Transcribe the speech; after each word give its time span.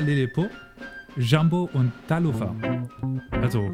Lelepo, 0.00 0.46
Jambo 1.16 1.68
und 1.72 1.92
Talufa. 2.06 2.54
Also, 3.30 3.70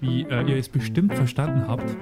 wie 0.00 0.22
äh, 0.22 0.48
ihr 0.48 0.56
es 0.56 0.68
bestimmt 0.68 1.14
verstanden 1.14 1.66
habt, 1.66 1.96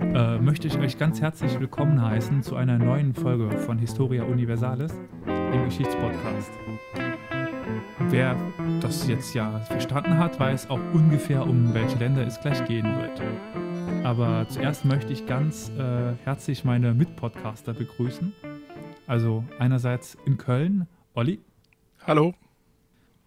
äh, 0.00 0.38
möchte 0.38 0.68
ich 0.68 0.78
euch 0.78 0.98
ganz 0.98 1.20
herzlich 1.20 1.58
willkommen 1.58 2.00
heißen 2.00 2.42
zu 2.42 2.56
einer 2.56 2.78
neuen 2.78 3.14
Folge 3.14 3.50
von 3.58 3.78
Historia 3.78 4.24
Universalis, 4.24 4.92
dem 5.26 5.64
Geschichtspodcast. 5.64 6.50
Wer 8.10 8.36
das 8.80 9.08
jetzt 9.08 9.34
ja 9.34 9.58
verstanden 9.60 10.16
hat, 10.18 10.38
weiß 10.38 10.70
auch 10.70 10.80
ungefähr, 10.92 11.46
um 11.46 11.74
welche 11.74 11.98
Länder 11.98 12.26
es 12.26 12.40
gleich 12.40 12.64
gehen 12.66 12.86
wird. 12.96 13.20
Aber 14.04 14.46
zuerst 14.48 14.84
möchte 14.84 15.12
ich 15.12 15.26
ganz 15.26 15.70
äh, 15.76 16.14
herzlich 16.24 16.64
meine 16.64 16.94
Mitpodcaster 16.94 17.74
begrüßen. 17.74 18.32
Also 19.06 19.44
einerseits 19.58 20.16
in 20.24 20.38
Köln, 20.38 20.86
Olli. 21.14 21.40
Hallo. 22.06 22.34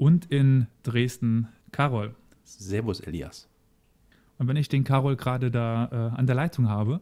Und 0.01 0.31
in 0.31 0.65
Dresden, 0.81 1.47
Carol. 1.71 2.15
Servus, 2.43 3.01
Elias. 3.01 3.47
Und 4.39 4.47
wenn 4.47 4.55
ich 4.55 4.67
den 4.67 4.83
Carol 4.83 5.15
gerade 5.15 5.51
da 5.51 5.89
äh, 5.91 6.17
an 6.17 6.25
der 6.25 6.33
Leitung 6.33 6.67
habe, 6.67 7.01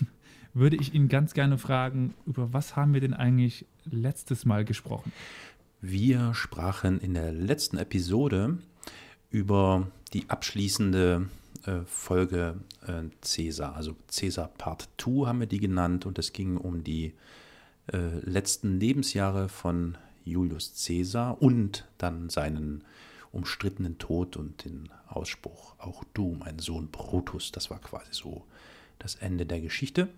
würde 0.54 0.76
ich 0.76 0.94
ihn 0.94 1.08
ganz 1.08 1.34
gerne 1.34 1.58
fragen, 1.58 2.14
über 2.24 2.52
was 2.52 2.76
haben 2.76 2.94
wir 2.94 3.00
denn 3.00 3.14
eigentlich 3.14 3.66
letztes 3.84 4.44
Mal 4.44 4.64
gesprochen? 4.64 5.10
Wir 5.80 6.34
sprachen 6.34 7.00
in 7.00 7.14
der 7.14 7.32
letzten 7.32 7.78
Episode 7.78 8.58
über 9.30 9.88
die 10.12 10.30
abschließende 10.30 11.28
äh, 11.64 11.80
Folge 11.84 12.60
äh, 12.86 13.02
Caesar, 13.22 13.74
also 13.74 13.96
Caesar 14.06 14.46
Part 14.56 14.88
2 14.98 15.26
haben 15.26 15.40
wir 15.40 15.48
die 15.48 15.58
genannt 15.58 16.06
und 16.06 16.16
es 16.20 16.32
ging 16.32 16.58
um 16.58 16.84
die 16.84 17.12
äh, 17.92 18.20
letzten 18.20 18.78
Lebensjahre 18.78 19.48
von 19.48 19.98
Julius 20.26 20.84
Caesar 20.86 21.40
und 21.40 21.86
dann 21.98 22.28
seinen 22.28 22.84
umstrittenen 23.32 23.98
Tod 23.98 24.36
und 24.36 24.64
den 24.64 24.88
Ausspruch, 25.08 25.74
auch 25.78 26.04
du, 26.14 26.36
mein 26.38 26.58
Sohn 26.58 26.88
Brutus, 26.88 27.52
das 27.52 27.70
war 27.70 27.78
quasi 27.78 28.12
so 28.12 28.44
das 28.98 29.16
Ende 29.16 29.46
der 29.46 29.60
Geschichte. 29.60 30.08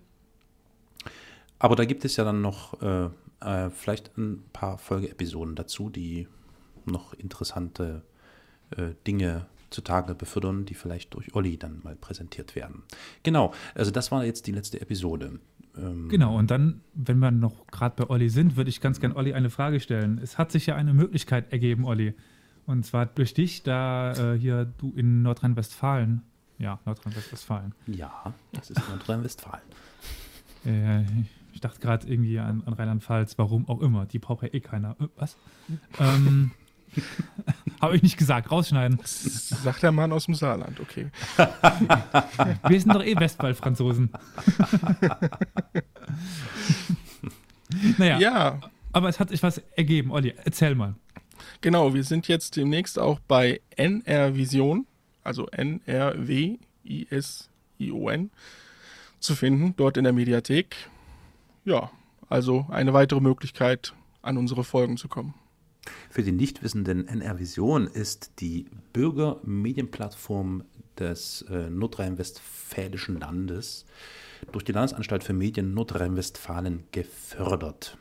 Aber 1.59 1.75
da 1.75 1.85
gibt 1.85 2.05
es 2.05 2.15
ja 2.15 2.23
dann 2.23 2.41
noch 2.41 2.81
äh, 2.81 3.09
äh, 3.41 3.69
vielleicht 3.69 4.17
ein 4.17 4.43
paar 4.53 4.77
Folgeepisoden 4.77 5.55
dazu, 5.55 5.89
die 5.89 6.27
noch 6.85 7.13
interessante 7.13 8.01
äh, 8.71 8.91
Dinge 9.05 9.47
zutage 9.69 10.15
befördern, 10.15 10.65
die 10.65 10.73
vielleicht 10.73 11.13
durch 11.13 11.35
Olli 11.35 11.57
dann 11.57 11.81
mal 11.83 11.95
präsentiert 11.95 12.55
werden. 12.55 12.83
Genau, 13.23 13.53
also 13.75 13.91
das 13.91 14.11
war 14.11 14.23
jetzt 14.23 14.47
die 14.47 14.51
letzte 14.51 14.81
Episode. 14.81 15.39
Ähm 15.77 16.09
genau, 16.09 16.37
und 16.37 16.51
dann, 16.51 16.81
wenn 16.93 17.19
wir 17.19 17.31
noch 17.31 17.67
gerade 17.67 17.95
bei 17.95 18.09
Olli 18.09 18.29
sind, 18.29 18.55
würde 18.55 18.69
ich 18.69 18.81
ganz 18.81 18.99
gern 18.99 19.13
Olli 19.13 19.33
eine 19.33 19.49
Frage 19.49 19.79
stellen. 19.79 20.19
Es 20.21 20.37
hat 20.37 20.51
sich 20.51 20.65
ja 20.65 20.75
eine 20.75 20.93
Möglichkeit 20.93 21.51
ergeben, 21.51 21.85
Olli. 21.85 22.13
Und 22.65 22.85
zwar 22.85 23.05
durch 23.07 23.33
dich, 23.33 23.63
da 23.63 24.13
äh, 24.33 24.37
hier 24.37 24.65
du 24.65 24.93
in 24.95 25.21
Nordrhein-Westfalen. 25.23 26.21
Ja, 26.59 26.79
Nordrhein-Westfalen. 26.85 27.73
Ja, 27.87 28.33
das 28.51 28.69
ist 28.69 28.81
Nordrhein-Westfalen. 28.89 29.63
äh, 30.65 31.03
ich 31.53 31.61
dachte 31.61 31.79
gerade 31.79 32.07
irgendwie 32.07 32.39
an, 32.39 32.63
an 32.65 32.73
Rheinland-Pfalz, 32.73 33.37
warum 33.37 33.67
auch 33.67 33.81
immer. 33.81 34.05
Die 34.05 34.19
braucht 34.19 34.43
ja 34.43 34.53
eh 34.53 34.59
keiner. 34.59 34.95
Äh, 34.99 35.07
was? 35.15 35.37
ähm, 35.99 36.51
Habe 37.81 37.95
ich 37.95 38.03
nicht 38.03 38.17
gesagt, 38.17 38.51
rausschneiden. 38.51 38.99
Sagt 39.03 39.83
der 39.83 39.91
Mann 39.91 40.11
aus 40.11 40.25
dem 40.25 40.33
Saarland, 40.35 40.79
okay. 40.79 41.09
Wir 42.67 42.81
sind 42.81 42.93
doch 42.93 43.03
eh 43.03 43.15
Westball-Franzosen. 43.15 44.11
naja. 47.97 48.19
Ja. 48.19 48.59
Aber 48.91 49.07
es 49.07 49.19
hat 49.19 49.29
sich 49.29 49.41
was 49.43 49.59
ergeben. 49.75 50.11
Olli, 50.11 50.33
erzähl 50.43 50.75
mal. 50.75 50.95
Genau, 51.61 51.93
wir 51.93 52.03
sind 52.03 52.27
jetzt 52.27 52.57
demnächst 52.57 52.99
auch 52.99 53.19
bei 53.19 53.61
NR 53.75 54.35
Vision, 54.35 54.87
also 55.23 55.47
N-R-W-I-S-I-O-N, 55.47 56.59
zu 59.19 59.35
finden, 59.35 59.73
dort 59.77 59.95
in 59.97 60.03
der 60.03 60.13
Mediathek. 60.13 60.75
Ja, 61.65 61.91
also 62.29 62.65
eine 62.69 62.93
weitere 62.93 63.19
Möglichkeit, 63.19 63.93
an 64.21 64.37
unsere 64.37 64.63
Folgen 64.63 64.97
zu 64.97 65.07
kommen. 65.07 65.33
Für 66.09 66.23
die 66.23 66.31
Nichtwissenden, 66.31 67.07
NR 67.07 67.39
Vision 67.39 67.87
ist 67.87 68.39
die 68.39 68.65
Bürgermedienplattform 68.93 70.63
des 70.97 71.43
äh, 71.49 71.69
nordrhein-westfälischen 71.69 73.19
Landes 73.19 73.85
durch 74.51 74.63
die 74.63 74.71
Landesanstalt 74.71 75.23
für 75.23 75.33
Medien 75.33 75.73
Nordrhein-Westfalen 75.73 76.83
gefördert. 76.91 77.97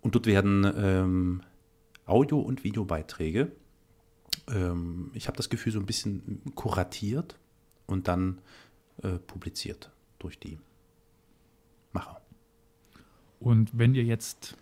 Und 0.00 0.14
dort 0.14 0.26
werden 0.26 0.70
ähm, 0.76 1.42
Audio- 2.06 2.40
und 2.40 2.64
Videobeiträge, 2.64 3.52
ähm, 4.48 5.10
ich 5.14 5.26
habe 5.26 5.36
das 5.36 5.48
Gefühl, 5.48 5.72
so 5.72 5.80
ein 5.80 5.86
bisschen 5.86 6.42
kuratiert 6.54 7.38
und 7.86 8.08
dann 8.08 8.40
äh, 9.02 9.18
publiziert 9.18 9.90
durch 10.18 10.38
die 10.38 10.58
Macher. 11.92 12.20
Und 13.40 13.76
wenn 13.78 13.94
ihr 13.94 14.04
jetzt 14.04 14.56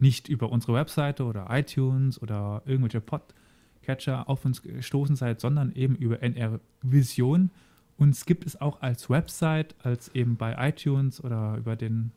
nicht 0.00 0.28
über 0.28 0.50
unsere 0.50 0.74
Webseite 0.74 1.24
oder 1.24 1.46
iTunes 1.50 2.20
oder 2.20 2.62
irgendwelche 2.64 3.00
Podcatcher 3.00 4.28
auf 4.28 4.44
uns 4.44 4.62
gestoßen 4.62 5.16
seid, 5.16 5.40
sondern 5.40 5.72
eben 5.72 5.96
über 5.96 6.22
NR 6.22 6.60
Vision. 6.82 7.50
Uns 7.96 8.24
gibt 8.24 8.46
es 8.46 8.60
auch 8.60 8.80
als 8.80 9.10
Website, 9.10 9.74
als 9.82 10.08
eben 10.14 10.36
bei 10.36 10.56
iTunes 10.68 11.22
oder 11.22 11.56
über 11.56 11.76
den 11.76 12.12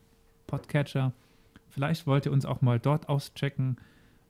Podcatcher. 0.46 1.12
Vielleicht 1.68 2.06
wollt 2.06 2.26
ihr 2.26 2.32
uns 2.32 2.46
auch 2.46 2.62
mal 2.62 2.78
dort 2.78 3.08
auschecken. 3.08 3.76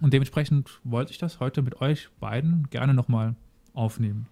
Und 0.00 0.12
dementsprechend 0.12 0.80
wollte 0.84 1.10
ich 1.10 1.18
das 1.18 1.40
heute 1.40 1.62
mit 1.62 1.80
euch 1.80 2.08
beiden 2.20 2.70
gerne 2.70 2.94
nochmal 2.94 3.34
aufnehmen. 3.74 4.26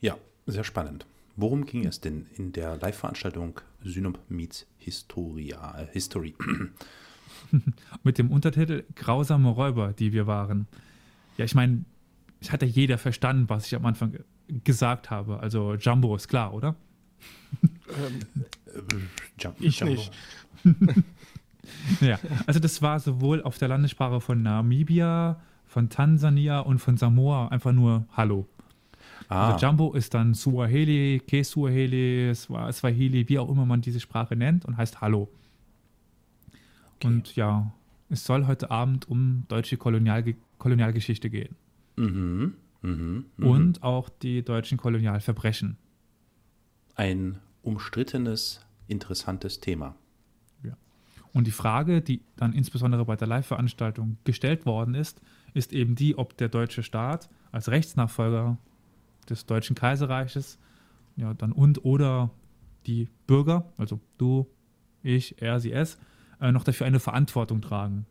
Ja, 0.00 0.16
sehr 0.48 0.64
spannend. 0.64 1.06
Worum 1.36 1.66
ging 1.66 1.86
es 1.86 2.00
denn 2.00 2.26
in 2.36 2.52
der 2.52 2.76
Live-Veranstaltung 2.78 3.60
Synop 3.82 4.18
Meets 4.28 4.66
Historia, 4.78 5.78
äh, 5.78 5.86
History? 5.92 6.34
Mit 8.02 8.18
dem 8.18 8.30
Untertitel 8.32 8.84
Grausame 8.96 9.48
Räuber, 9.50 9.92
die 9.92 10.12
wir 10.12 10.26
waren. 10.26 10.66
Ja, 11.36 11.44
ich 11.44 11.54
meine, 11.54 11.84
es 12.40 12.50
hat 12.50 12.62
ja 12.62 12.68
jeder 12.68 12.98
verstanden, 12.98 13.48
was 13.48 13.66
ich 13.66 13.76
am 13.76 13.86
Anfang 13.86 14.18
gesagt 14.64 15.10
habe. 15.10 15.38
Also 15.40 15.74
Jumbo 15.74 16.16
ist 16.16 16.28
klar, 16.28 16.52
oder? 16.52 16.74
Ähm, 17.62 19.08
Jump, 19.38 19.56
ich 19.60 19.78
Jumbo. 19.78 19.94
nicht. 19.94 20.12
Ja, 22.00 22.18
also 22.46 22.60
das 22.60 22.80
war 22.80 22.98
sowohl 22.98 23.42
auf 23.42 23.58
der 23.58 23.68
Landessprache 23.68 24.22
von 24.22 24.42
Namibia, 24.42 25.38
von 25.66 25.90
Tansania 25.90 26.60
und 26.60 26.78
von 26.78 26.96
Samoa 26.96 27.48
einfach 27.48 27.72
nur 27.72 28.06
Hallo. 28.16 28.48
Ah, 29.28 29.52
Also 29.52 29.66
Jumbo 29.66 29.92
ist 29.92 30.14
dann 30.14 30.34
Suaheli, 30.34 31.20
Ke-Suaheli, 31.26 32.30
Swa- 32.34 32.72
Swahili, 32.72 33.28
wie 33.28 33.38
auch 33.38 33.48
immer 33.50 33.66
man 33.66 33.80
diese 33.80 34.00
Sprache 34.00 34.36
nennt 34.36 34.64
und 34.64 34.76
heißt 34.76 35.00
Hallo. 35.00 35.28
Und 37.04 37.36
ja, 37.36 37.72
es 38.08 38.24
soll 38.24 38.46
heute 38.46 38.70
Abend 38.70 39.08
um 39.08 39.44
deutsche 39.48 39.76
Kolonialge 39.76 40.36
Kolonialgeschichte 40.58 41.30
gehen 41.30 41.54
mhm, 41.94 42.54
mhm, 42.82 43.26
mhm. 43.36 43.46
und 43.46 43.82
auch 43.84 44.08
die 44.08 44.42
deutschen 44.42 44.76
Kolonialverbrechen. 44.76 45.76
ein 46.96 47.38
umstrittenes, 47.62 48.66
interessantes 48.88 49.60
Thema. 49.60 49.94
Und 51.34 51.46
die 51.46 51.50
Frage, 51.52 52.00
die 52.00 52.22
dann 52.36 52.54
insbesondere 52.54 53.04
bei 53.04 53.14
der 53.14 53.28
Live-Veranstaltung 53.28 54.16
gestellt 54.24 54.64
worden 54.64 54.94
ist, 54.94 55.20
ist 55.52 55.74
eben 55.74 55.94
die, 55.94 56.16
ob 56.16 56.36
der 56.38 56.48
deutsche 56.48 56.82
Staat 56.82 57.28
als 57.52 57.68
Rechtsnachfolger 57.68 58.56
des 59.30 59.46
Deutschen 59.46 59.76
Kaiserreiches 59.76 60.58
ja, 61.16 61.34
dann 61.34 61.52
und 61.52 61.84
oder 61.84 62.30
die 62.86 63.08
Bürger, 63.26 63.70
also 63.76 64.00
du, 64.18 64.46
ich, 65.02 65.42
er, 65.42 65.60
sie, 65.60 65.72
es, 65.72 65.98
äh, 66.40 66.52
noch 66.52 66.64
dafür 66.64 66.86
eine 66.86 67.00
Verantwortung 67.00 67.60
tragen. 67.60 68.06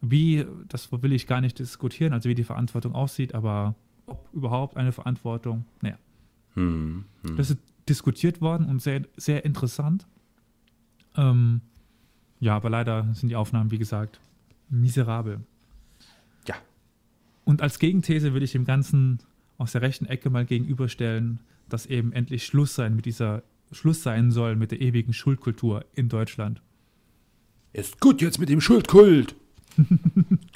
Wie, 0.00 0.46
das 0.68 0.90
will 0.92 1.12
ich 1.12 1.26
gar 1.26 1.40
nicht 1.40 1.58
diskutieren, 1.58 2.12
also 2.12 2.28
wie 2.28 2.34
die 2.34 2.44
Verantwortung 2.44 2.94
aussieht, 2.94 3.34
aber 3.34 3.74
ob 4.06 4.28
überhaupt 4.32 4.76
eine 4.76 4.92
Verantwortung, 4.92 5.64
naja, 5.80 5.96
Hm, 6.54 7.04
hm. 7.22 7.36
das 7.36 7.50
ist 7.50 7.58
diskutiert 7.88 8.40
worden 8.40 8.66
und 8.66 8.80
sehr, 8.80 9.02
sehr 9.16 9.44
interessant. 9.44 10.06
Ähm, 11.16 11.60
ja, 12.40 12.56
aber 12.56 12.70
leider 12.70 13.08
sind 13.14 13.28
die 13.28 13.36
Aufnahmen, 13.36 13.70
wie 13.70 13.78
gesagt, 13.78 14.20
miserabel. 14.68 15.40
Ja. 16.46 16.54
Und 17.44 17.62
als 17.62 17.78
Gegenthese 17.78 18.34
will 18.34 18.42
ich 18.42 18.52
dem 18.52 18.64
Ganzen 18.64 19.18
aus 19.62 19.72
der 19.72 19.82
rechten 19.82 20.06
Ecke 20.06 20.28
mal 20.28 20.44
gegenüberstellen, 20.44 21.38
dass 21.68 21.86
eben 21.86 22.12
endlich 22.12 22.44
Schluss 22.44 22.74
sein 22.74 22.96
mit 22.96 23.06
dieser 23.06 23.44
Schluss 23.70 24.02
sein 24.02 24.32
soll 24.32 24.56
mit 24.56 24.72
der 24.72 24.80
ewigen 24.80 25.12
Schuldkultur 25.12 25.84
in 25.94 26.08
Deutschland. 26.08 26.60
Ist 27.72 28.00
gut 28.00 28.20
jetzt 28.20 28.38
mit 28.38 28.48
dem 28.48 28.60
Schuldkult. 28.60 29.36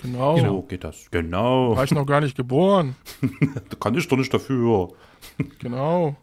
Genau. 0.03 0.39
So 0.39 0.63
geht 0.63 0.85
das. 0.85 1.11
Genau. 1.11 1.75
War 1.75 1.83
ich 1.83 1.91
noch 1.91 2.05
gar 2.05 2.21
nicht 2.21 2.37
geboren. 2.37 2.95
Da 3.71 3.77
kann 3.81 3.95
ich 3.95 4.07
doch 4.07 4.19
nicht 4.19 4.33
dafür. 4.33 4.93
Genau. 5.59 6.17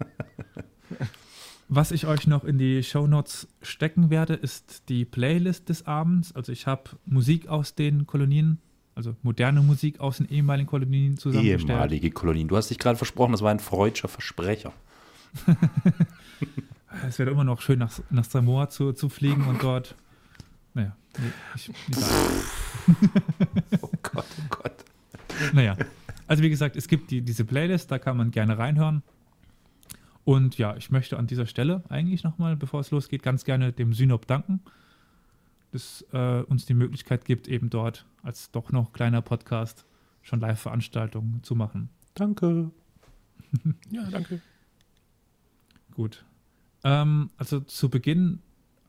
Was 1.67 1.91
ich 1.91 2.05
euch 2.05 2.27
noch 2.27 2.43
in 2.43 2.59
die 2.59 2.83
Shownotes 2.83 3.47
stecken 3.63 4.11
werde, 4.11 4.35
ist 4.35 4.89
die 4.89 5.05
Playlist 5.05 5.69
des 5.69 5.87
Abends. 5.87 6.35
Also 6.35 6.51
ich 6.51 6.67
habe 6.67 6.83
Musik 7.05 7.47
aus 7.47 7.73
den 7.73 8.05
Kolonien, 8.05 8.59
also 8.95 9.15
moderne 9.23 9.61
Musik 9.61 9.99
aus 9.99 10.17
den 10.17 10.29
ehemaligen 10.29 10.67
Kolonien 10.67 11.17
zusammengestellt. 11.17 11.69
Ehemalige 11.69 12.11
Kolonien. 12.11 12.47
Du 12.47 12.57
hast 12.57 12.69
dich 12.69 12.79
gerade 12.79 12.97
versprochen, 12.97 13.31
das 13.31 13.41
war 13.41 13.51
ein 13.51 13.59
freudscher 13.59 14.07
Versprecher. 14.07 14.73
Es 17.07 17.17
wäre 17.17 17.31
immer 17.31 17.43
noch 17.43 17.61
schön, 17.61 17.79
nach, 17.79 17.91
nach 18.11 18.23
Samoa 18.23 18.69
zu, 18.69 18.93
zu 18.93 19.09
fliegen 19.09 19.47
und 19.47 19.63
dort. 19.63 19.95
Naja, 20.73 20.95
nee, 21.17 21.31
ich. 21.55 21.71
Oh 23.81 23.89
Gott, 24.01 24.25
oh 24.39 24.45
Gott. 24.49 24.73
naja. 25.53 25.77
Also 26.27 26.43
wie 26.43 26.49
gesagt, 26.49 26.75
es 26.75 26.87
gibt 26.87 27.11
die, 27.11 27.21
diese 27.21 27.45
Playlist, 27.45 27.91
da 27.91 27.99
kann 27.99 28.17
man 28.17 28.31
gerne 28.31 28.57
reinhören. 28.57 29.03
Und 30.23 30.57
ja, 30.57 30.75
ich 30.77 30.89
möchte 30.89 31.17
an 31.17 31.27
dieser 31.27 31.45
Stelle 31.45 31.83
eigentlich 31.89 32.23
nochmal, 32.23 32.55
bevor 32.55 32.79
es 32.79 32.91
losgeht, 32.91 33.23
ganz 33.23 33.43
gerne 33.43 33.73
dem 33.73 33.93
Synop 33.93 34.27
danken, 34.27 34.61
dass 35.73 36.05
äh, 36.13 36.41
uns 36.43 36.65
die 36.65 36.73
Möglichkeit 36.73 37.25
gibt, 37.25 37.47
eben 37.47 37.69
dort 37.69 38.05
als 38.21 38.51
doch 38.51 38.71
noch 38.71 38.93
kleiner 38.93 39.21
Podcast 39.21 39.85
schon 40.21 40.39
Live-Veranstaltungen 40.39 41.43
zu 41.43 41.55
machen. 41.55 41.89
Danke. 42.13 42.71
Ja, 43.91 44.01
danke. 44.09 44.41
Gut. 45.93 46.25
Ähm, 46.83 47.29
also 47.37 47.59
zu 47.59 47.87
Beginn 47.89 48.39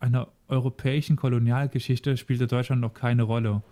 einer 0.00 0.28
europäischen 0.48 1.16
Kolonialgeschichte 1.16 2.16
spielte 2.16 2.46
Deutschland 2.46 2.80
noch 2.80 2.94
keine 2.94 3.24
Rolle. 3.24 3.62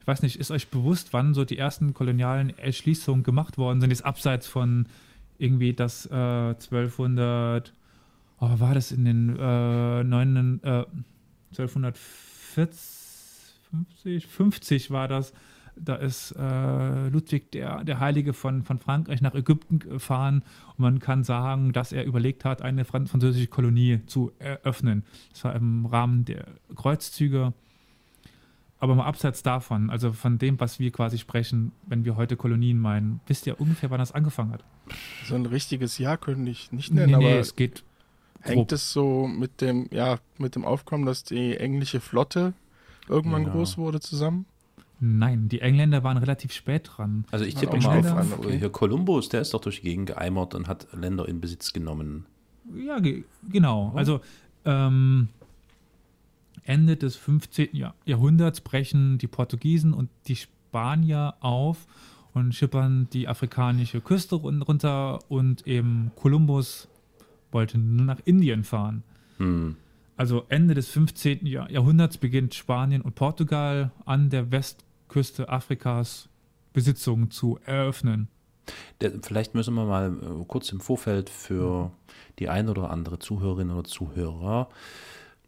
Ich 0.00 0.06
weiß 0.08 0.22
nicht, 0.22 0.40
ist 0.40 0.50
euch 0.50 0.68
bewusst, 0.68 1.12
wann 1.12 1.34
so 1.34 1.44
die 1.44 1.56
ersten 1.56 1.94
kolonialen 1.94 2.56
Erschließungen 2.58 3.22
gemacht 3.22 3.58
worden 3.58 3.80
sind? 3.80 3.90
Jetzt 3.90 4.04
abseits 4.04 4.48
von 4.48 4.86
irgendwie 5.38 5.72
das 5.72 6.06
äh, 6.06 6.14
1200, 6.14 7.72
oh, 8.40 8.58
war 8.58 8.74
das 8.74 8.90
in 8.90 9.04
den 9.04 9.36
äh, 9.38 10.02
9, 10.02 10.60
äh, 10.64 10.84
1240, 11.50 14.26
50 14.26 14.90
war 14.90 15.08
das. 15.08 15.32
Da 15.80 15.94
ist 15.94 16.32
äh, 16.32 17.08
Ludwig 17.08 17.52
der, 17.52 17.84
der 17.84 18.00
Heilige 18.00 18.32
von, 18.32 18.64
von 18.64 18.78
Frankreich 18.78 19.20
nach 19.20 19.34
Ägypten 19.34 19.78
gefahren 19.78 20.42
und 20.70 20.80
man 20.80 20.98
kann 20.98 21.24
sagen, 21.24 21.72
dass 21.72 21.92
er 21.92 22.04
überlegt 22.04 22.44
hat, 22.44 22.62
eine 22.62 22.84
fran 22.84 23.06
französische 23.06 23.46
Kolonie 23.46 24.00
zu 24.06 24.32
eröffnen. 24.38 25.04
Das 25.30 25.44
war 25.44 25.54
im 25.54 25.86
Rahmen 25.86 26.24
der 26.24 26.46
Kreuzzüge. 26.74 27.52
Aber 28.80 28.94
mal 28.94 29.06
abseits 29.06 29.42
davon, 29.42 29.90
also 29.90 30.12
von 30.12 30.38
dem, 30.38 30.60
was 30.60 30.78
wir 30.78 30.92
quasi 30.92 31.18
sprechen, 31.18 31.72
wenn 31.86 32.04
wir 32.04 32.14
heute 32.14 32.36
Kolonien 32.36 32.78
meinen, 32.78 33.20
wisst 33.26 33.44
ihr 33.48 33.60
ungefähr, 33.60 33.90
wann 33.90 33.98
das 33.98 34.12
angefangen 34.12 34.52
hat? 34.52 34.64
So 35.26 35.34
ein 35.34 35.46
richtiges 35.46 35.98
Jahr 35.98 36.16
könnte 36.16 36.50
ich 36.50 36.70
nicht 36.70 36.92
nennen, 36.92 37.14
aber 37.14 37.38
es 37.38 37.56
geht. 37.56 37.82
Hängt 38.48 38.72
es 38.72 38.92
so 38.92 39.26
mit 39.26 39.60
dem, 39.60 39.88
ja, 39.92 40.18
mit 40.38 40.54
dem 40.54 40.64
Aufkommen, 40.64 41.06
dass 41.06 41.24
die 41.24 41.56
englische 41.56 42.00
Flotte 42.00 42.52
irgendwann 43.08 43.44
Ja. 43.44 43.50
groß 43.50 43.78
wurde 43.78 44.00
zusammen? 44.00 44.46
Nein, 45.00 45.48
die 45.48 45.60
Engländer 45.60 46.02
waren 46.02 46.16
relativ 46.16 46.52
spät 46.52 46.90
dran. 46.96 47.24
Also 47.30 47.44
ich 47.44 47.54
tippe 47.54 47.76
mal 47.76 48.00
schneller. 48.02 48.20
auf, 48.20 48.38
Okay. 48.40 48.58
hier 48.58 48.70
Kolumbus, 48.70 49.28
der 49.28 49.42
ist 49.42 49.54
doch 49.54 49.60
durch 49.60 49.76
die 49.76 49.82
Gegend 49.88 50.06
geeimert 50.08 50.54
und 50.56 50.66
hat 50.66 50.88
Länder 50.92 51.28
in 51.28 51.40
Besitz 51.40 51.72
genommen. 51.72 52.26
Ja, 52.74 52.98
ge 52.98 53.24
genau. 53.48 53.92
Oh. 53.94 53.96
Also 53.96 54.20
ähm, 54.64 55.28
Ende 56.64 56.96
des 56.96 57.16
15. 57.16 57.74
Jahr 57.76 57.94
Jahrhunderts 58.04 58.60
brechen 58.60 59.18
die 59.18 59.26
Portugiesen 59.28 59.94
und 59.94 60.10
die 60.26 60.36
Spanier 60.36 61.34
auf 61.40 61.86
und 62.34 62.54
schippern 62.54 63.08
die 63.12 63.26
afrikanische 63.28 64.00
Küste 64.00 64.34
run- 64.36 64.62
runter 64.62 65.20
und 65.28 65.66
eben 65.66 66.10
Kolumbus 66.16 66.88
wollte 67.52 67.78
nur 67.78 68.04
nach 68.06 68.20
Indien 68.24 68.64
fahren. 68.64 69.02
Hm. 69.38 69.76
Also 70.16 70.44
Ende 70.48 70.74
des 70.74 70.88
15. 70.88 71.46
Jahr 71.46 71.70
Jahrhunderts 71.70 72.18
beginnt 72.18 72.54
Spanien 72.54 73.02
und 73.02 73.14
Portugal 73.14 73.92
an 74.04 74.30
der 74.30 74.50
Westküste 74.50 75.48
Afrikas 75.48 76.28
Besitzungen 76.72 77.30
zu 77.30 77.58
eröffnen. 77.64 78.28
Der, 79.00 79.12
vielleicht 79.22 79.54
müssen 79.54 79.74
wir 79.74 79.84
mal 79.84 80.12
äh, 80.12 80.44
kurz 80.46 80.70
im 80.72 80.80
Vorfeld 80.80 81.30
für 81.30 81.92
die 82.38 82.48
ein 82.48 82.68
oder 82.68 82.90
andere 82.90 83.18
Zuhörerin 83.18 83.70
oder 83.70 83.84
Zuhörer 83.84 84.68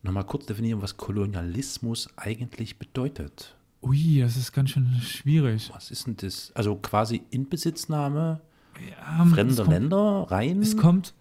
nochmal 0.02 0.25
kurz 0.25 0.47
definieren, 0.47 0.80
was 0.83 0.97
Kolonialismus 0.97 2.09
eigentlich 2.16 2.78
bedeutet. 2.78 3.57
Ui, 3.83 4.21
das 4.21 4.37
ist 4.37 4.52
ganz 4.52 4.71
schön 4.71 4.88
schwierig. 5.02 5.71
Was 5.75 5.90
ist 5.90 6.07
denn 6.07 6.16
das? 6.16 6.52
Also 6.54 6.76
quasi 6.76 7.23
Inbesitznahme 7.30 8.40
Ja, 8.89 9.25
es 9.25 9.31
fremder 9.33 9.65
kommt- 9.65 9.75
Länder 9.75 10.27
rein? 10.31 10.63
Es 10.63 10.77
kommt 10.77 11.15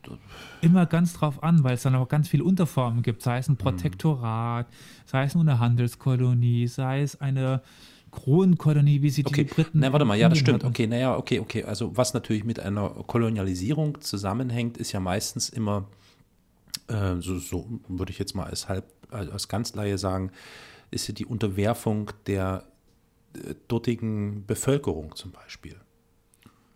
immer 0.62 0.86
ganz 0.86 1.14
drauf 1.14 1.42
an, 1.44 1.64
weil 1.64 1.74
es 1.76 1.84
dann 1.84 1.96
auch 1.96 2.08
ganz 2.08 2.28
viele 2.28 2.44
Unterformen 2.44 3.02
gibt, 3.02 3.22
sei 3.22 3.38
es 3.40 3.48
ein 3.50 3.58
Protektorat, 3.58 4.68
sei 5.06 5.24
es 5.24 5.34
nur 5.36 5.44
eine 5.44 5.60
Handelskolonie, 5.60 6.68
sei 6.68 7.02
es 7.02 7.20
eine 7.20 7.62
Kronenkolonie, 8.12 9.02
wie 9.02 9.10
sie 9.10 9.26
Okay, 9.26 9.44
die 9.46 9.54
Briten. 9.54 9.80
na 9.80 9.92
warte 9.94 10.04
mal, 10.06 10.18
ja, 10.18 10.30
das 10.30 10.40
stimmt. 10.40 10.64
hatten. 10.64 10.72
Okay, 10.72 10.88
naja, 10.88 11.16
okay, 11.16 11.40
okay. 11.40 11.64
Also 11.64 11.96
was 11.96 12.14
natürlich 12.14 12.44
mit 12.44 12.60
einer 12.60 12.90
Kolonialisierung 12.90 14.02
zusammenhängt, 14.02 14.78
ist 14.78 14.92
ja 14.92 15.00
meistens 15.00 15.50
immer, 15.50 15.86
äh, 16.88 17.16
so, 17.20 17.38
so 17.40 17.68
würde 17.88 18.12
ich 18.12 18.18
jetzt 18.20 18.34
mal 18.36 18.46
als 18.46 18.68
halb, 18.68 18.86
also 19.12 19.32
als 19.32 19.48
Ganzleihe 19.48 19.98
sagen, 19.98 20.32
ist 20.92 21.08
ja 21.08 21.14
die 21.14 21.26
Unterwerfung 21.26 22.12
der 22.26 22.64
äh, 23.36 23.54
dortigen 23.68 24.44
Bevölkerung 24.48 25.16
zum 25.16 25.32
Beispiel. 25.32 25.76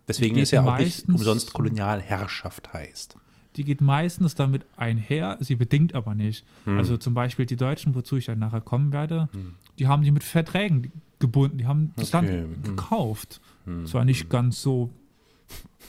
Deswegen 0.07 0.37
ist 0.37 0.51
ja 0.51 0.61
auch 0.61 0.77
nicht 0.77 1.07
meistens- 1.07 1.15
umsonst 1.15 1.53
Kolonialherrschaft 1.53 2.73
heißt. 2.73 3.17
Die 3.55 3.63
geht 3.63 3.81
meistens 3.81 4.33
damit 4.33 4.65
einher, 4.77 5.37
sie 5.39 5.55
bedingt 5.55 5.93
aber 5.93 6.15
nicht. 6.15 6.43
Hm. 6.65 6.77
Also 6.77 6.97
zum 6.97 7.13
Beispiel 7.13 7.45
die 7.45 7.55
Deutschen, 7.55 7.93
wozu 7.93 8.17
ich 8.17 8.25
dann 8.25 8.39
nachher 8.39 8.61
kommen 8.61 8.91
werde, 8.91 9.29
die 9.77 9.87
haben 9.87 10.01
die 10.03 10.11
mit 10.11 10.23
Verträgen 10.23 10.91
gebunden, 11.19 11.59
die 11.59 11.67
haben 11.67 11.93
das 11.95 12.13
Okay, 12.13 12.25
Land 12.41 12.55
hm. 12.55 12.63
gekauft. 12.63 13.41
Hm. 13.65 13.85
Zwar 13.85 14.05
nicht 14.05 14.29
ganz 14.29 14.61
so, 14.61 14.89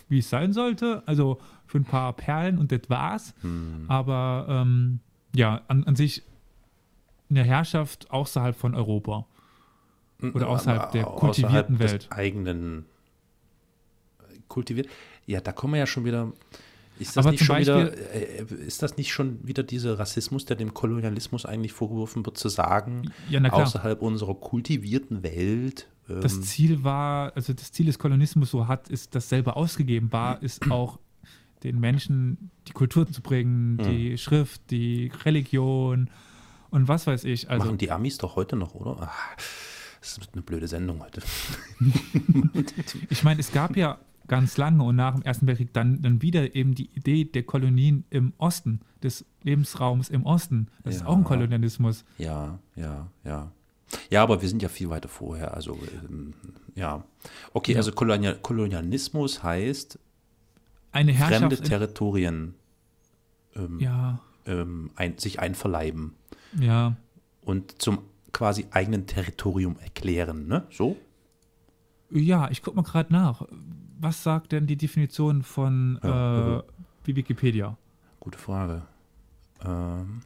wie 0.09 0.19
es 0.19 0.29
sein 0.29 0.53
sollte, 0.53 1.03
also 1.07 1.41
für 1.67 1.79
ein 1.79 1.85
paar 1.85 2.13
Perlen 2.13 2.59
und 2.59 2.71
das 2.71 2.83
war's. 2.89 3.35
Aber 3.89 4.47
ähm, 4.49 5.01
ja, 5.35 5.63
an, 5.69 5.85
an 5.85 5.97
sich 5.97 6.23
eine 7.31 7.43
Herrschaft 7.45 8.11
außerhalb 8.11 8.55
von 8.55 8.75
Europa. 8.75 9.27
Oder 10.23 10.49
außerhalb 10.49 10.93
der 10.93 11.05
kultivierten 11.05 11.79
des 11.79 11.93
Welt. 11.93 12.09
eigenen 12.11 12.81
äh, 12.81 12.83
kultiviert. 14.49 14.89
Ja, 15.27 15.41
da 15.41 15.53
kommen 15.53 15.75
wir 15.75 15.79
ja 15.81 15.87
schon 15.87 16.05
wieder. 16.05 16.33
Ist 16.99 17.17
das, 17.17 17.25
Aber 17.27 17.33
nicht 17.33 17.45
schon 17.45 17.59
wieder, 17.59 17.93
äh, 18.15 18.45
ist 18.67 18.81
das 18.83 18.97
nicht 18.97 19.13
schon 19.13 19.45
wieder 19.45 19.65
dieser 19.65 19.99
Rassismus, 19.99 20.45
der 20.45 20.55
dem 20.55 20.75
Kolonialismus 20.75 21.45
eigentlich 21.45 21.73
vorgeworfen 21.73 22.25
wird, 22.25 22.39
zu 22.39 22.49
sagen, 22.49 23.11
Ja, 23.29 23.41
na 23.41 23.49
klar. 23.49 23.63
außerhalb 23.63 24.01
unserer 24.01 24.35
kultivierten 24.37 25.25
Welt? 25.25 25.89
Ähm, 26.09 26.21
Das 26.21 26.41
Ziel 26.43 26.85
war, 26.85 27.33
also 27.35 27.53
das 27.53 27.73
Ziel 27.73 27.87
des 27.87 27.99
Kolonialismus 27.99 28.51
so 28.53 28.69
hat, 28.69 28.89
ist, 28.91 29.17
das 29.17 29.29
selber 29.29 29.57
ausgegeben 29.57 30.13
war, 30.13 30.41
ist 30.41 30.63
auch 30.71 31.01
den 31.65 31.81
Menschen 31.81 32.51
die 32.69 32.73
Kultur 32.73 33.11
zu 33.11 33.23
bringen, 33.23 33.79
Hm. 33.79 33.91
die 33.91 34.17
Schrift, 34.19 34.71
die 34.71 35.11
Religion 35.25 36.11
und 36.71 36.87
was 36.87 37.09
weiß 37.09 37.25
ich. 37.25 37.51
Also 37.51 37.67
machen 37.67 37.79
die 37.79 37.91
Amis 37.91 38.19
doch 38.19 38.37
heute 38.37 38.55
noch, 38.55 38.75
oder? 38.75 39.03
Ah, 39.03 39.11
das 40.01 40.19
ist 40.19 40.31
eine 40.33 40.43
blöde 40.43 40.69
Sendung 40.69 41.03
heute. 41.03 41.23
ich 43.11 43.25
meine, 43.25 43.41
es 43.41 43.51
gab 43.51 43.77
ja 43.77 43.99
ganz 44.27 44.57
lange 44.57 44.83
und 44.83 44.97
nach 44.97 45.15
dem 45.15 45.23
Ersten 45.23 45.47
Weltkrieg 45.47 45.73
dann, 45.73 46.01
dann 46.03 46.23
wieder 46.23 46.55
eben 46.55 46.75
die 46.75 46.89
Idee 46.95 47.25
der 47.25 47.43
Kolonien 47.43 48.05
im 48.11 48.33
Osten, 48.39 48.81
des 49.03 49.25
Lebensraums 49.43 50.09
im 50.09 50.25
Osten. 50.25 50.69
Das 50.83 50.95
ist 50.97 51.01
Ja. 51.03 51.09
auch 51.09 51.17
ein 51.17 51.25
Kolonialismus. 51.25 52.05
Ja, 52.19 52.59
ja, 52.75 53.09
ja. 53.25 53.53
Ja, 54.11 54.23
aber 54.23 54.41
wir 54.41 54.49
sind 54.49 54.63
ja 54.63 54.69
viel 54.69 54.89
weiter 54.89 55.09
vorher. 55.09 55.55
Also, 55.55 55.79
ähm, 56.09 56.33
ja. 56.75 57.05
Okay, 57.53 57.73
Ja. 57.73 57.79
also 57.79 57.93
Kolonial 57.93 58.37
Kolonialismus 58.41 59.43
heißt, 59.43 59.99
Eine 60.93 61.13
Herrschaft. 61.13 61.41
fremde 61.41 61.57
Territorien 61.59 62.55
ähm, 63.55 63.79
ja, 63.79 64.21
ähm, 64.47 64.91
ein, 64.97 65.19
sich 65.19 65.39
einverleiben 65.41 66.15
ja. 66.59 66.97
und 67.43 67.81
zum 67.83 67.99
quasi 68.33 68.67
eigenen 68.73 69.07
Territorium 69.07 69.77
erklären, 69.81 70.49
ne? 70.49 70.67
So? 70.71 70.97
Ja, 72.11 72.51
ich 72.51 72.63
gucke 72.63 72.77
mal 72.77 72.83
gerade 72.83 73.13
nach. 73.13 73.47
Was 74.05 74.23
sagt 74.23 74.53
denn 74.53 74.67
die 74.67 74.77
Definition 74.77 75.43
von 75.43 75.99
Ja, 76.05 76.59
äh, 76.59 76.63
Wikipedia? 77.07 77.79
Gute 78.21 78.39
Frage. 78.39 78.83
Ähm, 79.65 80.21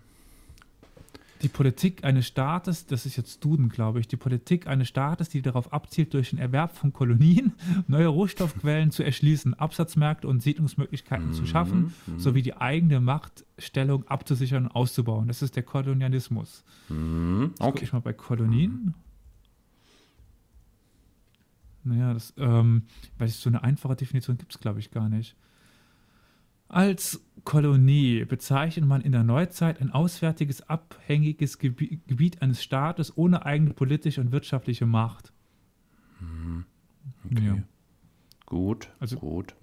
Die 1.43 1.49
Politik 1.49 2.03
eines 2.03 2.27
Staates, 2.27 2.87
das 2.87 3.07
ist 3.07 3.17
jetzt 3.17 3.45
Duden, 3.45 3.69
glaube 3.69 4.01
ich, 4.01 4.09
die 4.09 4.17
Politik 4.17 4.67
eines 4.67 4.89
Staates, 4.89 5.29
die 5.29 5.43
darauf 5.43 5.73
abzielt, 5.73 6.13
durch 6.13 6.31
den 6.31 6.41
Erwerb 6.41 6.77
von 6.77 6.93
Kolonien 6.93 7.53
neue 7.87 8.09
Rohstoffquellen 8.09 8.91
zu 8.91 9.05
erschließen, 9.05 9.55
Absatzmärkte 9.55 10.27
und 10.27 10.43
Siedlungsmöglichkeiten 10.43 11.33
zu 11.33 11.47
schaffen, 11.47 11.95
sowie 12.17 12.43
die 12.43 12.57
eigene 12.57 12.99
Machtstellung 12.99 14.09
abzusichern 14.09 14.65
und 14.65 14.73
auszubauen. 14.73 15.29
Das 15.29 15.41
ist 15.41 15.55
der 15.55 15.63
Kolonialismus. 15.63 16.65
hm, 16.89 17.53
Guck 17.61 17.69
okay. 17.69 17.85
ich 17.85 17.93
mal 17.93 18.01
bei 18.01 18.13
Kolonien. 18.13 18.95
Naja, 21.89 22.13
das, 22.15 22.35
ähm, 22.37 22.83
weil 23.17 23.29
so 23.29 23.49
eine 23.49 23.63
einfache 23.63 23.97
Definition 23.97 24.37
gibt 24.39 24.55
es, 24.55 24.61
glaube 24.61 24.79
ich, 24.81 24.91
gar 24.91 25.09
nicht. 25.09 25.37
Als 26.69 27.25
Kolonie 27.45 28.27
bezeichnet 28.27 28.85
man 28.85 29.01
in 29.01 29.13
der 29.13 29.25
Neuzeit 29.25 29.81
ein 29.81 29.91
auswärtiges, 29.91 30.69
abhängiges 30.69 31.59
Gebi 31.59 32.01
Gebiet 32.07 32.43
eines 32.43 32.63
Staates 32.63 33.17
ohne 33.17 33.47
eigene 33.47 33.73
politische 33.73 34.21
und 34.21 34.33
wirtschaftliche 34.33 34.85
Macht. 34.85 35.33
okay. 37.25 37.47
Ja. 37.47 37.57
Gut, 38.45 38.91
Also- 39.01 39.19
gut. 39.19 39.55
ist 39.55 39.57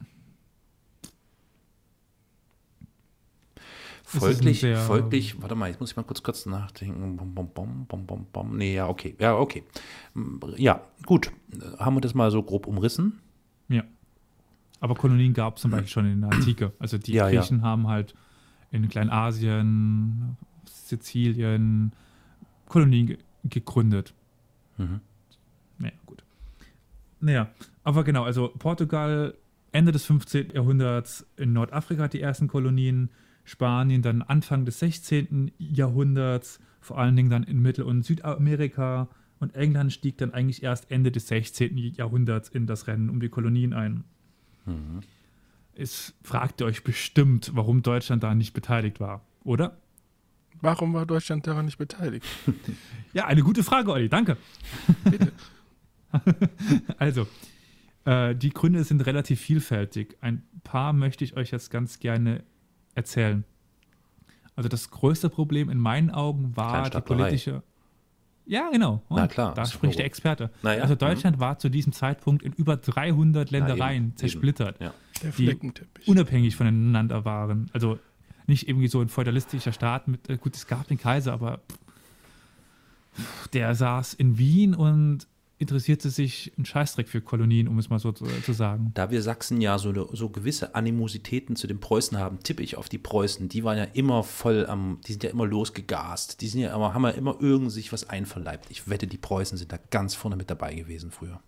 ein 3.58 3.95
Folglich, 4.06 4.66
folglich, 4.86 5.42
warte 5.42 5.56
mal, 5.56 5.70
jetzt 5.70 5.80
muss 5.80 5.92
ich 5.92 5.98
mal 5.98 6.04
kurz 6.04 6.22
kurz 6.22 6.46
nachdenken. 6.46 7.18
Bom, 7.18 7.34
bom, 7.34 7.50
bom, 7.54 7.86
bom, 7.88 8.06
bom, 8.06 8.26
bom. 8.32 8.56
Nee, 8.56 8.76
ja, 8.76 8.88
okay. 8.88 9.16
Ja, 9.20 9.36
okay. 9.36 9.64
Ja, 10.58 10.82
gut. 11.06 11.32
Haben 11.80 11.98
wir 11.98 12.02
das 12.02 12.14
mal 12.14 12.30
so 12.30 12.44
grob 12.44 12.68
umrissen? 12.68 13.20
Ja. 13.68 13.84
Aber 14.80 14.94
Kolonien 14.94 15.34
gab 15.34 15.56
es 15.56 15.64
zum 15.64 15.72
Beispiel 15.72 15.90
schon 15.90 16.06
in 16.06 16.22
der 16.22 16.32
Antike. 16.32 16.74
Also 16.80 16.98
die 16.98 17.14
Ja, 17.14 17.30
ja. 17.30 17.42
Griechen 17.42 17.64
haben 17.64 17.88
halt 17.88 18.14
in 18.72 18.88
Kleinasien, 18.90 20.38
Sizilien 20.66 21.92
Kolonien 22.68 23.08
ge 23.08 23.18
gegründet. 23.48 24.14
Mhm. 24.78 25.02
Naja, 25.78 25.94
gut. 26.06 26.24
Naja, 27.20 27.50
aber 27.84 28.04
genau, 28.04 28.24
also 28.24 28.52
Portugal 28.58 29.36
Ende 29.72 29.92
des 29.92 30.06
15. 30.06 30.52
Jahrhunderts 30.52 31.28
in 31.38 31.54
Nordafrika 31.54 32.08
die 32.08 32.22
ersten 32.22 32.48
Kolonien, 32.48 33.10
Spanien 33.46 34.02
dann 34.02 34.22
Anfang 34.22 34.66
des 34.66 34.80
16. 34.80 35.52
Jahrhunderts, 35.58 36.60
vor 36.82 36.98
allen 36.98 37.16
Dingen 37.16 37.30
dann 37.30 37.44
in 37.44 37.62
Mittel- 37.62 37.86
und 37.86 38.04
Südamerika 38.04 39.08
und 39.40 39.56
England 39.56 39.94
stieg 39.94 40.18
dann 40.18 40.34
eigentlich 40.34 40.64
erst 40.64 40.92
Ende 40.92 41.12
des 41.12 41.28
16. 41.28 41.78
Jahrhunderts 41.78 42.50
in 42.50 42.68
das 42.68 42.88
Rennen 42.88 43.10
um 43.10 43.20
die 43.20 43.30
Kolonien 43.30 43.74
ein. 43.74 44.04
Es 45.74 46.14
fragt 46.24 46.62
ihr 46.62 46.66
euch 46.66 46.84
bestimmt, 46.84 47.52
warum 47.54 47.84
Deutschland 47.84 48.24
da 48.24 48.34
nicht 48.34 48.54
beteiligt 48.54 49.00
war, 49.00 49.26
oder? 49.44 49.78
Warum 50.62 50.94
war 50.94 51.06
Deutschland 51.06 51.46
daran 51.48 51.66
nicht 51.66 51.78
beteiligt? 51.78 52.26
Ja, 53.14 53.28
eine 53.28 53.44
gute 53.44 53.64
Frage, 53.64 53.94
Olli, 53.94 54.10
danke. 54.10 54.36
also, 56.98 57.26
äh, 58.04 58.36
die 58.36 58.50
Gründe 58.50 58.84
sind 58.84 59.06
relativ 59.06 59.40
vielfältig. 59.40 60.18
Ein 60.20 60.44
paar 60.66 60.92
möchte 60.92 61.24
ich 61.24 61.38
euch 61.38 61.52
jetzt 61.52 61.72
ganz 61.72 62.00
gerne 62.00 62.44
erzählen. 62.96 63.44
Also 64.56 64.70
das 64.70 64.90
größte 64.90 65.30
Problem 65.30 65.70
in 65.70 65.78
meinen 65.78 66.10
Augen 66.12 66.56
war 66.56 66.90
die 66.90 67.02
politische. 67.02 67.62
Ja, 68.48 68.70
genau. 68.72 69.02
Na 69.10 69.24
Und 69.24 69.32
klar, 69.32 69.54
Da 69.56 69.66
spricht 69.66 69.98
der. 70.00 70.06
Experte. 70.06 70.52
Na 70.62 70.76
ja, 70.76 70.82
also 70.84 70.94
mhm. 70.94 71.00
Deutschland 71.00 71.40
war 71.40 71.58
zu 71.58 71.68
diesem 71.70 71.94
Zeitpunkt 71.94 72.44
in 72.44 72.54
über 72.54 72.78
300 72.78 73.50
Ja, 73.52 73.58
Ländereien 73.60 74.06
eben, 74.10 74.16
zersplittert, 74.18 74.76
eben. 74.76 74.86
Ja. 74.86 74.94
Der 75.24 75.32
Die- 75.32 75.46
Fleckenteppich. 75.46 76.08
unabhängig 76.08 76.56
voneinander 76.56 77.26
waren. 77.26 77.70
Also 77.74 77.98
nicht 78.48 78.68
irgendwie 78.70 78.88
so 78.88 79.02
ein 79.02 79.10
feudalistischer 79.10 79.72
Staat 79.72 80.08
mit, 80.08 80.30
äh, 80.30 80.38
gut, 80.38 80.56
es 80.56 80.68
gab 80.68 80.88
den 80.88 81.00
Kaiser, 81.00 81.34
aber 81.34 81.62
pff, 83.18 83.48
der 83.50 83.74
saß 83.74 84.14
in 84.14 84.38
Wien 84.38 84.76
und 84.76 85.28
interessierte 85.66 86.12
sich 86.12 86.54
einen 86.58 86.66
Scheißdreck 86.66 87.10
für 87.10 87.22
Kolonien, 87.22 87.68
um 87.68 87.80
es 87.80 87.90
mal 87.90 87.98
so 87.98 88.12
zu, 88.12 88.26
zu 88.44 88.54
sagen. 88.54 88.92
Da 88.94 89.10
wir 89.10 89.24
Sachsen 89.24 89.60
ja 89.62 89.80
so, 89.80 90.14
so 90.14 90.30
gewisse 90.30 90.76
Animositäten 90.76 91.56
zu 91.56 91.66
den 91.66 91.80
Preußen 91.80 92.20
haben, 92.20 92.40
tippe 92.44 92.62
ich 92.62 92.78
auf 92.78 92.88
die 92.88 93.00
Preußen. 93.00 93.50
Die 93.50 93.64
waren 93.64 93.78
ja 93.78 93.86
immer 93.86 94.24
voll 94.24 94.68
am, 94.68 95.00
die 95.08 95.14
sind 95.14 95.24
ja 95.24 95.32
immer 95.32 95.48
losgegast. 95.48 96.42
Die 96.42 96.48
sind 96.48 96.62
ja 96.62 96.76
immer, 96.76 96.94
haben 96.94 97.04
ja 97.04 97.10
immer 97.10 97.36
irgend 97.40 97.72
sich 97.72 97.92
was 97.92 98.08
einverleibt. 98.08 98.70
Ich 98.70 98.88
wette, 98.88 99.08
die 99.08 99.18
Preußen 99.18 99.58
sind 99.58 99.72
da 99.72 99.80
ganz 99.90 100.14
vorne 100.14 100.36
mit 100.36 100.52
dabei 100.52 100.76
gewesen 100.76 101.10
früher. 101.10 101.42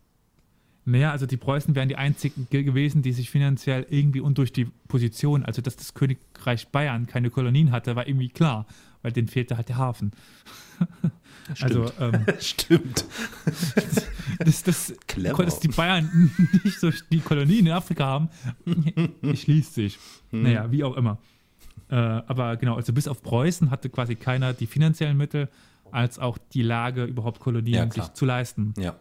Naja, 0.85 1.11
also 1.11 1.25
die 1.25 1.37
Preußen 1.37 1.75
wären 1.75 1.89
die 1.89 1.97
einzigen 1.97 2.47
ge 2.49 2.63
gewesen, 2.63 3.01
die 3.03 3.11
sich 3.11 3.29
finanziell 3.29 3.85
irgendwie 3.89 4.21
und 4.21 4.37
durch 4.37 4.51
die 4.51 4.65
Position, 4.87 5.43
also 5.43 5.61
dass 5.61 5.75
das 5.75 5.93
Königreich 5.93 6.69
Bayern 6.69 7.07
keine 7.07 7.29
Kolonien 7.29 7.71
hatte, 7.71 7.95
war 7.95 8.07
irgendwie 8.07 8.29
klar, 8.29 8.65
weil 9.01 9.11
denen 9.11 9.27
fehlte 9.27 9.57
halt 9.57 9.69
der 9.69 9.77
Hafen. 9.77 10.11
Also 11.61 11.89
ähm, 11.99 12.25
Stimmt. 12.39 13.05
das, 14.39 14.63
das, 14.63 14.93
Clever. 15.07 15.45
dass 15.45 15.59
die 15.59 15.69
Bayern 15.69 16.31
nicht 16.63 16.79
so 16.79 16.91
die 17.09 17.19
Kolonien 17.19 17.67
in 17.67 17.71
Afrika 17.71 18.05
haben, 18.05 18.29
schließt 19.33 19.73
sich. 19.73 19.97
Hm. 20.31 20.43
Naja, 20.43 20.71
wie 20.71 20.83
auch 20.83 20.97
immer. 20.97 21.19
Äh, 21.89 21.95
aber 21.95 22.57
genau, 22.57 22.75
also 22.75 22.91
bis 22.91 23.07
auf 23.07 23.21
Preußen 23.21 23.71
hatte 23.71 23.89
quasi 23.89 24.15
keiner 24.15 24.53
die 24.53 24.67
finanziellen 24.67 25.15
Mittel, 25.15 25.47
als 25.91 26.19
auch 26.19 26.37
die 26.53 26.63
Lage, 26.63 27.05
überhaupt 27.05 27.37
Ja, 27.37 27.43
Kolonien 27.43 27.89
klar. 27.89 28.05
sich 28.05 28.13
zu 28.13 28.25
leisten. 28.25 28.73
Ja. 28.77 28.95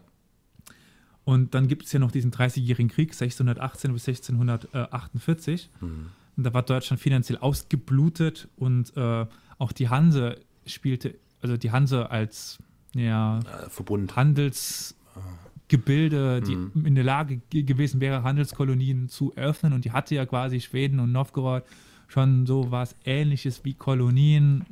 Und 1.25 1.53
dann 1.53 1.67
gibt 1.67 1.85
es 1.85 1.91
ja 1.91 1.99
noch 1.99 2.11
diesen 2.11 2.31
30-jährigen 2.31 2.89
Krieg, 2.89 3.09
1618 3.09 3.91
bis 3.91 4.07
1648. 4.07 5.69
Mhm. 5.81 6.05
Und 6.37 6.43
da 6.43 6.53
war 6.53 6.63
Deutschland 6.63 7.01
finanziell 7.01 7.39
ausgeblutet 7.39 8.47
und 8.55 8.95
äh, 8.95 9.25
auch 9.57 9.71
die 9.73 9.89
Hanse 9.89 10.39
spielte, 10.65 11.15
also 11.41 11.57
die 11.57 11.71
Hanse 11.71 12.09
als 12.11 12.59
ja, 12.95 13.39
Äh, 13.39 13.69
Verbund. 13.69 14.15
Handelsgebilde, 14.15 16.41
die 16.41 16.55
Mhm. 16.55 16.85
in 16.85 16.95
der 16.95 17.03
Lage 17.03 17.41
ge 17.49 17.63
gewesen 17.63 17.99
wäre, 18.01 18.23
Handelskolonien 18.23 19.09
zu 19.09 19.35
öffnen. 19.35 19.73
Und 19.73 19.85
die 19.85 19.91
hatte 19.91 20.15
ja 20.15 20.25
quasi 20.25 20.59
Schweden 20.61 20.99
und 20.99 21.11
Novgorod 21.11 21.63
schon 22.07 22.45
so 22.45 22.71
was 22.71 22.95
ähnliches 23.05 23.63
wie 23.65 23.73
Kolonien. 23.73 24.65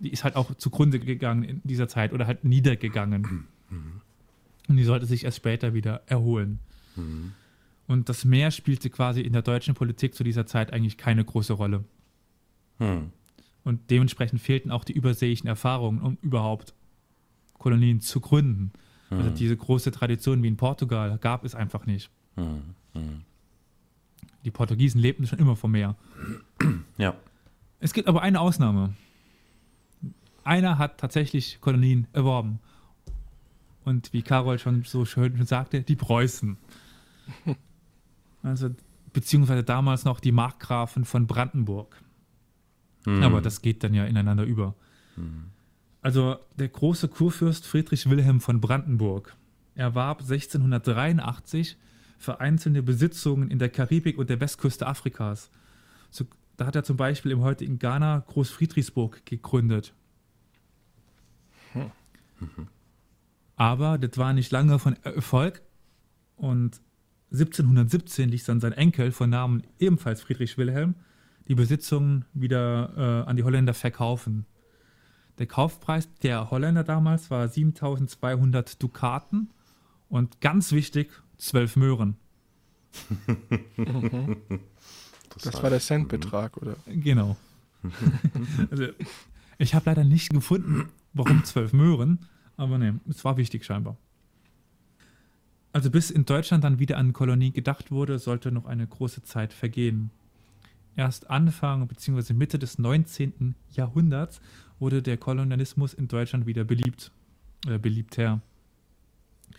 Die 0.00 0.10
ist 0.10 0.24
halt 0.24 0.36
auch 0.36 0.54
zugrunde 0.54 1.00
gegangen 1.00 1.42
in 1.42 1.60
dieser 1.64 1.88
Zeit 1.88 2.12
oder 2.12 2.26
halt 2.26 2.44
niedergegangen. 2.44 3.46
Und 4.68 4.76
die 4.76 4.84
sollte 4.84 5.06
sich 5.06 5.24
erst 5.24 5.38
später 5.38 5.74
wieder 5.74 6.02
erholen. 6.06 6.58
Und 7.86 8.08
das 8.08 8.24
Meer 8.24 8.50
spielte 8.50 8.90
quasi 8.90 9.20
in 9.22 9.32
der 9.32 9.42
deutschen 9.42 9.74
Politik 9.74 10.14
zu 10.14 10.24
dieser 10.24 10.46
Zeit 10.46 10.72
eigentlich 10.72 10.98
keine 10.98 11.24
große 11.24 11.54
Rolle. 11.54 11.84
Hm. 12.78 13.10
Und 13.68 13.90
dementsprechend 13.90 14.40
fehlten 14.40 14.70
auch 14.70 14.82
die 14.82 14.94
überseeischen 14.94 15.46
Erfahrungen, 15.46 16.00
um 16.00 16.16
überhaupt 16.22 16.72
Kolonien 17.58 18.00
zu 18.00 18.18
gründen. 18.18 18.72
Also 19.10 19.28
diese 19.28 19.58
große 19.58 19.92
Tradition 19.92 20.42
wie 20.42 20.48
in 20.48 20.56
Portugal 20.56 21.18
gab 21.18 21.44
es 21.44 21.54
einfach 21.54 21.84
nicht. 21.84 22.08
Hm. 22.36 22.62
Hm. 22.94 23.20
Die 24.46 24.50
Portugiesen 24.50 25.02
lebten 25.02 25.26
schon 25.26 25.38
immer 25.38 25.54
vom 25.54 25.72
Meer. 25.72 25.96
Ja. 26.96 27.14
Es 27.78 27.92
gibt 27.92 28.08
aber 28.08 28.22
eine 28.22 28.40
Ausnahme. 28.40 28.94
Einer 30.44 30.78
hat 30.78 30.96
tatsächlich 30.96 31.60
Kolonien 31.60 32.06
erworben. 32.14 32.60
Und 33.84 34.14
wie 34.14 34.22
Karol 34.22 34.58
schon 34.58 34.84
so 34.84 35.04
schön 35.04 35.44
sagte, 35.44 35.82
die 35.82 35.96
Preußen. 35.96 36.56
Also, 38.40 38.70
beziehungsweise 39.12 39.64
damals 39.64 40.04
noch 40.04 40.20
die 40.20 40.30
Markgrafen 40.30 41.04
von 41.04 41.26
Brandenburg. 41.26 42.00
Mhm. 43.16 43.22
Aber 43.22 43.40
das 43.40 43.62
geht 43.62 43.82
dann 43.82 43.94
ja 43.94 44.04
ineinander 44.04 44.44
über. 44.44 44.74
Also 46.02 46.36
der 46.56 46.68
große 46.68 47.08
Kurfürst 47.08 47.66
Friedrich 47.66 48.08
Wilhelm 48.08 48.40
von 48.40 48.60
Brandenburg 48.60 49.34
erwarb 49.74 50.20
1683 50.20 51.76
vereinzelte 52.18 52.82
Besitzungen 52.82 53.50
in 53.50 53.58
der 53.58 53.68
Karibik 53.68 54.18
und 54.18 54.28
der 54.28 54.40
Westküste 54.40 54.86
Afrikas. 54.86 55.50
So, 56.10 56.26
da 56.56 56.66
hat 56.66 56.76
er 56.76 56.84
zum 56.84 56.96
Beispiel 56.96 57.32
im 57.32 57.40
heutigen 57.40 57.78
Ghana 57.78 58.24
Großfriedrichsburg 58.26 59.24
gegründet. 59.24 59.94
Aber 63.56 63.98
das 63.98 64.16
war 64.18 64.32
nicht 64.32 64.50
lange 64.52 64.78
von 64.78 64.96
Erfolg 65.02 65.62
und 66.36 66.80
1717 67.32 68.28
ließ 68.28 68.44
dann 68.44 68.60
sein 68.60 68.72
Enkel 68.72 69.12
von 69.12 69.30
Namen 69.30 69.62
ebenfalls 69.78 70.22
Friedrich 70.22 70.56
Wilhelm 70.56 70.94
die 71.48 71.54
Besitzungen 71.54 72.24
wieder 72.34 73.24
äh, 73.26 73.28
an 73.28 73.36
die 73.36 73.42
Holländer 73.42 73.74
verkaufen. 73.74 74.46
Der 75.38 75.46
Kaufpreis 75.46 76.12
der 76.22 76.50
Holländer 76.50 76.84
damals 76.84 77.30
war 77.30 77.48
7200 77.48 78.82
Dukaten 78.82 79.50
und 80.08 80.40
ganz 80.40 80.72
wichtig, 80.72 81.10
12 81.38 81.76
Möhren. 81.76 82.16
Das 85.42 85.62
war 85.62 85.70
der 85.70 85.80
Centbetrag, 85.80 86.56
oder? 86.56 86.76
Genau. 86.86 87.36
also, 88.70 88.86
ich 89.58 89.74
habe 89.74 89.90
leider 89.90 90.04
nicht 90.04 90.30
gefunden, 90.30 90.88
warum 91.12 91.44
12 91.44 91.72
Möhren, 91.72 92.26
aber 92.56 92.78
ne, 92.78 93.00
es 93.08 93.24
war 93.24 93.36
wichtig 93.36 93.64
scheinbar. 93.64 93.96
Also 95.72 95.90
bis 95.90 96.10
in 96.10 96.24
Deutschland 96.24 96.64
dann 96.64 96.78
wieder 96.78 96.96
an 96.96 97.12
Kolonien 97.12 97.52
gedacht 97.52 97.90
wurde, 97.90 98.18
sollte 98.18 98.50
noch 98.50 98.64
eine 98.64 98.86
große 98.86 99.22
Zeit 99.22 99.52
vergehen. 99.52 100.10
Erst 100.98 101.30
Anfang 101.30 101.86
bzw. 101.86 102.32
Mitte 102.34 102.58
des 102.58 102.76
19. 102.80 103.54
Jahrhunderts 103.70 104.40
wurde 104.80 105.00
der 105.00 105.16
Kolonialismus 105.16 105.94
in 105.94 106.08
Deutschland 106.08 106.44
wieder 106.44 106.64
beliebt. 106.64 107.12
Oder 107.68 107.78
beliebter. 107.78 108.40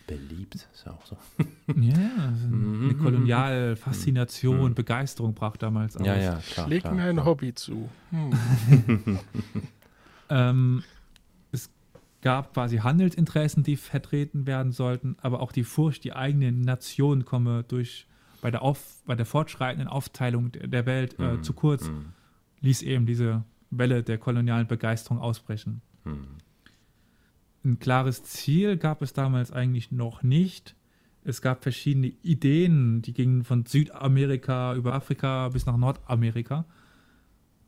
Beliebt, 0.06 0.56
ist 0.56 0.86
ja 0.86 0.92
auch 0.92 1.06
so. 1.06 1.16
Ja, 1.80 1.94
also 2.28 2.46
Mhm, 2.48 2.84
eine 2.84 2.94
mhm, 2.94 3.00
Kolonialfaszination, 3.00 4.72
Mhm. 4.72 4.76
Begeisterung 4.76 5.34
brach 5.34 5.56
damals 5.56 5.96
aus. 5.96 6.06
Ja, 6.06 6.18
ja, 6.18 6.42
klar. 6.52 6.68
Schlägt 6.68 6.84
klar, 6.84 6.96
mir 6.96 7.04
ein 7.04 7.16
klar. 7.16 7.26
Hobby 7.26 7.56
zu. 7.56 7.90
Hm. 8.12 9.20
Ähm, 10.32 10.84
es 11.52 11.72
gab 12.22 12.54
quasi 12.54 12.78
Handelsinteressen, 12.78 13.64
die 13.64 13.78
vertreten 13.78 14.46
werden 14.46 14.72
sollten, 14.74 15.16
aber 15.22 15.40
auch 15.40 15.52
die 15.54 15.64
Furcht, 15.64 16.04
die 16.04 16.14
eigene 16.14 16.52
Nation 16.52 17.24
komme 17.26 17.64
durch 17.64 18.06
bei 18.42 18.52
der, 18.52 18.62
auf, 18.62 19.02
bei 19.06 19.16
der 19.16 19.26
fortschreitenden 19.26 19.88
Aufteilung 19.88 20.52
der 20.52 20.86
Welt 20.86 21.20
äh, 21.20 21.34
Mhm, 21.34 21.44
zu 21.44 21.54
kurz, 21.54 21.88
mhm, 21.90 22.14
ließ 22.62 22.82
eben 22.84 23.06
diese 23.06 23.44
Welle 23.72 24.04
der 24.04 24.18
kolonialen 24.18 24.68
Begeisterung 24.68 25.20
ausbrechen. 25.20 25.82
mhm. 26.06 26.28
Ein 27.66 27.78
klares 27.78 28.24
Ziel 28.24 28.78
gab 28.78 29.02
es 29.02 29.12
damals 29.12 29.52
eigentlich 29.52 29.92
noch 29.92 30.24
nicht. 30.24 30.76
Es 31.26 31.42
gab 31.42 31.62
verschiedene 31.62 32.08
Ideen, 32.08 33.02
die 33.02 33.12
gingen 33.12 33.44
von 33.44 33.66
Südamerika 33.66 34.74
über 34.76 34.94
Afrika 34.94 35.50
bis 35.50 35.66
nach 35.66 35.76
Nordamerika. 35.76 36.64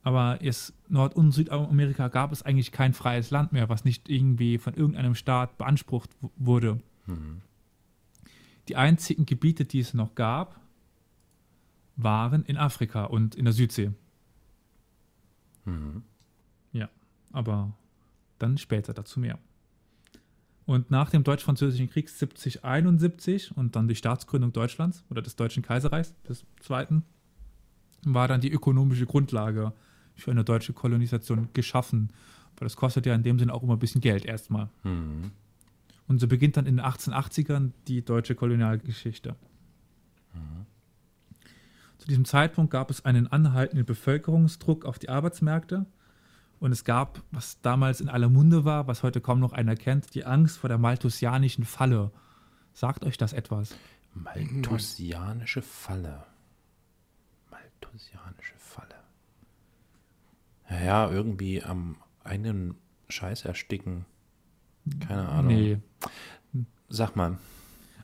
Aber 0.01 0.39
es 0.41 0.73
Nord- 0.88 1.17
und 1.17 1.31
Südamerika 1.34 2.07
gab 2.07 2.31
es 2.31 2.41
eigentlich 2.41 2.71
kein 2.71 2.93
freies 2.93 3.31
Land 3.31 3.51
mehr, 3.51 3.67
was 3.67 3.84
nicht 3.84 4.07
irgendwie 4.07 4.57
von 4.60 4.73
irgendeinem 4.75 5.13
Staat 5.13 5.57
beansprucht 5.57 6.10
wurde. 6.38 6.79
Mhm. 7.05 7.41
Die 8.69 8.77
einzigen 8.77 9.25
Gebiete, 9.25 9.65
die 9.65 9.79
es 9.79 9.93
noch 9.93 10.15
gab, 10.15 10.57
waren 12.03 12.43
in 12.45 12.57
Afrika 12.57 13.05
und 13.05 13.35
in 13.35 13.45
der 13.45 13.53
Südsee. 13.53 13.91
Mhm. 15.65 16.03
aber 17.31 17.73
dann 18.39 18.57
später 18.57 18.93
dazu 18.93 19.19
mehr. 19.19 19.37
Und 20.65 20.91
nach 20.91 21.09
dem 21.09 21.23
Deutsch-Französischen 21.23 21.89
Krieg 21.89 22.09
7071 22.09 23.55
und 23.57 23.75
dann 23.75 23.87
die 23.87 23.95
Staatsgründung 23.95 24.53
Deutschlands 24.53 25.03
oder 25.09 25.21
des 25.21 25.35
Deutschen 25.35 25.63
Kaiserreichs 25.63 26.13
des 26.27 26.45
Zweiten 26.59 27.03
war 28.05 28.27
dann 28.27 28.41
die 28.41 28.51
ökonomische 28.51 29.05
Grundlage 29.05 29.73
für 30.15 30.31
eine 30.31 30.43
deutsche 30.43 30.73
Kolonisation 30.73 31.49
geschaffen. 31.53 32.11
Weil 32.57 32.65
das 32.65 32.75
kostet 32.75 33.05
ja 33.05 33.15
in 33.15 33.23
dem 33.23 33.39
Sinne 33.39 33.53
auch 33.53 33.63
immer 33.63 33.73
ein 33.73 33.79
bisschen 33.79 34.01
Geld 34.01 34.25
erstmal. 34.25 34.69
Mhm. 34.83 35.31
Und 36.07 36.19
so 36.19 36.27
beginnt 36.27 36.57
dann 36.57 36.65
in 36.65 36.77
den 36.77 36.85
1880ern 36.85 37.71
die 37.87 38.03
deutsche 38.03 38.35
Kolonialgeschichte. 38.35 39.35
Zu 42.01 42.07
diesem 42.07 42.25
Zeitpunkt 42.25 42.71
gab 42.71 42.89
es 42.89 43.05
einen 43.05 43.27
anhaltenden 43.27 43.85
Bevölkerungsdruck 43.85 44.85
auf 44.85 44.97
die 44.97 45.09
Arbeitsmärkte 45.09 45.85
und 46.59 46.71
es 46.71 46.83
gab, 46.83 47.21
was 47.29 47.61
damals 47.61 48.01
in 48.01 48.09
aller 48.09 48.27
Munde 48.27 48.65
war, 48.65 48.87
was 48.87 49.03
heute 49.03 49.21
kaum 49.21 49.39
noch 49.39 49.53
einer 49.53 49.75
kennt, 49.75 50.15
die 50.15 50.25
Angst 50.25 50.57
vor 50.57 50.67
der 50.67 50.79
malthusianischen 50.79 51.63
Falle. 51.63 52.09
Sagt 52.73 53.05
euch 53.05 53.19
das 53.19 53.33
etwas? 53.33 53.75
Malthusianische 54.15 55.61
Falle. 55.61 56.23
Malthusianische 57.51 58.55
Falle. 58.57 58.95
Ja, 60.83 61.07
irgendwie 61.07 61.61
am 61.61 61.97
einen 62.23 62.73
Scheiß 63.09 63.45
ersticken. 63.45 64.05
Keine 65.01 65.29
Ahnung. 65.29 65.53
Nee. 65.53 65.77
Sag 66.89 67.15
mal. 67.15 67.37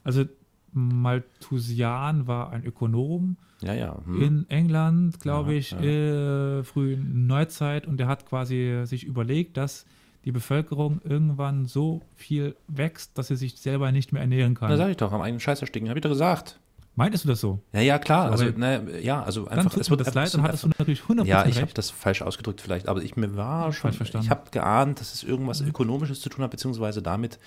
Also 0.03 0.25
Malthusian 0.71 2.27
war 2.27 2.51
ein 2.51 2.63
Ökonom 2.63 3.37
Ja, 3.61 3.73
ja. 3.73 3.97
hm. 4.05 4.21
in 4.21 4.49
England, 4.49 5.19
glaube 5.19 5.53
Ja, 5.53 5.57
ich, 5.59 5.71
ja. 5.71 5.79
Äh, 5.79 6.63
frühen 6.63 7.25
Neuzeit 7.27 7.87
und 7.87 7.97
der 7.97 8.07
hat 8.07 8.25
quasi 8.27 8.81
sich 8.85 9.03
überlegt, 9.03 9.57
dass 9.57 9.85
die 10.25 10.31
Bevölkerung 10.31 11.01
irgendwann 11.03 11.65
so 11.65 12.01
viel 12.15 12.55
wächst, 12.67 13.17
dass 13.17 13.27
sie 13.27 13.35
sich 13.35 13.55
selber 13.59 13.91
nicht 13.91 14.11
mehr 14.11 14.21
ernähren 14.21 14.55
Da 14.55 14.67
kann. 14.67 14.77
sag 14.77 14.89
ich 14.89 14.97
doch, 14.97 15.11
am 15.11 15.21
eigenen 15.21 15.39
Scheiß 15.39 15.61
ersticken. 15.61 15.89
Hab 15.89 15.95
ich 15.95 16.01
doch 16.01 16.09
gesagt. 16.09 16.59
Meintest 16.95 17.25
du 17.25 17.29
das 17.29 17.39
so? 17.39 17.59
Ja, 17.73 17.81
ja, 17.81 17.99
klar. 17.99 18.31
Also, 18.31 18.45
Sorry. 18.45 18.57
ne, 18.57 18.99
ja, 19.01 19.21
also 19.21 19.47
einfach. 19.47 19.71
tut 19.71 19.87
mir 19.87 19.97
das 19.97 20.15
leid, 20.15 20.33
dann 20.33 20.41
hattest 20.41 20.63
du 20.63 20.69
natürlich 20.69 21.01
100% 21.01 21.25
Ja, 21.25 21.45
ich 21.45 21.61
habe 21.61 21.71
das 21.71 21.91
falsch 21.91 22.23
ausgedrückt 22.23 22.59
vielleicht, 22.59 22.87
aber 22.87 23.03
ich 23.03 23.15
mir 23.15 23.37
war 23.37 23.65
Falsch 23.65 23.77
schon, 23.77 23.93
verstanden. 23.93 24.25
ich 24.25 24.31
habe 24.31 24.49
geahnt, 24.49 24.99
dass 24.99 25.13
es 25.13 25.23
irgendwas 25.23 25.61
Ökonomisches 25.61 26.21
zu 26.21 26.29
tun 26.29 26.43
hat, 26.43 26.49
beziehungsweise 26.49 27.03
damit, 27.03 27.37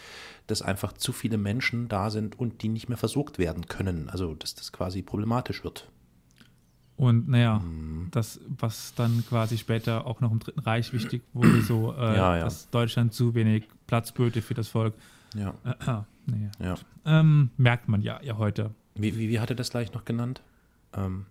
dass 0.46 0.62
einfach 0.62 0.92
zu 0.92 1.12
viele 1.12 1.36
Menschen 1.36 1.88
da 1.88 2.10
sind 2.10 2.38
und 2.38 2.62
die 2.62 2.68
nicht 2.68 2.88
mehr 2.88 2.96
versorgt 2.96 3.38
werden 3.40 3.66
können. 3.66 4.08
Also, 4.08 4.34
dass 4.36 4.54
das 4.54 4.70
quasi 4.70 5.02
problematisch 5.02 5.64
wird. 5.64 5.90
Und 7.00 7.28
naja, 7.30 7.60
Hm. 7.62 8.08
das, 8.10 8.40
was 8.58 8.92
dann 8.94 9.24
quasi 9.26 9.56
später 9.56 10.06
auch 10.06 10.20
noch 10.20 10.30
im 10.32 10.38
Dritten 10.38 10.60
Reich 10.60 10.92
wichtig 10.92 11.22
wurde, 11.32 11.62
so, 11.62 11.94
äh, 11.94 11.96
Ja, 12.16 12.36
ja. 12.36 12.44
dass 12.44 12.68
Deutschland 12.68 13.14
zu 13.14 13.34
wenig 13.34 13.64
Platz 13.86 14.12
böte 14.12 14.42
für 14.42 14.52
das 14.52 14.68
Volk. 14.68 14.92
Ja, 15.34 15.54
Äh, 15.64 15.74
naja. 16.26 16.50
ja. 16.58 16.74
ähm, 17.06 17.48
merkt 17.56 17.88
man 17.88 18.02
ja, 18.02 18.20
ja 18.22 18.36
heute. 18.36 18.74
Wie, 18.96 19.16
wie, 19.16 19.30
wie 19.30 19.40
hat 19.40 19.48
er 19.48 19.56
das 19.56 19.70
gleich 19.70 19.94
noch 19.94 20.04
genannt? 20.04 20.42
Ähm, 20.92 21.24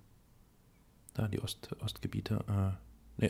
da, 1.14 1.28
die 1.28 1.40
Ost, 1.40 1.70
Ostgebiete. 1.82 2.40
Äh, 2.48 2.72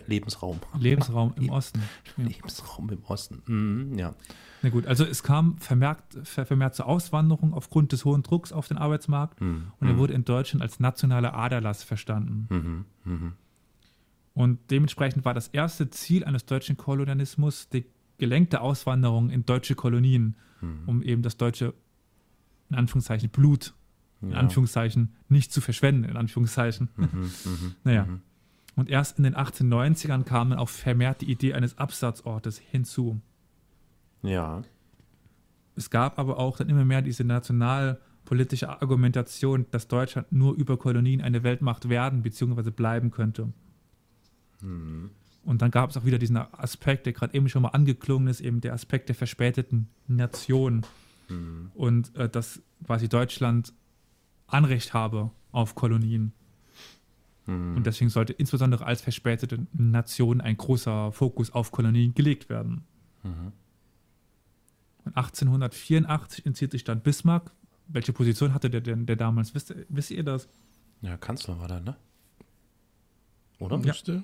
Lebensraum. 0.08 0.60
Lebensraum 0.78 1.34
im 1.38 1.50
Osten. 1.50 1.82
Ja. 2.18 2.24
Lebensraum 2.26 2.90
im 2.90 3.04
Osten. 3.04 3.42
Mhm, 3.48 3.98
ja. 3.98 4.14
Na 4.62 4.70
gut, 4.70 4.86
also 4.88 5.06
es 5.06 5.24
kam 5.24 5.58
vermehrt, 5.58 6.04
ver- 6.24 6.46
vermehrt 6.46 6.76
zur 6.76 6.86
Auswanderung 6.88 7.54
aufgrund 7.54 7.92
des 7.92 8.04
hohen 8.06 8.24
Drucks 8.24 8.52
auf 8.52 8.68
den 8.68 8.78
Arbeitsmarkt 8.78 9.40
Mhm, 9.42 9.72
und 9.80 9.88
er 9.88 9.94
mhm, 9.94 9.98
wurde 9.98 10.14
in 10.14 10.26
Deutschland 10.26 10.62
als 10.62 10.80
nationaler 10.80 11.34
Aderlass 11.34 11.84
verstanden. 11.84 12.48
Mhm, 12.50 12.86
mhm, 13.14 13.34
Und 14.34 14.60
dementsprechend 14.70 15.26
war 15.26 15.34
das 15.34 15.48
erste 15.48 15.90
Ziel 15.90 16.24
eines 16.26 16.46
deutschen 16.46 16.78
Kolonialismus 16.78 17.70
die 17.70 17.86
gelenkte 18.18 18.62
Auswanderung 18.62 19.30
in 19.30 19.46
deutsche 19.46 19.76
Kolonien, 19.76 20.36
mhm. 20.62 20.84
um 20.88 21.02
eben 21.04 21.22
das 21.22 21.38
deutsche, 21.38 21.74
in 22.70 22.76
Anführungszeichen, 22.76 23.30
Blut, 23.30 23.74
in 24.22 24.32
Ja. 24.32 24.38
Anführungszeichen, 24.40 25.16
nicht 25.30 25.54
zu 25.54 25.62
verschwenden, 25.62 26.04
in 26.04 26.18
Anführungszeichen. 26.18 26.90
Mhm, 26.98 27.08
mhm, 27.46 27.76
Naja. 27.86 28.04
mhm. 28.06 28.22
Und 28.80 28.90
erst 28.90 29.18
in 29.18 29.26
den 29.26 29.36
1890ern 29.36 30.24
kam 30.24 30.52
dann 30.52 30.60
auch 30.60 30.70
vermehrt 30.70 31.20
die 31.20 31.30
Idee 31.30 31.54
eines 31.54 31.78
Absatzortes 31.78 32.58
hinzu. 32.58 33.20
Ja. 34.22 34.62
Es 35.76 35.90
gab 35.90 36.18
aber 36.18 36.40
auch 36.40 36.56
dann 36.56 36.70
immer 36.70 36.86
mehr 36.86 37.02
diese 37.02 37.26
nationalpolitische 37.26 38.70
Argumentation, 38.70 39.66
dass 39.72 39.90
Deutschland 39.90 40.32
nur 40.32 40.56
über 40.56 40.78
Kolonien 40.78 41.20
eine 41.20 41.44
Weltmacht 41.44 41.90
werden 41.90 42.22
bzw. 42.22 42.72
bleiben 42.72 43.12
könnte. 43.12 43.52
Mhm. 44.62 45.10
Und 45.44 45.62
dann 45.62 45.72
gab 45.72 45.90
es 45.90 45.98
auch 45.98 46.06
wieder 46.06 46.18
diesen 46.18 46.38
Aspekt, 46.38 47.06
der 47.06 47.12
gerade 47.12 47.34
eben 47.34 47.50
schon 47.50 47.64
mal 47.64 47.70
angeklungen 47.70 48.30
ist, 48.30 48.40
eben 48.40 48.62
der 48.62 48.74
Aspekt 48.74 49.10
der 49.10 49.16
verspäteten 49.16 49.90
Nation. 50.08 50.86
Mhm. 51.28 51.72
Und 51.74 52.16
äh, 52.16 52.30
dass 52.30 52.62
quasi 52.86 53.10
Deutschland 53.10 53.74
Anrecht 54.48 54.94
habe 54.94 55.32
auf 55.52 55.76
Kolonien. 55.76 56.32
Und 57.76 57.84
deswegen 57.86 58.10
sollte 58.10 58.34
insbesondere 58.34 58.86
als 58.86 59.02
verspätete 59.02 59.66
Nation 59.74 60.42
ein 60.42 60.58
großer 60.58 61.12
Fokus 61.12 61.52
auf 61.52 61.72
Kolonien 61.72 62.14
gelegt 62.14 62.50
werden. 62.50 62.84
Und 65.06 65.18
1884 65.18 66.46
entzieht 66.46 66.72
sich 66.72 66.84
dann 66.84 67.02
Bismarck. 67.02 67.52
Welche 67.88 68.14
Position 68.14 68.54
hatte 68.54 68.70
der 68.70 68.82
denn 68.82 69.06
der 69.06 69.16
damals? 69.16 69.56
Wisst, 69.56 69.74
wisst 69.90 70.12
ihr 70.12 70.24
das? 70.24 70.48
Ja, 71.02 71.18
Kanzler 71.18 71.60
war 71.60 71.68
da, 71.68 71.80
ne? 71.80 71.96
Oder? 73.60 73.78
Ja. 73.78 73.86
Müsste. 73.86 74.24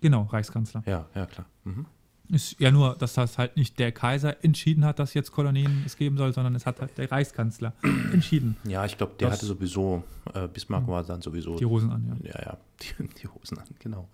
Genau, 0.00 0.22
Reichskanzler. 0.22 0.82
Ja, 0.86 1.08
ja, 1.14 1.26
klar. 1.26 1.46
Mhm. 1.64 1.86
Ist 2.28 2.58
ja 2.60 2.70
nur, 2.70 2.94
dass 2.96 3.14
das 3.14 3.36
halt 3.36 3.56
nicht 3.56 3.78
der 3.78 3.92
Kaiser 3.92 4.42
entschieden 4.42 4.84
hat, 4.84 4.98
dass 4.98 5.12
jetzt 5.12 5.32
Kolonien 5.32 5.82
es 5.84 5.96
geben 5.96 6.16
soll, 6.16 6.32
sondern 6.32 6.54
es 6.54 6.64
hat 6.64 6.80
halt 6.80 6.96
der 6.96 7.10
Reichskanzler 7.10 7.74
entschieden. 8.12 8.56
Ja, 8.64 8.84
ich 8.86 8.96
glaube, 8.96 9.14
der 9.18 9.32
hatte 9.32 9.44
sowieso, 9.44 10.02
äh, 10.32 10.48
Bismarck 10.48 10.86
war 10.88 11.02
dann 11.02 11.20
sowieso. 11.20 11.56
Die 11.56 11.66
Hosen 11.66 11.90
an, 11.90 12.20
ja. 12.22 12.30
ja, 12.30 12.42
ja, 12.42 12.58
die, 12.80 13.08
die 13.22 13.28
Hosen 13.28 13.58
an, 13.58 13.66
genau. 13.78 14.08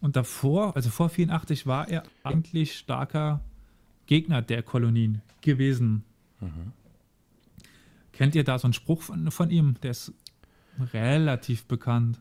Und 0.00 0.16
davor, 0.16 0.74
also 0.74 0.90
vor 0.90 1.08
84, 1.08 1.66
war 1.66 1.88
er 1.88 2.02
eigentlich 2.22 2.78
starker 2.78 3.40
Gegner 4.06 4.42
der 4.42 4.62
Kolonien 4.62 5.22
gewesen. 5.42 6.04
Kennt 8.12 8.34
ihr 8.34 8.44
da 8.44 8.58
so 8.58 8.66
einen 8.66 8.72
Spruch 8.72 9.02
von, 9.02 9.30
von 9.30 9.50
ihm? 9.50 9.76
Der 9.82 9.92
ist 9.92 10.12
relativ 10.92 11.64
bekannt. 11.66 12.20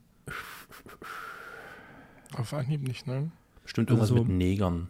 Auf 2.33 2.53
Anhieb 2.53 2.87
nicht, 2.87 3.07
ne? 3.07 3.31
Bestimmt 3.63 3.89
irgendwas 3.89 4.11
Also- 4.11 4.23
mit 4.23 4.33
Negern. 4.33 4.87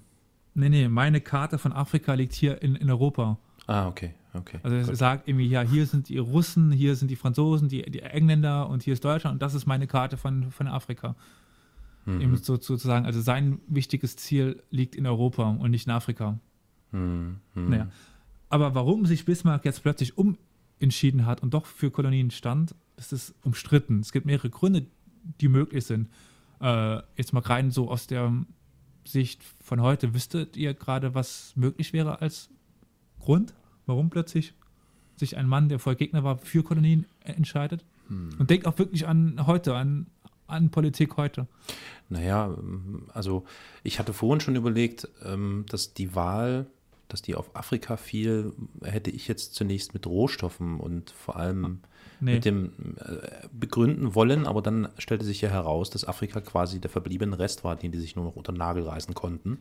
Nee, 0.53 0.69
nee, 0.69 0.87
meine 0.89 1.21
Karte 1.21 1.57
von 1.57 1.71
Afrika 1.71 2.13
liegt 2.13 2.33
hier 2.33 2.61
in, 2.61 2.75
in 2.75 2.89
Europa. 2.89 3.37
Ah, 3.67 3.87
okay, 3.87 4.13
okay. 4.33 4.59
Also 4.63 4.75
er 4.75 4.83
gut. 4.83 4.97
sagt 4.97 5.27
irgendwie, 5.29 5.47
ja, 5.47 5.61
hier 5.61 5.85
sind 5.85 6.09
die 6.09 6.17
Russen, 6.17 6.71
hier 6.73 6.95
sind 6.95 7.09
die 7.09 7.15
Franzosen, 7.15 7.69
die, 7.69 7.83
die 7.83 8.01
Engländer 8.01 8.67
und 8.67 8.83
hier 8.83 8.93
ist 8.93 9.05
Deutschland 9.05 9.35
und 9.35 9.41
das 9.41 9.53
ist 9.53 9.65
meine 9.65 9.87
Karte 9.87 10.17
von, 10.17 10.51
von 10.51 10.67
Afrika. 10.67 11.15
Mhm. 12.05 12.21
Eben 12.21 12.35
so, 12.37 12.55
sozusagen, 12.55 13.05
also 13.05 13.21
sein 13.21 13.59
wichtiges 13.67 14.17
Ziel 14.17 14.61
liegt 14.71 14.95
in 14.95 15.05
Europa 15.05 15.49
und 15.49 15.71
nicht 15.71 15.87
in 15.87 15.93
Afrika. 15.93 16.39
Hm, 16.91 17.37
hm. 17.53 17.69
Naja. 17.69 17.87
Aber 18.49 18.75
warum 18.75 19.05
sich 19.05 19.23
Bismarck 19.23 19.63
jetzt 19.63 19.81
plötzlich 19.81 20.17
umentschieden 20.17 21.25
hat 21.25 21.41
und 21.41 21.53
doch 21.53 21.65
für 21.65 21.91
Kolonien 21.91 22.31
stand, 22.31 22.75
das 22.97 23.13
ist 23.13 23.33
umstritten. 23.43 23.99
Es 24.01 24.11
gibt 24.11 24.25
mehrere 24.25 24.49
Gründe, 24.49 24.87
die 25.39 25.47
möglich 25.47 25.85
sind. 25.85 26.09
Äh, 26.59 26.97
jetzt 27.15 27.31
mal 27.31 27.39
rein 27.41 27.71
so 27.71 27.89
aus 27.89 28.07
der 28.07 28.33
Sicht 29.05 29.41
von 29.63 29.81
heute. 29.81 30.13
Wüsstet 30.13 30.57
ihr 30.57 30.73
gerade, 30.73 31.13
was 31.13 31.53
möglich 31.55 31.93
wäre 31.93 32.21
als 32.21 32.49
Grund, 33.19 33.53
warum 33.85 34.09
plötzlich 34.09 34.53
sich 35.15 35.37
ein 35.37 35.47
Mann, 35.47 35.69
der 35.69 35.79
vorher 35.79 35.97
Gegner 35.97 36.23
war, 36.23 36.37
für 36.37 36.63
Kolonien 36.63 37.05
entscheidet? 37.23 37.83
Und 38.39 38.49
denkt 38.49 38.67
auch 38.67 38.77
wirklich 38.77 39.07
an 39.07 39.45
heute, 39.47 39.75
an, 39.75 40.07
an 40.47 40.69
Politik 40.69 41.17
heute. 41.17 41.47
Naja, 42.09 42.53
ähm, 42.57 43.07
also 43.13 43.45
ich 43.83 43.99
hatte 43.99 44.13
vorhin 44.13 44.41
schon 44.41 44.55
überlegt, 44.55 45.07
ähm, 45.23 45.65
dass 45.69 45.93
die 45.93 46.13
Wahl, 46.13 46.67
dass 47.07 47.21
die 47.21 47.35
auf 47.35 47.55
Afrika 47.55 47.97
fiel, 47.97 48.53
hätte 48.83 49.11
ich 49.11 49.27
jetzt 49.27 49.55
zunächst 49.55 49.93
mit 49.93 50.07
Rohstoffen 50.07 50.79
und 50.79 51.11
vor 51.11 51.37
allem 51.37 51.79
Nee. 52.23 52.35
mit 52.35 52.45
dem 52.45 52.71
äh, 52.99 53.47
begründen 53.51 54.13
wollen, 54.13 54.45
aber 54.45 54.61
dann 54.61 54.89
stellte 54.99 55.25
sich 55.25 55.41
ja 55.41 55.49
heraus, 55.49 55.89
dass 55.89 56.07
Afrika 56.07 56.39
quasi 56.39 56.79
der 56.79 56.91
verbliebene 56.91 57.39
Rest 57.39 57.63
war, 57.63 57.75
den 57.75 57.91
die 57.91 57.97
sich 57.99 58.15
nur 58.15 58.23
noch 58.23 58.35
unter 58.35 58.51
den 58.53 58.59
Nagel 58.59 58.83
reißen 58.83 59.13
konnten. 59.15 59.57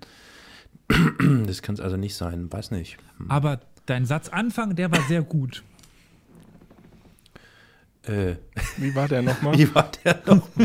Das 1.46 1.62
kann 1.62 1.74
es 1.74 1.80
also 1.80 1.96
nicht 1.96 2.14
sein, 2.14 2.52
weiß 2.52 2.70
nicht. 2.70 2.98
Hm. 3.16 3.30
Aber 3.30 3.60
dein 3.86 4.04
Satzanfang, 4.04 4.76
der 4.76 4.92
war 4.92 5.00
sehr 5.08 5.22
gut. 5.22 5.64
Äh, 8.02 8.36
Wie 8.76 8.94
war 8.94 9.08
der 9.08 9.22
nochmal? 9.22 9.58
wie 9.58 9.74
war 9.74 9.90
der 10.04 10.20
noch? 10.26 10.48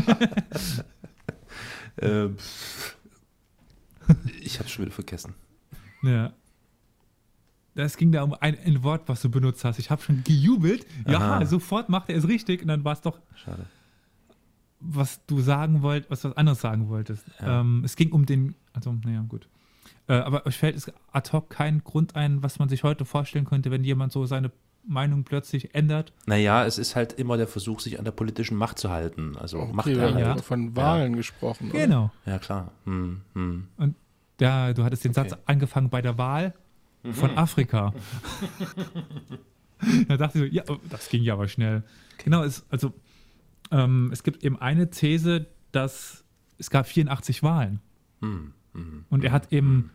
äh, 1.98 2.30
ich 4.42 4.60
habe 4.60 4.70
schon 4.70 4.86
wieder 4.86 4.94
vergessen. 4.94 5.34
Ja. 6.04 6.34
Es 7.76 7.98
ging 7.98 8.12
da 8.12 8.24
um 8.24 8.34
ein, 8.40 8.58
ein 8.66 8.84
Wort, 8.84 9.04
was 9.08 9.22
du 9.22 9.30
benutzt 9.30 9.66
hast. 9.66 9.80
Ich 9.80 9.90
habe 9.92 10.02
schon 10.02 10.24
gejubelt. 10.24 10.86
Ja, 11.08 11.18
Aha. 11.20 11.46
sofort 11.46 11.90
macht 11.90 12.10
er 12.10 12.16
es 12.18 12.28
richtig. 12.28 12.62
Und 12.62 12.70
dann 12.70 12.84
war 12.86 12.94
es 12.94 13.02
doch, 13.02 13.20
Schade. 13.36 13.66
was 14.80 15.26
du 15.26 15.42
sagen 15.42 15.82
wolltest, 15.82 16.10
was 16.12 16.22
du 16.22 16.30
was 16.30 16.38
anderes 16.38 16.62
sagen 16.62 16.90
wolltest. 16.90 17.26
Ja. 17.42 17.60
Ähm, 17.62 17.82
es 17.84 17.96
ging 17.96 18.12
um 18.12 18.26
den, 18.26 18.56
also, 18.74 18.94
naja, 19.04 19.26
gut. 19.28 19.48
Äh, 20.08 20.14
aber 20.14 20.46
euch 20.46 20.58
fällt 20.58 20.76
es 20.76 20.92
ad 21.12 21.32
hoc 21.34 21.50
kein 21.50 21.84
Grund 21.84 22.16
ein, 22.16 22.44
was 22.44 22.60
man 22.60 22.70
sich 22.70 22.84
heute 22.84 23.06
vorstellen 23.06 23.46
könnte, 23.46 23.72
wenn 23.72 23.84
jemand 23.84 24.12
so 24.14 24.26
seine 24.26 24.52
Meinung 24.88 25.24
plötzlich 25.24 25.74
ändert. 25.74 26.14
Naja, 26.28 26.64
es 26.64 26.78
ist 26.78 26.96
halt 26.96 27.14
immer 27.14 27.38
der 27.38 27.48
Versuch, 27.48 27.80
sich 27.80 27.98
an 27.98 28.06
der 28.06 28.12
politischen 28.12 28.56
Macht 28.56 28.78
zu 28.78 28.92
halten. 28.92 29.36
Also 29.36 29.58
Okay, 29.58 29.68
wir 29.68 29.74
Machterhalt. 29.76 30.14
haben 30.14 30.20
Ja. 30.22 30.36
ja. 30.36 30.42
von 30.42 30.76
Wahlen 30.76 31.16
gesprochen. 31.16 31.72
oder? 31.72 31.80
Genau. 31.80 32.12
Ja, 32.28 32.38
klar. 32.38 32.72
Hm, 32.86 33.22
hm. 33.34 33.68
Ja, 34.40 34.74
du 34.74 34.84
hattest 34.84 35.04
den 35.04 35.12
Okay. 35.12 35.28
Satz 35.30 35.42
angefangen 35.46 35.90
bei 35.90 36.02
der 36.04 36.18
Wahl 36.18 36.54
von 37.14 37.38
Afrika. 37.38 37.94
da 40.08 40.18
dachte 40.18 40.40
ich 40.40 40.50
so, 40.50 40.56
ja, 40.56 40.64
oh, 40.68 40.78
das 40.90 41.10
ging 41.10 41.24
ja 41.24 41.34
aber 41.34 41.48
schnell. 41.48 41.84
Genau, 42.24 42.44
es, 42.44 42.66
also 42.70 42.94
ähm, 43.72 44.10
es 44.12 44.24
gibt 44.24 44.44
eben 44.44 44.60
eine 44.60 44.90
These, 44.90 45.48
dass 45.72 46.24
es 46.58 46.70
gab 46.70 46.88
84 46.88 47.44
Wahlen. 47.44 47.80
Hm, 48.22 48.54
hm. 48.74 49.06
Und 49.10 49.24
er 49.24 49.32
hat 49.32 49.52
eben 49.52 49.92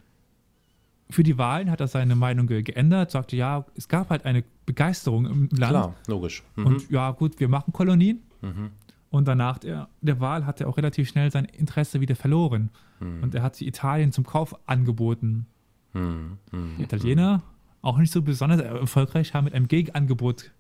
für 1.11 1.23
die 1.23 1.39
Wahlen 1.39 1.71
hat 1.71 1.81
er 1.81 1.89
seine 1.89 2.15
Meinung 2.15 2.47
ge 2.47 2.63
geändert, 2.63 3.11
sagte, 3.11 3.37
ja, 3.37 3.67
es 3.75 3.89
gab 3.89 4.11
halt 4.11 4.25
eine 4.25 4.45
Begeisterung 4.67 5.27
im 5.27 5.49
Land. 5.51 5.71
Klar, 5.71 5.95
logisch. 6.07 6.43
Mhm. 6.57 6.67
Und 6.67 6.91
ja, 6.91 7.11
gut, 7.11 7.41
wir 7.41 7.49
machen 7.49 7.73
Kolonien. 7.73 8.23
Mhm. 8.43 8.71
Und 9.11 9.27
danach 9.27 9.59
der, 9.59 9.89
der 10.01 10.21
Wahl 10.21 10.47
hat 10.47 10.61
er 10.61 10.69
auch 10.69 10.77
relativ 10.77 11.09
schnell 11.09 11.31
sein 11.33 11.45
Interesse 11.47 12.01
wieder 12.01 12.15
verloren. 12.15 12.71
Mhm. 13.01 13.23
Und 13.25 13.35
er 13.35 13.43
hat 13.43 13.57
sie 13.57 13.67
Italien 13.67 14.13
zum 14.13 14.25
Kauf 14.25 14.57
angeboten. 14.69 15.47
Hm, 15.93 16.39
hm. 16.51 16.75
Die 16.79 16.83
Italiener, 16.83 17.43
auch 17.83 17.99
nicht 17.99 18.13
so 18.13 18.23
besonders 18.23 18.61
erfolgreich, 18.61 19.35
haben 19.35 19.45
mit 19.45 19.55
einem 19.55 19.69
Gegenangebot 19.69 20.51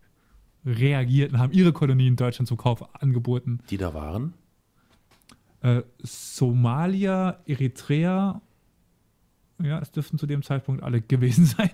reagiert 0.64 1.32
und 1.32 1.38
haben 1.38 1.52
ihre 1.52 1.72
Kolonien 1.72 2.16
Deutschland 2.16 2.48
zum 2.48 2.56
Kauf 2.58 2.94
angeboten. 3.02 3.60
Die 3.70 3.76
da 3.78 3.94
waren? 3.94 4.34
Äh, 5.62 5.82
Somalia, 6.02 7.38
Eritrea, 7.46 8.40
ja, 9.62 9.78
es 9.78 9.90
dürften 9.92 10.18
zu 10.18 10.26
dem 10.26 10.42
Zeitpunkt 10.42 10.82
alle 10.82 11.00
gewesen 11.02 11.44
sein. 11.46 11.70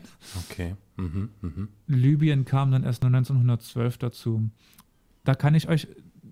Okay. 0.50 0.74
Mhm, 0.96 1.30
mhm. 1.40 1.68
Libyen 1.86 2.44
kam 2.44 2.70
dann 2.72 2.82
erst 2.84 3.02
nur 3.02 3.08
1912 3.14 3.98
dazu. 3.98 4.50
Da 5.24 5.34
kann 5.34 5.54
ich 5.54 5.68
euch, 5.68 5.86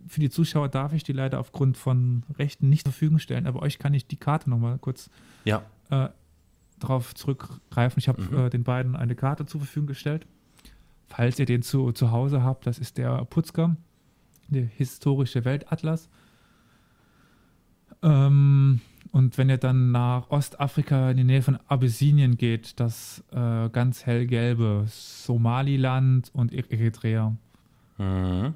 für 0.09 0.21
die 0.21 0.31
Zuschauer 0.31 0.69
darf 0.69 0.93
ich 0.93 1.05
die 1.05 1.13
leider 1.13 1.39
aufgrund 1.39 1.77
von 1.77 2.25
Rechten 2.39 2.69
nicht 2.69 2.85
zur 2.85 2.93
Verfügung 2.93 3.19
stellen, 3.19 3.47
aber 3.47 3.63
euch 3.63 3.79
kann 3.79 3.95
ich 3.95 4.07
die 4.07 4.17
Karte 4.17 4.51
nochmal 4.51 4.79
kurz 4.79 5.11
Ja. 5.45 5.63
äh, 5.91 6.09
darauf 6.85 7.15
zurückgreifen. 7.15 7.99
Ich 7.99 8.09
habe 8.09 8.23
Mhm. 8.23 8.39
äh, 8.39 8.51
den 8.51 8.65
beiden 8.65 8.97
eine 8.97 9.15
Karte 9.15 9.47
zur 9.47 9.61
Verfügung 9.61 9.87
gestellt. 9.89 10.27
Falls 11.09 11.39
ihr 11.39 11.47
den 11.47 11.63
zu, 11.63 11.93
zu 11.93 12.11
Hause 12.11 12.43
habt, 12.43 12.67
das 12.67 12.79
ist 12.79 12.99
der 12.99 13.25
Putzger, 13.27 13.77
der 14.49 14.65
historische 14.65 15.45
Weltatlas. 15.45 16.09
Ähm, 18.03 18.81
und 19.13 19.39
wenn 19.39 19.49
ihr 19.49 19.59
dann 19.59 19.93
nach 19.93 20.31
Ostafrika 20.31 21.11
in 21.11 21.17
die 21.17 21.25
Nähe 21.25 21.43
von 21.43 21.59
Abyssinien 21.69 22.37
geht, 22.37 22.81
das 22.81 23.23
äh, 23.33 23.69
ganz 23.71 24.05
hellgelbe 24.07 24.85
Somaliland 24.89 26.31
und 26.35 26.53
E- 26.53 26.65
Eritrea, 26.69 27.37
Mhm. 27.99 28.55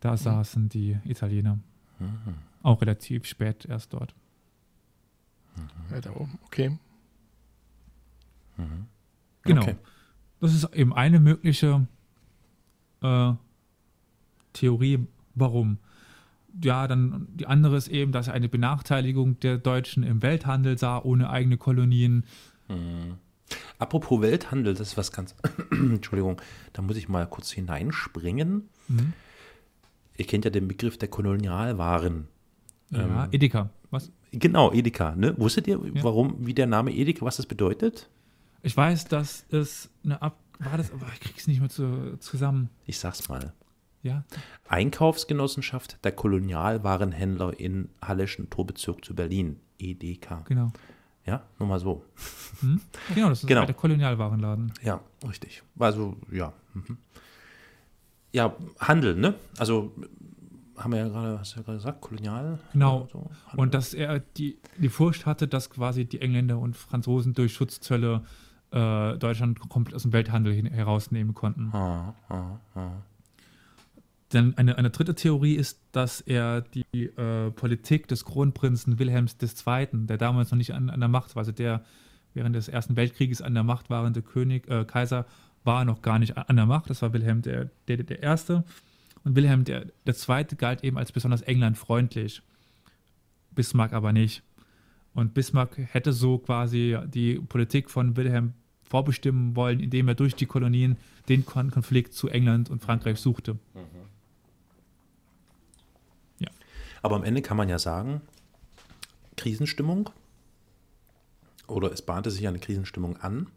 da 0.00 0.16
saßen 0.16 0.68
die 0.68 0.96
Italiener. 1.04 1.58
Mhm. 1.98 2.34
Auch 2.62 2.80
relativ 2.80 3.24
spät 3.26 3.64
erst 3.64 3.92
dort. 3.92 4.14
Ja, 5.90 6.00
da 6.00 6.10
oben. 6.12 6.38
Okay. 6.46 6.78
Genau. 9.44 9.62
Okay. 9.62 9.76
Das 10.40 10.54
ist 10.54 10.72
eben 10.74 10.92
eine 10.92 11.20
mögliche 11.20 11.86
äh, 13.02 13.32
Theorie, 14.52 15.06
warum. 15.34 15.78
Ja, 16.62 16.88
dann 16.88 17.28
die 17.34 17.46
andere 17.46 17.76
ist 17.76 17.88
eben, 17.88 18.12
dass 18.12 18.28
er 18.28 18.34
eine 18.34 18.48
Benachteiligung 18.48 19.38
der 19.40 19.58
Deutschen 19.58 20.02
im 20.02 20.22
Welthandel 20.22 20.76
sah, 20.78 20.98
ohne 20.98 21.30
eigene 21.30 21.56
Kolonien. 21.56 22.24
Mhm. 22.68 23.14
Apropos 23.78 24.20
Welthandel, 24.20 24.74
das 24.74 24.88
ist 24.88 24.96
was 24.96 25.12
ganz. 25.12 25.34
Entschuldigung, 25.70 26.40
da 26.72 26.82
muss 26.82 26.96
ich 26.96 27.08
mal 27.08 27.26
kurz 27.26 27.50
hineinspringen. 27.52 28.68
Mhm. 28.88 29.12
Ihr 30.16 30.26
kennt 30.26 30.44
ja 30.44 30.50
den 30.50 30.66
Begriff 30.66 30.98
der 30.98 31.08
Kolonialwaren. 31.08 32.26
Ja, 32.90 33.24
Ähm, 33.24 33.28
Edeka. 33.30 33.70
Was? 33.90 34.10
Genau, 34.32 34.72
Edeka. 34.72 35.14
Ne? 35.14 35.34
Wusstet 35.38 35.66
ihr, 35.68 35.80
Ja. 35.94 36.02
warum, 36.02 36.44
wie 36.46 36.54
der 36.54 36.66
Name 36.66 36.90
Edeka, 36.92 37.24
was 37.24 37.36
das 37.36 37.46
bedeutet? 37.46 38.08
Ich 38.68 38.76
weiß, 38.76 39.06
dass 39.06 39.46
es 39.50 39.88
eine 40.04 40.20
Ab. 40.20 40.36
War 40.58 40.76
das, 40.76 40.92
aber 40.92 41.06
ich 41.14 41.20
krieg's 41.20 41.46
nicht 41.46 41.60
mehr 41.60 41.70
zu, 41.70 42.18
zusammen. 42.18 42.68
Ich 42.84 42.98
sag's 42.98 43.26
mal. 43.30 43.54
Ja. 44.02 44.24
Einkaufsgenossenschaft 44.68 46.04
der 46.04 46.12
Kolonialwarenhändler 46.12 47.58
in 47.58 47.88
Halleschen 48.02 48.50
Torbezirk 48.50 49.02
zu 49.06 49.14
Berlin. 49.14 49.58
EDK. 49.78 50.44
Genau. 50.44 50.70
Ja, 51.24 51.44
nur 51.58 51.66
mal 51.66 51.80
so. 51.80 52.04
Hm? 52.60 52.78
Genau, 53.14 53.30
das 53.30 53.40
ist 53.42 53.46
Genau. 53.46 53.64
der 53.64 53.74
Kolonialwarenladen. 53.74 54.70
Ja, 54.82 55.00
richtig. 55.26 55.62
Also, 55.78 56.16
ja. 56.30 56.52
Mhm. 56.74 56.98
Ja, 58.32 58.54
Handel, 58.80 59.14
ne? 59.14 59.32
Also 59.56 59.94
haben 60.76 60.92
wir 60.92 60.98
ja 60.98 61.08
gerade, 61.08 61.38
hast 61.38 61.54
du 61.54 61.60
ja 61.60 61.62
gerade 61.62 61.78
gesagt, 61.78 62.02
kolonial. 62.02 62.58
Genau. 62.74 63.08
So. 63.10 63.30
Und 63.56 63.72
dass 63.72 63.94
er 63.94 64.18
die, 64.20 64.58
die 64.76 64.90
Furcht 64.90 65.24
hatte, 65.24 65.48
dass 65.48 65.70
quasi 65.70 66.04
die 66.04 66.20
Engländer 66.20 66.58
und 66.58 66.76
Franzosen 66.76 67.32
durch 67.32 67.54
Schutzzölle 67.54 68.24
äh, 68.72 69.16
Deutschland 69.16 69.58
komplett 69.68 69.94
aus 69.94 70.02
dem 70.02 70.12
Welthandel 70.12 70.52
hin, 70.52 70.66
herausnehmen 70.66 71.34
konnten. 71.34 71.70
Ah, 71.72 72.14
ah, 72.28 72.58
ah. 72.74 72.90
Dann 74.30 74.56
eine, 74.58 74.76
eine 74.76 74.90
dritte 74.90 75.14
Theorie 75.14 75.54
ist, 75.54 75.80
dass 75.92 76.20
er 76.20 76.60
die 76.60 77.06
äh, 77.06 77.50
Politik 77.50 78.08
des 78.08 78.24
Kronprinzen 78.24 78.98
Wilhelms 78.98 79.36
II., 79.40 79.88
der 80.06 80.18
damals 80.18 80.50
noch 80.50 80.58
nicht 80.58 80.74
an, 80.74 80.90
an 80.90 81.00
der 81.00 81.08
Macht 81.08 81.34
war, 81.34 81.40
also 81.40 81.52
der 81.52 81.82
während 82.34 82.54
des 82.54 82.68
Ersten 82.68 82.96
Weltkrieges 82.96 83.42
an 83.42 83.54
der 83.54 83.64
Macht 83.64 83.90
warende 83.90 84.22
König, 84.22 84.68
äh, 84.68 84.84
Kaiser, 84.84 85.26
war 85.64 85.84
noch 85.84 86.02
gar 86.02 86.18
nicht 86.18 86.36
an 86.36 86.56
der 86.56 86.66
Macht. 86.66 86.88
Das 86.90 87.02
war 87.02 87.12
Wilhelm 87.12 87.42
der, 87.42 87.70
der, 87.88 87.98
der 87.98 88.22
Erste. 88.22 88.64
Und 89.24 89.34
Wilhelm 89.34 89.64
der, 89.64 89.86
der 90.06 90.14
Zweite 90.14 90.56
galt 90.56 90.84
eben 90.84 90.98
als 90.98 91.12
besonders 91.12 91.42
englandfreundlich. 91.42 92.42
Bismarck 93.54 93.92
aber 93.92 94.12
nicht. 94.12 94.42
Und 95.18 95.34
Bismarck 95.34 95.76
hätte 95.76 96.12
so 96.12 96.38
quasi 96.38 96.96
die 97.08 97.40
Politik 97.40 97.90
von 97.90 98.16
Wilhelm 98.16 98.52
vorbestimmen 98.84 99.56
wollen, 99.56 99.80
indem 99.80 100.06
er 100.06 100.14
durch 100.14 100.36
die 100.36 100.46
Kolonien 100.46 100.96
den 101.28 101.44
Kon 101.44 101.72
Konflikt 101.72 102.14
zu 102.14 102.28
England 102.28 102.70
und 102.70 102.84
Frankreich 102.84 103.18
suchte. 103.18 103.58
Aber 107.02 107.16
am 107.16 107.24
Ende 107.24 107.42
kann 107.42 107.56
man 107.56 107.68
ja 107.68 107.80
sagen, 107.80 108.20
Krisenstimmung 109.36 110.10
oder 111.66 111.90
es 111.90 112.02
bahnte 112.02 112.30
sich 112.30 112.46
eine 112.46 112.60
Krisenstimmung 112.60 113.16
an. 113.16 113.48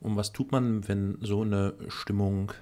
Und 0.00 0.16
was 0.16 0.34
tut 0.34 0.52
man, 0.52 0.86
wenn 0.88 1.16
so 1.22 1.40
eine 1.40 1.72
Stimmung 1.88 2.52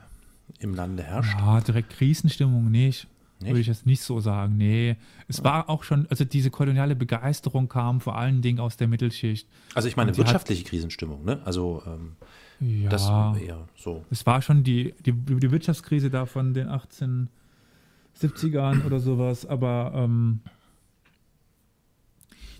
im 0.61 0.72
Lande 0.72 1.03
herrscht? 1.03 1.37
Ja, 1.37 1.61
direkt 1.61 1.90
Krisenstimmung 1.90 2.70
nicht. 2.70 3.09
Nicht? 3.40 3.51
Würde 3.51 3.61
ich 3.61 3.66
jetzt 3.66 3.85
nicht 3.85 4.01
so 4.03 4.20
sagen. 4.20 4.57
Nee. 4.57 4.97
Es 5.29 5.42
war 5.44 5.68
auch 5.68 5.83
schon, 5.83 6.07
also 6.09 6.25
diese 6.25 6.51
koloniale 6.51 6.94
Begeisterung 6.97 7.68
kam 7.68 8.01
vor 8.01 8.16
allen 8.16 8.40
Dingen 8.42 8.61
aus 8.61 8.77
der 8.77 8.88
Mittelschicht. 8.88 9.49
Also 9.75 9.88
ich 9.88 9.97
meine 9.97 10.12
die 10.12 10.20
hat- 10.20 10.27
wirtschaftliche 10.29 10.64
Krisenstimmung, 10.64 11.25
ne? 11.25 11.42
Also 11.44 11.83
ähm, 11.87 12.12
Ja. 12.61 12.88
das 12.88 13.09
eher 13.40 13.68
so. 13.77 14.05
Es 14.11 14.25
war 14.25 14.40
schon 14.40 14.62
die, 14.64 14.94
die, 15.05 15.12
die 15.12 15.51
Wirtschaftskrise 15.51 16.11
da 16.11 16.25
von 16.27 16.55
den 16.55 16.68
1870ern 16.68 18.85
oder 18.87 19.01
sowas, 19.01 19.44
aber 19.44 19.92
ähm, 19.94 20.40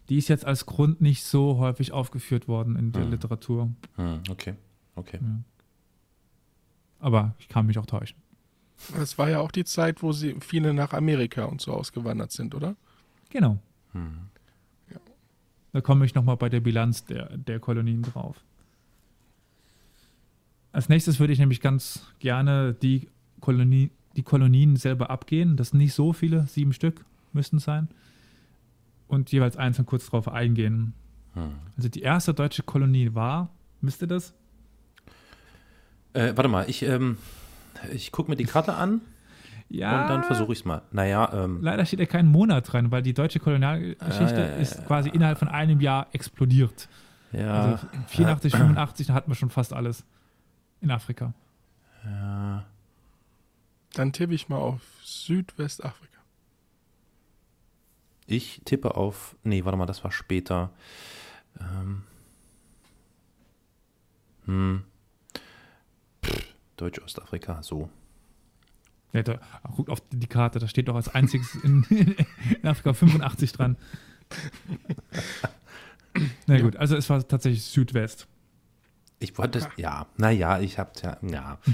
die 0.09 0.19
ist 0.19 0.29
jetzt 0.29 0.45
als 0.45 0.67
Grund 0.67 1.01
nicht 1.01 1.25
so 1.25 1.59
häufig 1.59 1.93
aufgeführt 1.93 2.49
worden 2.49 2.77
in 2.77 2.93
der 2.93 3.05
Mhm. 3.05 3.11
Literatur. 3.13 3.71
Hm, 3.97 4.21
okay, 4.29 4.55
okay. 4.97 5.21
Aber 6.99 7.35
ich 7.39 7.49
kann 7.49 7.67
mich 7.67 7.79
auch 7.79 7.87
täuschen. 7.87 8.19
Das 8.97 9.19
war 9.19 9.31
ja 9.31 9.41
auch 9.41 9.51
die 9.51 9.65
Zeit, 9.65 10.03
wo 10.03 10.13
sie 10.13 10.37
viele 10.41 10.75
nach 10.75 10.93
Amerika 10.93 11.45
und 11.45 11.61
so 11.61 11.73
ausgewandert 11.73 12.33
sind, 12.33 12.55
oder? 12.55 12.77
Genau. 13.31 13.59
Hm. 13.93 14.29
Da 15.73 15.81
komme 15.81 16.05
ich 16.05 16.15
nochmal 16.15 16.37
bei 16.37 16.49
der 16.49 16.61
Bilanz 16.61 17.05
der, 17.05 17.37
der 17.37 17.59
Kolonien 17.59 18.03
drauf. 18.03 18.37
Als 20.71 20.89
nächstes 20.89 21.19
würde 21.19 21.33
ich 21.33 21.39
nämlich 21.41 21.61
ganz 21.61 22.07
gerne 22.21 22.75
die, 22.75 23.09
Kolonie, 23.41 23.91
die 24.17 24.23
Kolonien 24.23 24.77
selber 24.77 25.11
abgehen. 25.11 25.57
Das 25.57 25.71
sind 25.71 25.79
nicht 25.79 25.95
so 25.95 26.13
viele, 26.13 26.47
sieben 26.47 26.73
Stück 26.73 27.05
müssten 27.33 27.57
es 27.57 27.65
sein. 27.65 27.89
Und 29.09 29.33
jeweils 29.33 29.57
einzeln 29.57 29.87
kurz 29.87 30.07
drauf 30.07 30.29
eingehen. 30.29 30.95
Hm. 31.35 31.55
Also 31.77 31.89
die 31.89 32.03
erste 32.03 32.33
deutsche 32.33 32.63
Kolonie 32.63 33.15
war, 33.15 33.51
müsst 33.81 34.01
ihr 34.03 34.09
das? 34.09 34.33
Äh, 36.13 36.37
warte 36.37 36.49
mal, 36.49 36.71
ich, 36.71 36.83
ähm, 36.83 37.19
ich 37.93 38.13
gucke 38.13 38.31
mir 38.31 38.37
die 38.37 38.45
Karte 38.45 38.75
an 38.75 39.01
Ja. 39.69 40.03
und 40.03 40.09
dann 40.09 40.25
versuche 40.25 40.53
ich 40.53 40.61
es 40.61 40.65
mal. 40.65 40.83
Naja, 40.93 41.31
ähm, 41.33 41.61
Leider 41.63 41.85
steht 41.87 42.01
ja 42.01 42.07
kein 42.07 42.27
Monat 42.27 42.73
dran, 42.73 42.91
weil 42.91 43.03
die 43.03 43.15
deutsche 43.15 43.41
Kolonialgeschichte 43.41 44.41
ja, 44.41 44.47
ja, 44.49 44.55
ist 44.57 44.77
ja. 44.77 44.83
quasi 44.83 45.09
innerhalb 45.11 45.39
von 45.39 45.49
einem 45.49 45.81
Jahr 45.81 46.07
explodiert. 46.13 46.89
ja, 47.33 47.73
Also 47.73 47.87
84, 48.09 48.53
85, 48.53 49.07
da 49.09 49.15
hatten 49.15 49.31
wir 49.31 49.35
schon 49.37 49.51
fast 49.51 49.73
alles 49.73 50.05
in 50.81 50.91
Afrika. 50.91 51.33
ja. 52.05 52.65
Dann 53.95 54.13
tippe 54.13 54.35
ich 54.35 54.49
mal 54.49 54.57
auf 54.57 54.81
Südwestafrika. 55.05 56.19
Ich 58.27 58.61
tippe 58.65 58.97
auf. 58.97 59.37
Nee, 59.45 59.65
warte 59.65 59.79
mal, 59.79 59.87
das 59.87 60.03
war 60.03 60.11
später. 60.11 60.71
Ähm. 61.61 62.03
Hm. 64.47 64.83
Deutsch-Ostafrika, 66.77 67.63
so. 67.63 67.89
Ja, 69.13 69.23
da, 69.23 69.39
guckt 69.77 69.91
auf 69.91 70.03
die 70.11 70.27
Karte, 70.27 70.59
da 70.59 70.67
steht 70.67 70.89
doch 70.89 70.97
als 70.97 71.09
einziges 71.09 71.55
in, 71.57 71.85
in 72.63 72.69
Afrika 72.69 72.93
85 72.93 73.53
dran. 73.53 73.77
Na 76.47 76.61
gut, 76.61 76.77
also 76.77 76.97
es 76.97 77.09
war 77.11 77.27
tatsächlich 77.27 77.65
Südwest. 77.65 78.27
Ich 79.21 79.37
wollte. 79.39 79.67
Ja, 79.77 80.07
naja, 80.17 80.61
ich 80.61 80.79
hab's 80.79 81.03
ja. 81.03 81.17
Ja. 81.23 81.59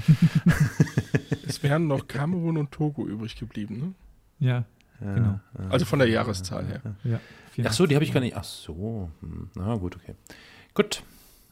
Es 1.47 1.61
wären 1.63 1.87
noch 1.87 2.07
Kamerun 2.07 2.57
und 2.57 2.71
Togo 2.71 3.05
übrig 3.05 3.35
geblieben, 3.35 3.77
ne? 3.77 3.93
Ja, 4.39 4.63
ja, 5.01 5.13
Genau. 5.13 5.39
Also 5.69 5.85
von 5.85 5.99
der 5.99 6.07
Jahreszahl 6.07 6.65
her. 6.65 6.81
ja. 7.03 7.19
Ach 7.65 7.73
so, 7.73 7.85
die 7.85 7.95
habe 7.95 8.05
ich 8.05 8.13
gar 8.13 8.21
nicht. 8.21 8.37
Ach 8.37 8.45
so. 8.45 9.11
Hm. 9.19 9.49
Na 9.55 9.75
gut, 9.75 9.97
okay. 9.97 10.15
Gut. 10.73 11.03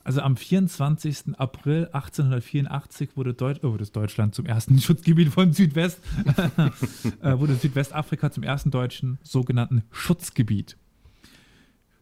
Also 0.09 0.21
am 0.21 0.35
24. 0.37 1.37
April 1.37 1.85
1884 1.93 3.15
wurde, 3.15 3.35
Deut 3.35 3.63
oh, 3.63 3.77
das 3.77 3.91
Deutschland 3.91 4.33
zum 4.33 4.47
ersten 4.47 4.79
Schutzgebiet 4.81 5.29
von 5.29 5.53
Südwest, 5.53 5.99
äh, 7.21 7.37
wurde 7.37 7.53
Südwestafrika 7.53 8.31
zum 8.31 8.41
ersten 8.41 8.71
deutschen 8.71 9.19
sogenannten 9.21 9.83
Schutzgebiet. 9.91 10.77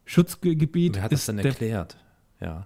Schutzgebiet 0.06 0.96
Wer 0.96 1.04
hat 1.04 1.12
das 1.12 1.26
denn 1.26 1.40
erklärt? 1.40 1.98
Ja. 2.40 2.66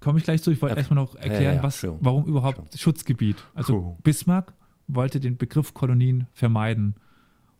komme 0.00 0.18
ich 0.20 0.24
gleich 0.24 0.42
zu. 0.42 0.52
Ich 0.52 0.62
wollte 0.62 0.72
Okay. 0.72 0.80
erstmal 0.80 1.04
noch 1.04 1.14
erklären, 1.14 1.42
Ja, 1.42 1.52
ja, 1.56 1.62
was, 1.62 1.86
warum 2.00 2.24
überhaupt 2.24 2.78
Schutzgebiet. 2.78 3.36
Also 3.54 3.78
Puh. 3.78 3.96
Bismarck 4.04 4.54
wollte 4.86 5.20
den 5.20 5.36
Begriff 5.36 5.74
Kolonien 5.74 6.28
vermeiden. 6.32 6.94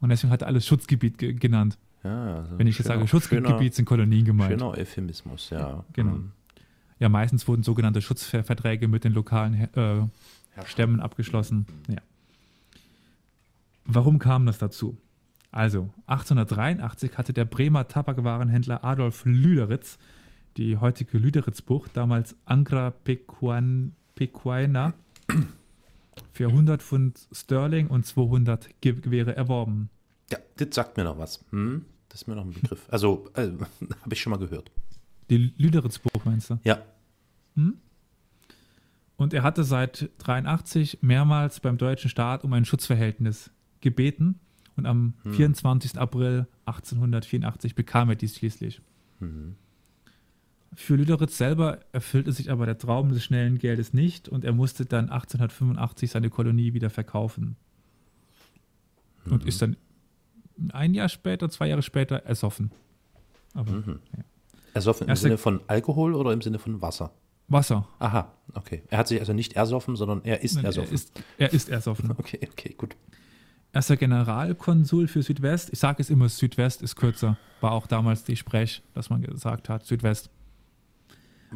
Und 0.00 0.08
deswegen 0.08 0.32
hat 0.32 0.40
er 0.40 0.48
alles 0.48 0.66
Schutzgebiet 0.66 1.18
ge 1.18 1.34
genannt. 1.34 1.76
ja 2.04 2.36
also 2.36 2.58
Wenn 2.58 2.68
ich 2.68 2.78
jetzt 2.78 2.86
sage 2.86 3.06
Schutzgebiet, 3.06 3.46
schöner- 3.50 3.72
sind 3.72 3.84
Kolonien 3.84 4.24
gemeint. 4.24 4.52
Schöner 4.52 4.70
Euphemismus, 4.70 5.50
ja. 5.50 5.84
Genau. 5.92 6.12
Hm. 6.12 6.32
Ja, 6.98 7.08
meistens 7.08 7.46
wurden 7.46 7.62
sogenannte 7.62 8.02
Schutzverträge 8.02 8.88
mit 8.88 9.04
den 9.04 9.12
lokalen 9.12 9.54
äh, 9.74 10.64
Stämmen 10.64 11.00
abgeschlossen. 11.00 11.66
Ja. 11.88 11.98
Warum 13.84 14.18
kam 14.18 14.46
das 14.46 14.58
dazu? 14.58 14.98
Also, 15.50 15.90
1883 16.06 17.16
hatte 17.16 17.32
der 17.32 17.44
Bremer 17.44 17.88
Tabakwarenhändler 17.88 18.84
Adolf 18.84 19.24
Lüderitz 19.24 19.98
die 20.58 20.76
heutige 20.76 21.18
Lüderitzbucht, 21.18 21.96
damals 21.96 22.36
Angra 22.44 22.90
Pequan, 22.90 23.94
Pequaina, 24.14 24.92
für 26.32 26.48
100 26.48 26.82
Pfund 26.82 27.28
Sterling 27.32 27.86
und 27.86 28.04
200 28.04 28.68
Ge 28.80 28.94
Gewehre 28.94 29.36
erworben. 29.36 29.88
Ja, 30.30 30.38
das 30.56 30.74
sagt 30.74 30.96
mir 30.96 31.04
noch 31.04 31.18
was. 31.18 31.44
Hm? 31.50 31.84
Das 32.08 32.22
ist 32.22 32.28
mir 32.28 32.34
noch 32.34 32.44
ein 32.44 32.52
Begriff. 32.52 32.86
Also, 32.90 33.30
äh, 33.34 33.48
habe 34.02 34.12
ich 34.12 34.20
schon 34.20 34.30
mal 34.30 34.38
gehört. 34.38 34.70
Die 35.30 35.52
Lüderitzbucht 35.56 36.24
meinst 36.24 36.50
du? 36.50 36.58
Ja. 36.64 36.82
Und 39.16 39.34
er 39.34 39.42
hatte 39.42 39.64
seit 39.64 40.10
83 40.18 40.98
mehrmals 41.02 41.60
beim 41.60 41.76
deutschen 41.76 42.08
Staat 42.08 42.44
um 42.44 42.52
ein 42.52 42.64
Schutzverhältnis 42.64 43.50
gebeten. 43.80 44.38
Und 44.76 44.86
am 44.86 45.14
24. 45.32 45.98
April 45.98 46.46
1884 46.66 47.74
bekam 47.74 48.10
er 48.10 48.14
dies 48.14 48.36
schließlich. 48.36 48.80
Für 50.74 50.94
Lüderitz 50.94 51.36
selber 51.36 51.80
erfüllte 51.90 52.30
sich 52.30 52.50
aber 52.52 52.64
der 52.64 52.78
Traum 52.78 53.08
des 53.08 53.24
schnellen 53.24 53.58
Geldes 53.58 53.92
nicht 53.92 54.28
und 54.28 54.44
er 54.44 54.52
musste 54.52 54.86
dann 54.86 55.08
1885 55.10 56.10
seine 56.12 56.30
Kolonie 56.30 56.74
wieder 56.74 56.90
verkaufen. 56.90 57.56
Und 59.24 59.44
ist 59.44 59.60
dann 59.62 59.76
ein 60.72 60.94
Jahr 60.94 61.08
später, 61.08 61.50
zwei 61.50 61.66
Jahre 61.68 61.82
später 61.82 62.18
ersoffen. 62.18 62.70
Aber 63.54 63.82
Ersoffen 64.74 65.04
im 65.04 65.10
Erste- 65.10 65.24
Sinne 65.24 65.38
von 65.38 65.60
Alkohol 65.66 66.14
oder 66.14 66.32
im 66.32 66.40
Sinne 66.42 66.58
von 66.58 66.80
Wasser? 66.82 67.12
Wasser. 67.48 67.88
Aha, 67.98 68.32
okay. 68.54 68.82
Er 68.88 68.98
hat 68.98 69.08
sich 69.08 69.18
also 69.20 69.32
nicht 69.32 69.54
ersoffen, 69.54 69.96
sondern 69.96 70.22
er 70.24 70.42
ist 70.42 70.56
Nein, 70.56 70.64
er, 70.64 70.68
ersoffen. 70.68 70.92
ist, 70.94 71.12
er 71.38 71.52
ist 71.52 71.68
ersoffen. 71.70 72.10
okay, 72.18 72.38
okay, 72.52 72.74
gut. 72.76 72.94
Erster 73.72 73.96
Generalkonsul 73.96 75.08
für 75.08 75.22
Südwest. 75.22 75.70
Ich 75.72 75.78
sage 75.78 76.00
es 76.02 76.10
immer, 76.10 76.28
Südwest 76.28 76.82
ist 76.82 76.96
kürzer. 76.96 77.36
War 77.60 77.72
auch 77.72 77.86
damals 77.86 78.24
die 78.24 78.36
Sprech, 78.36 78.82
dass 78.94 79.10
man 79.10 79.22
gesagt 79.22 79.68
hat, 79.68 79.84
Südwest. 79.86 80.30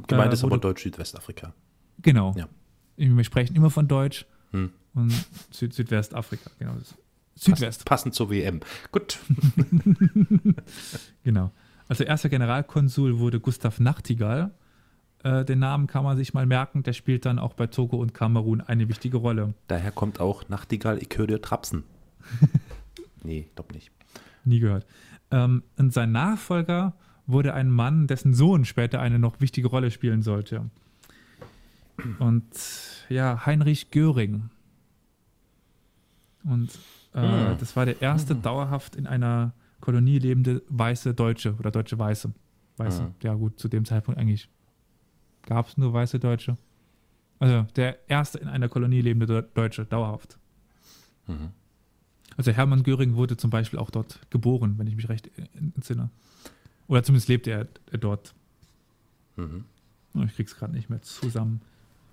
Gemeint 0.07 0.31
Äh, 0.31 0.35
ist 0.35 0.45
aber 0.45 0.59
Deutsch-Südwestafrika. 0.59 1.53
Genau. 2.01 2.35
Ja. 2.37 2.49
Wir 2.97 3.25
sprechen 3.25 3.55
immer 3.57 3.71
von 3.71 3.89
Deutsch 3.89 4.27
Hm. 4.53 4.71
und 4.95 5.13
Süd 5.51 5.73
Südwestafrika. 5.75 6.51
Genau. 6.59 6.75
Südwest. 7.35 7.85
Passend 7.87 8.15
zur 8.15 8.31
WM. 8.31 8.61
Gut. 8.93 9.19
Genau. 11.25 11.51
Also 11.89 12.05
erster 12.05 12.29
Generalkonsul 12.29 13.19
wurde 13.19 13.41
Gustav 13.41 13.81
Nachtigall. 13.81 14.51
Äh, 15.25 15.45
den 15.45 15.59
Namen 15.59 15.87
kann 15.87 16.05
man 16.05 16.17
sich 16.17 16.35
mal 16.35 16.47
merken. 16.47 16.83
Der 16.83 16.93
spielt 16.93 17.27
dann 17.27 17.39
auch 17.39 17.53
bei 17.55 17.67
Togo 17.67 17.97
und 17.97 18.15
Kamerun 18.15 18.61
eine 18.61 18.89
wichtige 18.89 19.19
Rolle. 19.19 19.55
Daher 19.69 19.93
kommt 19.93 20.21
auch 20.21 20.49
Nachtigall, 20.49 20.99
ich 20.99 21.09
höre 21.17 21.27
dir 21.27 21.41
Trapsen. 21.43 21.85
Nee, 23.25 23.47
glaub 23.55 23.73
nicht. 23.73 23.93
Nie 24.45 24.59
gehört. 24.59 24.85
Ähm, 25.31 25.63
und 25.79 25.93
sein 25.93 26.11
Nachfolger 26.11 26.95
wurde 27.29 27.55
ein 27.55 27.71
Mann, 27.71 28.09
dessen 28.09 28.35
Sohn 28.35 28.65
später 28.65 29.01
eine 29.01 29.21
noch 29.21 29.41
wichtige 29.41 29.69
Rolle 29.69 29.93
spielen 29.93 30.23
sollte. 30.23 30.69
Und 32.19 32.45
ja, 33.09 33.47
Heinrich 33.47 33.93
Göring. 33.93 34.51
Und 36.43 36.71
äh, 37.15 37.21
Hm. 37.21 37.59
das 37.61 37.77
war 37.77 37.85
der 37.87 38.03
erste 38.03 38.35
dauerhaft 38.35 38.97
in 38.97 39.07
einer 39.07 39.53
Kolonie 39.83 40.19
lebende 40.19 40.63
weiße 40.71 41.13
Deutsche 41.13 41.55
oder 41.59 41.71
deutsche 41.71 41.99
Weiße. 41.99 42.33
Weiße. 42.79 43.03
Hm. 43.03 43.15
Ja, 43.23 43.35
gut, 43.35 43.59
zu 43.61 43.69
dem 43.69 43.85
Zeitpunkt 43.85 44.19
eigentlich 44.19 44.49
gab 45.45 45.69
es 45.69 45.77
nur 45.77 45.93
weiße 45.93 46.19
Deutsche. 46.19 46.57
Also 47.39 47.67
der 47.77 47.99
erste 48.09 48.39
in 48.39 48.49
einer 48.49 48.69
Kolonie 48.71 49.01
lebende 49.03 49.27
Deu- 49.27 49.47
Deutsche, 49.55 49.85
dauerhaft. 49.85 50.39
Mhm. 51.27 51.51
Also 52.37 52.51
Hermann 52.53 52.83
Göring 52.85 53.17
wurde 53.17 53.37
zum 53.37 53.51
Beispiel 53.51 53.79
auch 53.79 53.91
dort 53.91 54.21
geboren, 54.31 54.75
wenn 54.79 54.87
ich 54.87 54.97
mich 54.97 55.09
recht 55.11 55.31
entsinne. 55.75 56.09
Oder 56.87 57.03
zumindest 57.03 57.29
lebte 57.29 57.51
er 57.51 57.67
er 57.91 57.99
dort. 57.99 58.35
Mhm. 59.37 59.65
Oh, 60.15 60.23
Ich 60.23 60.35
krieg's 60.37 60.57
gerade 60.57 60.73
nicht 60.73 60.89
mehr 60.89 61.03
zusammen. 61.03 61.61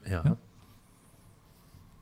Ja. 0.05 0.23
Ja. 0.25 0.38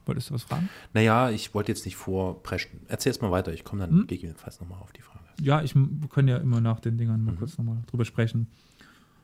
Wolltest 0.05 0.29
du 0.29 0.33
was 0.35 0.43
fragen? 0.43 0.69
Naja, 0.93 1.29
ich 1.29 1.53
wollte 1.53 1.71
jetzt 1.71 1.83
nicht 1.85 1.97
vorpreschen. 1.97 2.79
Erzähl's 2.87 3.19
mal 3.21 3.29
weiter, 3.31 3.51
ich 3.53 3.63
komme 3.65 3.81
dann 3.81 3.89
Hm? 3.91 4.07
gegebenenfalls 4.07 4.59
nochmal 4.61 4.79
auf 4.81 4.93
die 4.93 5.01
Frage. 5.01 5.16
Ja, 5.41 5.61
ich, 5.61 5.75
wir 5.75 6.07
können 6.09 6.27
ja 6.27 6.37
immer 6.37 6.61
nach 6.61 6.79
den 6.79 6.97
Dingern 6.97 7.23
mal 7.23 7.33
Mhm. 7.33 7.37
kurz 7.37 7.57
nochmal 7.57 7.77
drüber 7.87 8.05
sprechen. 8.05 8.47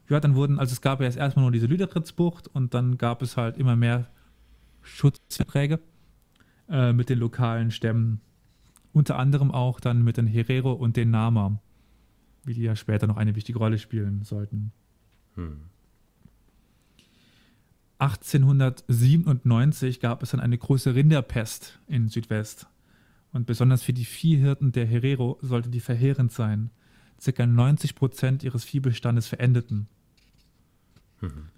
Ja, 0.09 0.19
dann 0.19 0.35
wurden, 0.35 0.59
also 0.59 0.73
es 0.73 0.81
gab 0.81 0.99
ja 0.99 1.05
erst 1.05 1.17
erstmal 1.17 1.43
nur 1.43 1.51
diese 1.51 1.65
Lüderitzbucht 1.65 2.47
und 2.49 2.73
dann 2.73 2.97
gab 2.97 3.21
es 3.21 3.37
halt 3.37 3.57
immer 3.57 3.75
mehr 3.75 4.07
Schutzverträge 4.81 5.79
äh, 6.69 6.93
mit 6.93 7.09
den 7.09 7.19
lokalen 7.19 7.71
Stämmen. 7.71 8.19
Unter 8.91 9.17
anderem 9.17 9.51
auch 9.51 9.79
dann 9.79 10.03
mit 10.03 10.17
den 10.17 10.27
Herero 10.27 10.73
und 10.73 10.97
den 10.97 11.09
Nama, 11.09 11.59
wie 12.43 12.53
die 12.53 12.61
ja 12.61 12.75
später 12.75 13.07
noch 13.07 13.17
eine 13.17 13.35
wichtige 13.35 13.57
Rolle 13.57 13.79
spielen 13.79 14.23
sollten. 14.23 14.71
Hm. 15.35 15.61
1897 17.99 19.99
gab 19.99 20.21
es 20.23 20.31
dann 20.31 20.41
eine 20.41 20.57
große 20.57 20.93
Rinderpest 20.93 21.79
in 21.87 22.09
Südwest. 22.09 22.67
Und 23.33 23.47
besonders 23.47 23.83
für 23.83 23.93
die 23.93 24.05
Viehhirten 24.05 24.71
der 24.71 24.85
Herero 24.85 25.39
sollte 25.41 25.69
die 25.69 25.79
verheerend 25.79 26.31
sein. 26.31 26.69
Circa 27.19 27.45
90 27.45 27.95
Prozent 27.95 28.43
ihres 28.43 28.63
Viehbestandes 28.63 29.27
verendeten. 29.27 29.87
Mhm. 31.19 31.49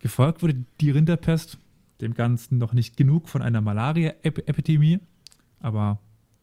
Gefolgt 0.00 0.42
wurde 0.42 0.64
die 0.80 0.90
Rinderpest, 0.90 1.58
dem 2.00 2.14
Ganzen 2.14 2.58
noch 2.58 2.72
nicht 2.72 2.96
genug 2.96 3.28
von 3.28 3.42
einer 3.42 3.60
Malaria-Epidemie. 3.60 4.98
Aber 5.60 6.00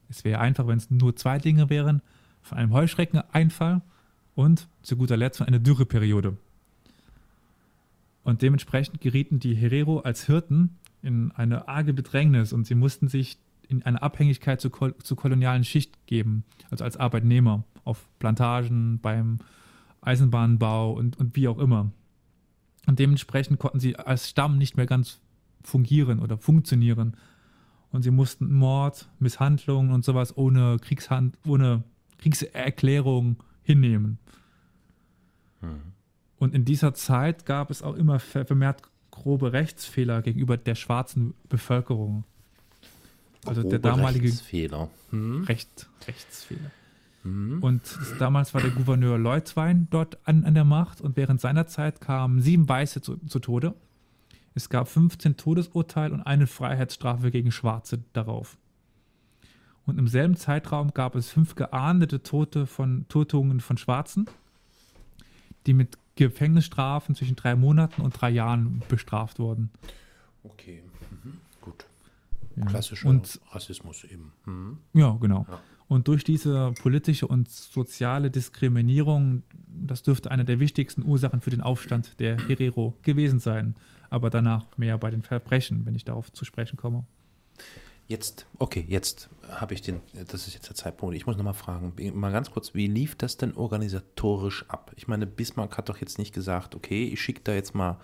es 0.09 0.23
wäre 0.23 0.39
einfach, 0.39 0.67
wenn 0.67 0.77
es 0.77 0.89
nur 0.89 1.15
zwei 1.15 1.37
Dinge 1.37 1.69
wären: 1.69 2.01
von 2.41 2.57
einem 2.57 2.71
Heuschreckeneinfall 2.71 3.81
und 4.35 4.69
zu 4.83 4.95
guter 4.95 5.17
Letzt 5.17 5.39
von 5.39 5.47
einer 5.47 5.59
Dürreperiode. 5.59 6.37
Und 8.23 8.41
dementsprechend 8.41 9.01
gerieten 9.01 9.39
die 9.39 9.55
Herero 9.55 9.99
als 9.99 10.25
Hirten 10.25 10.77
in 11.01 11.31
eine 11.31 11.67
arge 11.67 11.93
Bedrängnis 11.93 12.53
und 12.53 12.67
sie 12.67 12.75
mussten 12.75 13.07
sich 13.07 13.37
in 13.67 13.83
eine 13.83 14.01
Abhängigkeit 14.01 14.61
zur, 14.61 14.71
kol 14.71 14.95
zur 14.97 15.17
kolonialen 15.17 15.63
Schicht 15.63 16.05
geben, 16.07 16.43
also 16.69 16.83
als 16.83 16.97
Arbeitnehmer 16.97 17.63
auf 17.83 18.09
Plantagen, 18.19 18.99
beim 18.99 19.39
Eisenbahnbau 20.01 20.93
und, 20.93 21.17
und 21.17 21.35
wie 21.35 21.47
auch 21.47 21.57
immer. 21.57 21.91
Und 22.85 22.99
dementsprechend 22.99 23.59
konnten 23.59 23.79
sie 23.79 23.97
als 23.97 24.29
Stamm 24.29 24.57
nicht 24.57 24.77
mehr 24.77 24.85
ganz 24.85 25.19
fungieren 25.63 26.19
oder 26.19 26.37
funktionieren. 26.37 27.17
Und 27.91 28.03
sie 28.03 28.11
mussten 28.11 28.53
Mord, 28.53 29.09
Misshandlungen 29.19 29.91
und 29.91 30.05
sowas 30.05 30.35
ohne, 30.37 30.77
Kriegshand 30.79 31.37
ohne 31.45 31.83
Kriegserklärung 32.17 33.37
hinnehmen. 33.63 34.19
Mhm. 35.61 35.93
Und 36.37 36.53
in 36.53 36.65
dieser 36.65 36.93
Zeit 36.93 37.45
gab 37.45 37.71
es 37.71 37.81
auch 37.81 37.95
immer 37.95 38.19
ver- 38.19 38.45
vermehrt 38.45 38.81
grobe 39.11 39.51
Rechtsfehler 39.51 40.21
gegenüber 40.21 40.57
der 40.57 40.75
schwarzen 40.75 41.33
Bevölkerung. 41.49 42.23
Also 43.45 43.63
der 43.63 43.79
damalige 43.79 44.27
Rechtsfehler. 44.27 44.89
Hm? 45.11 45.43
Recht, 45.43 45.87
Rechtsfehler. 46.07 46.71
Hm? 47.23 47.61
Und 47.61 47.81
das, 47.83 48.17
damals 48.17 48.53
war 48.53 48.61
der 48.61 48.71
Gouverneur 48.71 49.17
Leutwein 49.17 49.87
dort 49.89 50.17
an, 50.25 50.45
an 50.45 50.53
der 50.53 50.63
Macht 50.63 51.01
und 51.01 51.17
während 51.17 51.41
seiner 51.41 51.67
Zeit 51.67 52.01
kamen 52.01 52.41
sieben 52.41 52.67
Weiße 52.67 53.01
zu, 53.01 53.17
zu 53.27 53.39
Tode. 53.39 53.73
Es 54.55 54.69
gab 54.69 54.87
15 54.87 55.37
Todesurteile 55.37 56.13
und 56.13 56.21
eine 56.21 56.47
Freiheitsstrafe 56.47 57.31
gegen 57.31 57.51
Schwarze 57.51 57.99
darauf. 58.13 58.57
Und 59.85 59.99
im 59.99 60.07
selben 60.07 60.35
Zeitraum 60.35 60.93
gab 60.93 61.15
es 61.15 61.29
fünf 61.29 61.55
geahndete 61.55 62.23
Tote 62.23 62.65
von 62.65 63.05
Totungen 63.07 63.61
von 63.61 63.77
Schwarzen, 63.77 64.27
die 65.65 65.73
mit 65.73 65.97
Gefängnisstrafen 66.15 67.15
zwischen 67.15 67.35
drei 67.35 67.55
Monaten 67.55 68.01
und 68.01 68.19
drei 68.19 68.29
Jahren 68.29 68.81
bestraft 68.89 69.39
wurden. 69.39 69.69
Okay. 70.43 70.83
Klassischer 72.65 73.07
Und 73.07 73.39
Rassismus 73.51 74.03
eben. 74.03 74.33
Mhm. 74.45 74.77
Ja, 74.93 75.17
genau. 75.19 75.45
Ja. 75.49 75.59
Und 75.87 76.07
durch 76.09 76.23
diese 76.23 76.73
politische 76.81 77.27
und 77.27 77.49
soziale 77.49 78.29
Diskriminierung, 78.29 79.43
das 79.67 80.03
dürfte 80.03 80.31
eine 80.31 80.43
der 80.43 80.59
wichtigsten 80.59 81.03
Ursachen 81.03 81.39
für 81.39 81.49
den 81.49 81.61
Aufstand 81.61 82.19
der 82.19 82.37
Herero 82.47 82.97
gewesen 83.03 83.39
sein. 83.39 83.75
Aber 84.09 84.29
danach 84.29 84.65
mehr 84.77 84.97
bei 84.97 85.11
den 85.11 85.21
Verbrechen, 85.21 85.85
wenn 85.85 85.95
ich 85.95 86.03
darauf 86.03 86.31
zu 86.31 86.43
sprechen 86.43 86.77
komme. 86.77 87.05
Jetzt, 88.07 88.47
okay, 88.57 88.85
jetzt 88.87 89.29
habe 89.49 89.73
ich 89.73 89.81
den, 89.81 89.99
das 90.13 90.47
ist 90.47 90.53
jetzt 90.53 90.69
der 90.69 90.75
Zeitpunkt. 90.75 91.15
Ich 91.15 91.25
muss 91.25 91.35
nochmal 91.35 91.53
fragen, 91.53 91.93
mal 92.17 92.31
ganz 92.31 92.51
kurz, 92.51 92.73
wie 92.73 92.87
lief 92.87 93.15
das 93.15 93.35
denn 93.35 93.53
organisatorisch 93.53 94.65
ab? 94.69 94.91
Ich 94.95 95.07
meine, 95.09 95.25
Bismarck 95.27 95.77
hat 95.77 95.89
doch 95.89 95.97
jetzt 95.97 96.17
nicht 96.17 96.33
gesagt, 96.33 96.73
okay, 96.73 97.05
ich 97.05 97.21
schicke 97.21 97.41
da 97.43 97.53
jetzt 97.53 97.75
mal 97.75 97.99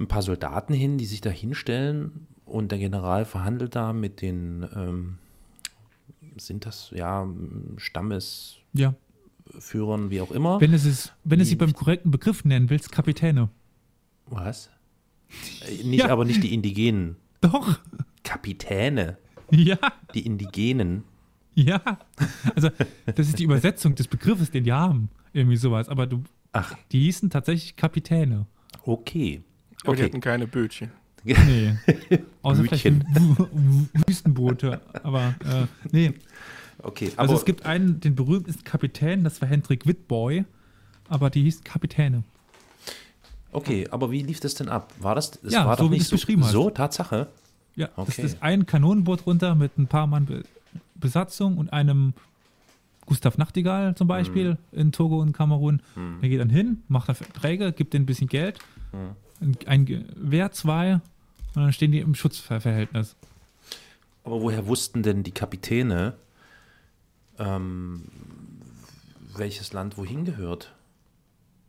ein 0.00 0.08
paar 0.08 0.22
Soldaten 0.22 0.74
hin, 0.74 0.98
die 0.98 1.06
sich 1.06 1.20
da 1.20 1.30
hinstellen 1.30 2.26
und 2.48 2.70
der 2.72 2.78
General 2.78 3.24
verhandelt 3.24 3.74
da 3.76 3.92
mit 3.92 4.20
den, 4.22 4.66
ähm, 4.74 5.18
sind 6.36 6.66
das, 6.66 6.90
ja, 6.94 7.26
Stammesführern, 7.76 8.56
Ja. 8.74 10.10
wie 10.10 10.20
auch 10.20 10.30
immer. 10.30 10.60
Wenn 10.60 10.72
es, 10.74 10.84
ist, 10.84 11.12
wenn 11.24 11.40
es 11.40 11.48
sie 11.48 11.56
beim 11.56 11.72
korrekten 11.72 12.10
Begriff 12.10 12.44
nennen 12.44 12.70
willst, 12.70 12.92
Kapitäne. 12.92 13.48
Was? 14.26 14.70
Äh, 15.68 15.84
Nicht, 15.84 16.04
Ja. 16.04 16.08
aber 16.10 16.24
nicht 16.24 16.42
die 16.42 16.54
Indigenen. 16.54 17.16
Doch. 17.42 17.78
Kapitäne, 18.24 19.18
Ja. 19.50 19.76
die 20.14 20.24
Indigenen. 20.24 21.04
Ja. 21.54 21.82
Also, 22.54 22.70
das 23.06 23.28
ist 23.28 23.38
die 23.38 23.44
Übersetzung 23.44 23.94
des 23.94 24.08
Begriffes, 24.08 24.50
den 24.50 24.64
die 24.64 24.72
haben. 24.72 25.10
Irgendwie 25.34 25.56
sowas. 25.56 25.88
Aber 25.88 26.06
du, 26.06 26.22
Ach, 26.52 26.74
die 26.92 27.00
hießen 27.00 27.28
tatsächlich 27.30 27.76
Kapitäne. 27.76 28.46
okay. 28.84 29.42
Aber 29.84 29.94
die 29.96 30.02
Okay. 30.02 30.10
hatten 30.10 30.20
keine 30.20 30.46
Bötchen. 30.46 30.90
Nee. 31.46 31.76
Außer 32.42 32.64
vielleicht 32.64 32.82
Blütchen. 32.84 33.88
Wüstenboote. 34.06 34.80
Aber 35.02 35.34
äh, 35.44 35.66
nee. 35.92 36.14
Okay, 36.80 37.10
Also 37.16 37.34
es 37.34 37.44
gibt 37.44 37.66
einen, 37.66 38.00
den 38.00 38.14
berühmtesten 38.14 38.62
Kapitän, 38.64 39.24
das 39.24 39.40
war 39.40 39.48
Hendrik 39.48 39.86
Wittboy, 39.86 40.44
aber 41.08 41.28
die 41.28 41.42
hießen 41.42 41.64
Kapitäne. 41.64 42.22
Okay, 43.50 43.88
aber 43.90 44.10
wie 44.10 44.22
lief 44.22 44.40
das 44.40 44.54
denn 44.54 44.68
ab? 44.68 44.92
War 45.00 45.14
das, 45.14 45.32
das 45.32 45.52
Ja, 45.52 45.66
war 45.66 45.76
so 45.76 45.84
doch 45.84 45.90
wie 45.90 45.94
nicht 45.94 46.04
es 46.04 46.10
beschrieben 46.10 46.44
hast. 46.44 46.52
So, 46.52 46.70
Tatsache. 46.70 47.28
Ja, 47.74 47.88
Okay. 47.96 48.12
das 48.22 48.32
ist 48.32 48.42
ein 48.42 48.66
Kanonenboot 48.66 49.26
runter 49.26 49.54
mit 49.54 49.76
ein 49.78 49.86
paar 49.86 50.06
Mann 50.06 50.26
Be 50.26 50.42
Besatzung 50.94 51.58
und 51.58 51.72
einem 51.72 52.12
Gustav 53.06 53.38
Nachtigall 53.38 53.94
zum 53.94 54.06
Beispiel 54.08 54.58
in 54.72 54.90
Togo 54.92 55.20
und 55.20 55.32
Kamerun. 55.32 55.80
Hm. 55.94 56.18
Der 56.20 56.28
geht 56.28 56.40
dann 56.40 56.50
hin, 56.50 56.82
macht 56.88 57.08
dann 57.08 57.14
Verträge, 57.16 57.72
gibt 57.72 57.94
denen 57.94 58.02
ein 58.02 58.06
bisschen 58.06 58.28
Geld, 58.28 58.58
Hm. 58.90 59.10
ein, 59.40 59.56
ein 59.66 59.86
Gewehr, 59.86 60.50
zwei 60.52 61.00
und 61.58 61.64
dann 61.64 61.72
stehen 61.72 61.92
die 61.92 62.00
im 62.00 62.14
Schutzverhältnis. 62.14 63.16
Aber 64.24 64.40
woher 64.42 64.66
wussten 64.66 65.02
denn 65.02 65.22
die 65.22 65.32
Kapitäne, 65.32 66.14
ähm, 67.38 68.04
welches 69.36 69.72
Land 69.72 69.96
wohin 69.96 70.24
gehört? 70.24 70.74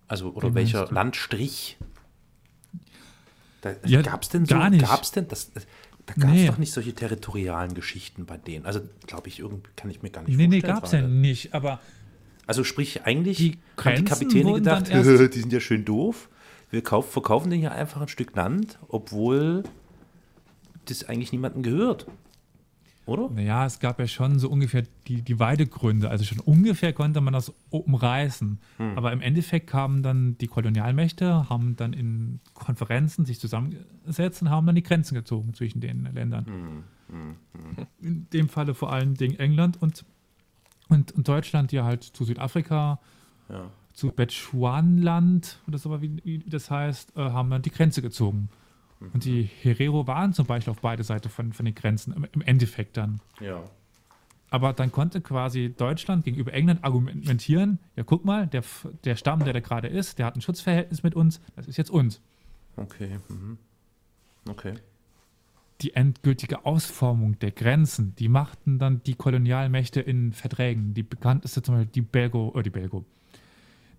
Also, 0.07 0.31
oder 0.33 0.49
Wie 0.51 0.55
welcher? 0.55 0.91
Landstrich? 0.91 1.77
Da, 3.61 3.75
Ja, 3.85 4.01
gab 4.01 4.23
es 4.23 4.29
denn 4.29 4.45
so? 4.45 4.55
gar 4.55 4.69
nicht. 4.69 4.85
Gab 4.85 5.03
es 5.03 5.11
denn 5.11 5.27
das? 5.27 5.51
Da 5.51 6.13
gab 6.15 6.29
es 6.29 6.35
Nee. 6.35 6.47
doch 6.47 6.57
nicht 6.57 6.71
solche 6.73 6.93
territorialen 6.93 7.73
Geschichten 7.75 8.25
bei 8.25 8.37
denen. 8.37 8.65
Also, 8.65 8.81
glaube 9.05 9.27
ich, 9.27 9.39
irgendwie 9.39 9.69
kann 9.75 9.91
ich 9.91 10.01
mir 10.01 10.09
gar 10.09 10.23
nicht 10.23 10.35
Nee, 10.35 10.47
nee, 10.47 10.61
vorstellen. 10.61 10.75
gab 10.75 10.83
es 10.85 10.91
ja 10.93 11.01
nicht, 11.01 11.53
aber 11.53 11.79
Also 12.47 12.63
sprich, 12.63 13.03
eigentlich 13.05 13.37
Die 13.37 13.57
haben 13.83 13.95
die 13.97 14.03
Kapitäne 14.05 14.53
gedacht, 14.53 14.87
die 14.91 15.39
sind 15.39 15.53
ja 15.53 15.59
schön 15.59 15.85
doof. 15.85 16.29
Wir 16.71 16.81
kauf, 16.83 17.11
verkaufen 17.11 17.51
denen 17.51 17.61
ja 17.63 17.71
einfach 17.71 18.01
ein 18.01 18.07
Stück 18.07 18.35
Land, 18.35 18.79
obwohl 18.87 19.63
das 20.89 21.03
eigentlich 21.07 21.31
niemandem 21.31 21.63
gehört. 21.63 22.05
Oder? 23.05 23.27
Naja, 23.29 23.65
es 23.65 23.79
gab 23.79 23.99
ja 23.99 24.07
schon 24.07 24.37
so 24.37 24.49
ungefähr 24.49 24.83
die, 25.07 25.23
die 25.23 25.39
Weidegründe. 25.39 26.09
Also 26.11 26.25
schon 26.25 26.39
ungefähr 26.39 26.93
konnte 26.93 27.21
man 27.21 27.33
das 27.33 27.51
umreißen. 27.71 28.59
Hm. 28.77 28.97
Aber 28.97 29.11
im 29.11 29.21
Endeffekt 29.21 29.65
kamen 29.67 30.03
dann 30.03 30.37
die 30.37 30.45
Kolonialmächte, 30.47 31.49
haben 31.49 31.75
dann 31.75 31.93
in 31.93 32.39
Konferenzen 32.53 33.25
sich 33.25 33.39
zusammengesetzt 33.39 34.43
und 34.43 34.51
haben 34.51 34.67
dann 34.67 34.75
die 34.75 34.83
Grenzen 34.83 35.15
gezogen 35.15 35.55
zwischen 35.55 35.79
den 35.81 36.07
Ländern. 36.13 36.45
Hm, 36.45 37.35
In 38.01 38.27
dem 38.31 38.47
Falle 38.47 38.75
vor 38.75 38.93
allen 38.93 39.15
Dingen 39.15 39.39
England 39.39 39.81
und 39.81 40.05
Und, 40.89 41.11
und 41.11 41.27
Deutschland 41.27 41.71
ja 41.71 41.83
halt 41.85 42.03
zu 42.03 42.23
Südafrika, 42.25 42.99
Ja. 43.47 43.71
zu 43.93 44.11
Bechuanland 44.11 45.59
oder 45.67 45.77
so, 45.77 45.99
wie, 46.01 46.19
wie 46.23 46.39
das 46.49 46.69
heißt, 46.71 47.15
äh, 47.15 47.21
haben 47.21 47.49
dann 47.49 47.61
die 47.61 47.71
Grenze 47.71 48.01
gezogen. 48.01 48.49
Und 48.99 49.23
die 49.23 49.43
Herero 49.43 50.07
waren 50.07 50.33
zum 50.33 50.45
Beispiel 50.45 50.71
auf 50.71 50.81
beide 50.81 51.03
Seiten 51.03 51.29
von, 51.29 51.53
von 51.53 51.65
den 51.65 51.75
Grenzen, 51.75 52.27
im, 52.33 52.41
Endeffekt 52.41 52.97
dann. 52.97 53.21
Ja. 53.39 53.63
Aber 54.49 54.73
dann 54.73 54.91
konnte 54.91 55.21
quasi 55.21 55.73
Deutschland 55.75 56.25
gegenüber 56.25 56.53
England 56.53 56.83
argumentieren, 56.83 57.79
ja 57.95 58.03
guck 58.03 58.25
mal, 58.25 58.47
der, 58.47 58.63
der 59.05 59.15
Stamm, 59.15 59.43
der 59.43 59.53
da 59.53 59.59
gerade 59.59 59.87
ist, 59.87 60.19
der 60.19 60.25
hat 60.25 60.35
ein 60.35 60.41
Schutzverhältnis 60.41 61.03
mit 61.03 61.15
uns, 61.15 61.39
das 61.55 61.67
ist 61.67 61.77
jetzt 61.77 61.91
uns. 61.91 62.21
Okay. 62.75 63.19
Mhm. 63.29 63.57
Okay. 64.49 64.73
Die 65.81 65.93
endgültige 65.93 66.65
Ausformung 66.65 67.39
der 67.39 67.51
Grenzen, 67.51 68.15
die 68.17 68.27
machten 68.27 68.79
dann 68.79 69.01
die 69.03 69.15
Kolonialmächte 69.15 70.01
in 70.01 70.33
Verträgen. 70.33 70.93
Die 70.93 71.03
bekannteste 71.03 71.61
zum 71.61 71.75
Beispiel 71.75 71.91
die 71.93 72.01
Belgo, 72.01 72.49
oder 72.49 72.63
die 72.63 72.69
Belgo, 72.69 73.05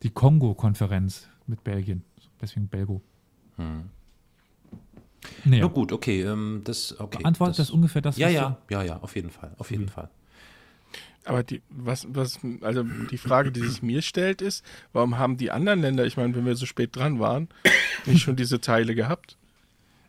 die 0.02 0.10
Kongo-Konferenz 0.10 1.28
mit 1.46 1.64
Belgien, 1.64 2.04
deswegen 2.40 2.68
Belgo. 2.68 3.00
Hm. 3.56 3.88
Naja, 5.44 5.64
Na 5.64 5.68
gut, 5.68 5.92
okay. 5.92 6.22
Ähm, 6.22 6.62
das, 6.64 6.98
okay 6.98 7.18
beantwortet 7.18 7.58
das, 7.58 7.70
ungefähr 7.70 8.02
das, 8.02 8.16
Ja, 8.16 8.26
was 8.28 8.34
ja, 8.34 8.58
ja, 8.70 8.82
ja, 8.82 8.96
auf 9.00 9.14
jeden 9.16 9.30
Fall. 9.30 9.52
Auf 9.58 9.70
jeden 9.70 9.84
Mhm. 9.84 9.88
Fall. 9.88 10.10
Aber 11.24 11.42
die, 11.42 11.60
was, 11.68 12.06
was, 12.10 12.40
also 12.62 12.82
die 12.82 13.18
Frage, 13.18 13.52
die 13.52 13.60
sich 13.60 13.82
mir 13.82 14.00
stellt, 14.00 14.40
ist, 14.40 14.64
warum 14.94 15.18
haben 15.18 15.36
die 15.36 15.50
anderen 15.50 15.80
Länder, 15.82 16.06
ich 16.06 16.16
meine, 16.16 16.34
wenn 16.34 16.46
wir 16.46 16.56
so 16.56 16.64
spät 16.64 16.96
dran 16.96 17.20
waren, 17.20 17.48
nicht 18.06 18.22
schon 18.22 18.36
diese 18.36 18.60
Teile 18.60 18.94
gehabt? 18.94 19.36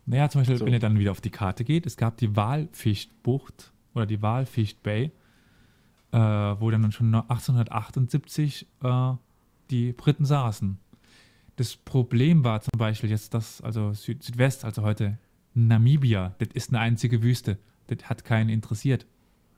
Naja, 0.06 0.30
zum 0.30 0.42
Beispiel, 0.42 0.58
So. 0.58 0.66
wenn 0.66 0.74
ihr 0.74 0.80
dann 0.80 0.98
wieder 0.98 1.12
auf 1.12 1.20
die 1.22 1.30
Karte 1.30 1.64
geht, 1.66 1.86
es 1.86 1.98
gab 1.98 2.16
die 2.18 2.36
Walfichtbucht 2.38 3.72
oder 3.94 4.06
die 4.06 4.22
Walficht 4.22 4.82
Bay, 4.84 5.12
äh, 6.14 6.18
wo 6.18 6.72
dann 6.72 6.92
schon 6.94 7.14
1878 7.14 8.66
äh, 8.84 9.12
die 9.70 9.92
Briten 9.94 10.26
saßen. 10.26 10.78
Das 11.62 11.76
Problem 11.76 12.44
war 12.44 12.62
zum 12.62 12.80
Beispiel 12.80 13.12
jetzt 13.12 13.36
das, 13.36 13.62
also 13.62 13.94
Süd 13.94 14.24
Südwest, 14.24 14.66
also 14.66 14.82
heute 14.82 15.20
Namibia, 15.54 16.34
das 16.40 16.48
ist 16.56 16.70
eine 16.70 16.80
einzige 16.80 17.22
Wüste. 17.22 17.60
Das 17.86 18.10
hat 18.10 18.26
keinen 18.26 18.50
interessiert. 18.50 19.06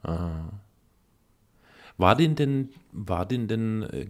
Ah. 0.02 0.50
War 1.98 2.18
den 2.18 2.36
denn, 2.36 2.72
war 2.92 3.26
den 3.26 3.48
denn, 3.48 3.84
äh, 3.84 4.06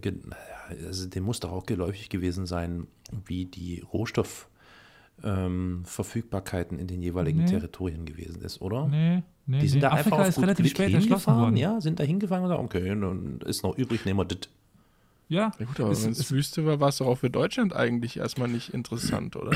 also 0.88 1.08
dem 1.08 1.24
muss 1.24 1.40
doch 1.40 1.52
auch 1.52 1.68
geläufig 1.68 2.10
gewesen 2.10 2.48
sein, 2.48 2.88
wie 3.28 3.46
die 3.46 3.82
Rohstoffverfügbarkeiten 3.94 6.80
in 6.80 6.88
den 6.88 7.04
jeweiligen 7.04 7.42
Nee. 7.42 7.46
Territorien 7.46 8.08
gewesen 8.08 8.42
ist, 8.42 8.60
oder? 8.60 8.88
Nee, 8.88 9.22
nee, 9.46 9.60
Die 9.60 9.68
sind 9.68 9.78
nee. 9.78 9.82
da 9.82 9.90
Afrika 9.90 10.16
einfach 10.16 10.20
auf 10.22 10.30
ist 10.30 10.42
relativ 10.42 10.68
spät 10.68 10.96
erschlossen 10.96 11.36
worden. 11.36 11.58
ja, 11.58 11.80
sind 11.80 12.00
da 12.00 12.04
hingefahren 12.04 12.46
und 12.46 12.50
sagen, 12.50 12.66
okay, 12.66 12.90
dann 12.90 13.40
ist 13.46 13.62
noch 13.62 13.78
übrig, 13.78 14.04
nehmen 14.04 14.18
wir 14.18 14.26
das. 14.26 14.50
Ja, 15.34 15.52
Ja 15.60 15.66
gut, 15.66 15.80
aber 15.80 15.92
Es- 15.92 16.04
wenn 16.06 16.12
es 16.12 16.32
Wüste 16.32 16.66
war, 16.66 16.80
war 16.80 16.90
es 16.90 16.98
doch 16.98 17.08
auch 17.08 17.18
für 17.18 17.30
Deutschland 17.30 17.76
eigentlich 17.76 18.18
erstmal 18.18 18.48
nicht 18.48 18.74
interessant, 18.74 19.36
oder? 19.36 19.52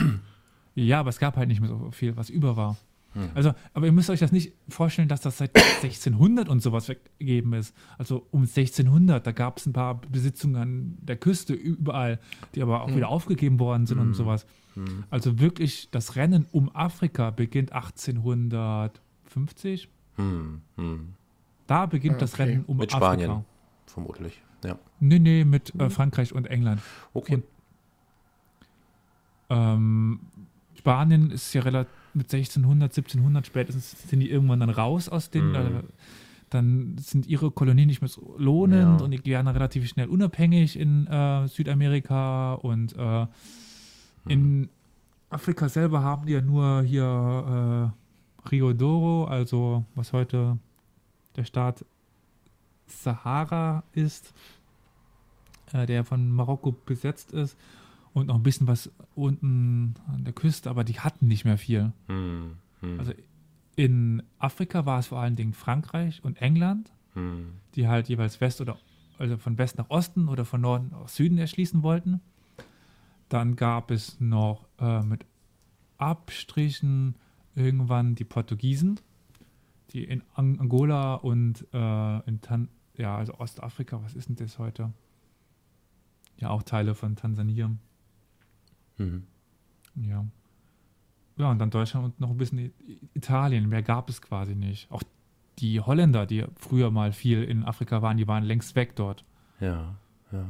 Ja, 0.76 1.00
aber 1.00 1.10
es 1.10 1.20
gab 1.20 1.38
halt 1.38 1.48
nicht 1.48 1.62
mehr 1.62 1.70
so 1.70 1.92
viel, 1.92 2.18
was 2.18 2.30
über 2.30 2.58
war. 2.58 2.78
Hm. 3.14 3.30
Also, 3.36 3.54
aber 3.74 3.86
ihr 3.86 3.92
müsst 3.92 4.10
euch 4.10 4.20
das 4.20 4.32
nicht 4.32 4.54
vorstellen, 4.70 5.08
dass 5.08 5.22
das 5.22 5.38
seit 5.38 5.56
1600 5.82 6.50
und 6.50 6.62
sowas 6.62 6.88
weggegeben 6.90 7.54
ist. 7.54 7.74
Also 7.98 8.28
um 8.32 8.42
1600, 8.42 9.26
da 9.26 9.32
gab 9.32 9.58
es 9.60 9.66
ein 9.66 9.74
paar 9.74 10.02
Besitzungen 10.02 10.56
an 10.56 10.98
der 11.02 11.16
Küste 11.16 11.54
überall, 11.54 12.20
die 12.54 12.62
aber 12.62 12.82
auch 12.84 12.90
Hm. 12.90 12.98
wieder 12.98 13.10
aufgegeben 13.10 13.60
worden 13.60 13.86
sind 13.88 14.00
Hm. 14.00 14.08
und 14.08 14.14
sowas. 14.14 14.46
Hm. 14.76 15.06
Also 15.10 15.40
wirklich, 15.40 15.90
das 15.92 16.16
Rennen 16.16 16.46
um 16.52 16.70
Afrika 16.76 17.30
beginnt 17.32 17.72
1850. 17.72 19.90
Hm, 20.16 20.62
hm, 20.76 21.14
Da 21.68 21.86
beginnt 21.86 22.16
Ah, 22.16 22.20
das 22.20 22.34
okay. 22.34 22.44
Rennen 22.44 22.66
um 22.66 22.78
Mit 22.78 22.94
Afrika. 22.94 23.14
Spanien. 23.16 23.46
vermutlich. 23.86 24.42
Ja. 24.68 24.78
Nee, 25.00 25.20
nee, 25.20 25.44
mit 25.46 25.74
äh, 25.76 25.80
Hm. 25.86 25.92
Frankreich 25.92 26.34
und 26.34 26.46
England. 26.48 26.82
Okay. 27.14 27.36
Und- 27.36 27.44
Ähm, 29.50 30.20
Spanien 30.76 31.32
ist 31.32 31.54
ja 31.54 31.62
relativ 31.62 31.92
mit 32.14 32.30
1600, 32.30 32.92
1700 32.94 33.46
spätestens 33.46 34.10
sind 34.10 34.20
die 34.20 34.30
irgendwann 34.30 34.60
dann 34.60 34.70
raus 34.72 35.08
aus 35.08 35.30
den. 35.30 35.50
Mhm. 35.50 35.56
Äh, 35.56 35.84
dann 36.50 36.96
sind 36.98 37.28
ihre 37.28 37.52
Kolonien 37.52 37.88
nicht 37.88 38.02
mehr 38.02 38.08
so 38.10 38.36
lohnend 38.38 39.00
Ja. 39.00 39.06
und 39.06 39.12
die 39.12 39.24
werden 39.26 39.48
relativ 39.50 39.88
schnell 39.88 40.08
unabhängig 40.08 40.80
in 40.80 41.06
äh, 41.08 41.48
Südamerika 41.48 42.54
und 42.56 42.94
äh, 42.98 43.00
Hm. 43.22 43.28
in 44.28 44.70
Afrika 45.30 45.68
selber 45.70 46.02
haben 46.04 46.26
die 46.26 46.34
ja 46.34 46.42
nur 46.42 46.82
hier 46.84 47.92
äh, 48.44 48.50
Rio 48.50 48.72
Doro, 48.74 49.26
also 49.26 49.84
was 49.96 50.14
heute 50.14 50.58
der 51.36 51.44
Staat 51.44 51.84
Sahara 52.88 53.84
ist, 53.92 54.34
äh, 55.74 55.86
der 55.86 56.04
von 56.04 56.30
Marokko 56.32 56.72
besetzt 56.72 57.32
ist 57.32 57.58
und 58.14 58.28
noch 58.28 58.36
ein 58.36 58.44
bisschen 58.44 58.68
was 58.68 58.92
unten 59.16 59.96
an 60.08 60.24
der 60.24 60.34
Küste, 60.34 60.70
aber 60.70 60.84
die 60.84 61.00
hatten 61.00 61.28
nicht 61.28 61.46
mehr 61.46 61.58
viel. 61.58 61.92
Hm, 62.08 62.58
hm, 62.82 63.00
Also 63.00 63.14
in 63.76 64.24
Afrika 64.40 64.86
war 64.86 65.00
es 65.00 65.08
vor 65.08 65.20
allen 65.20 65.36
Dingen 65.36 65.54
Frankreich 65.54 66.24
und 66.24 66.42
England, 66.42 66.92
hm, 67.14 67.54
die 67.76 67.88
halt 67.88 68.10
jeweils 68.10 68.42
West 68.42 68.62
oder 68.62 68.78
also 69.20 69.38
von 69.38 69.58
West 69.58 69.78
nach 69.78 69.90
Osten 69.90 70.28
oder 70.28 70.46
von 70.46 70.62
Norden 70.62 70.90
nach 70.92 71.08
Süden 71.10 71.38
erschließen 71.38 71.84
wollten. 71.84 72.22
Dann 73.30 73.56
gab 73.56 73.92
es 73.92 74.20
noch 74.20 74.68
äh, 74.80 75.02
mit 75.02 75.26
Abstrichen 75.98 77.16
irgendwann 77.56 78.16
die 78.16 78.24
Portugiesen, 78.24 79.00
die 79.92 80.04
in 80.04 80.22
Ang 80.36 80.60
Angola 80.60 81.16
und 81.16 81.66
äh, 81.74 82.20
in 82.28 82.42
Tan 82.42 82.70
ja, 82.96 83.16
also 83.16 83.36
Ostafrika, 83.36 84.02
was 84.04 84.16
ist 84.16 84.30
denn 84.30 84.36
das 84.36 84.58
heute? 84.60 84.92
Ja, 86.38 86.50
auch 86.50 86.64
Teile 86.64 86.96
von 86.96 87.16
Tansania. 87.16 87.72
hm. 88.98 89.24
Ja. 89.96 90.26
Ja, 91.38 91.52
und 91.52 91.60
dann 91.60 91.70
Deutschland 91.70 92.06
und 92.06 92.20
noch 92.20 92.32
ein 92.32 92.38
bisschen 92.38 92.74
Italien. 93.14 93.70
Mehr 93.70 93.84
gab 93.84 94.10
es 94.10 94.22
quasi 94.22 94.56
nicht. 94.56 94.92
Auch 94.92 95.04
die 95.60 95.80
Holländer, 95.82 96.26
die 96.26 96.46
früher 96.56 96.92
mal 96.92 97.12
viel 97.12 97.44
in 97.44 97.64
Afrika 97.64 98.02
waren, 98.02 98.18
die 98.18 98.28
waren 98.28 98.44
längst 98.44 98.76
weg 98.76 98.96
dort. 98.96 99.24
Ja, 99.60 99.96
ja. 100.32 100.46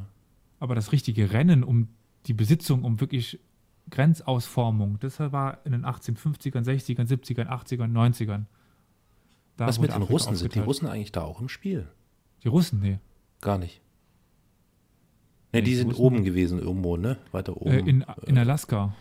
Aber 0.59 0.75
das 0.75 0.91
richtige 0.91 1.31
Rennen 1.31 1.63
um 1.63 1.89
die 2.25 2.33
Besitzung, 2.33 2.83
um 2.83 2.99
wirklich 2.99 3.39
Grenzausformung, 3.89 4.99
das 4.99 5.19
war 5.19 5.65
in 5.65 5.71
den 5.71 5.85
1850ern, 5.85 6.63
60ern, 6.63 7.07
70ern, 7.07 7.47
80ern, 7.47 7.91
90ern. 7.91 8.45
Da 9.55 9.67
Was 9.67 9.79
mit 9.79 9.89
den 9.89 9.95
Afrika 9.95 10.11
Russen? 10.13 10.35
Sind 10.35 10.55
die. 10.55 10.59
Russen 10.59 10.87
eigentlich 10.87 11.11
da 11.11 11.23
auch 11.23 11.41
im 11.41 11.49
Spiel? 11.49 11.87
Die 12.43 12.47
Russen, 12.47 12.79
nee. 12.79 12.99
Gar 13.41 13.57
nicht. 13.57 13.81
Ne, 15.53 15.63
die 15.63 15.75
sind 15.75 15.93
oben 15.97 16.23
gewesen, 16.23 16.59
irgendwo, 16.59 16.97
ne? 16.97 17.17
Weiter 17.31 17.55
oben. 17.55 17.71
Äh, 17.71 17.79
in, 17.79 18.05
in 18.25 18.37
Alaska. 18.37 18.93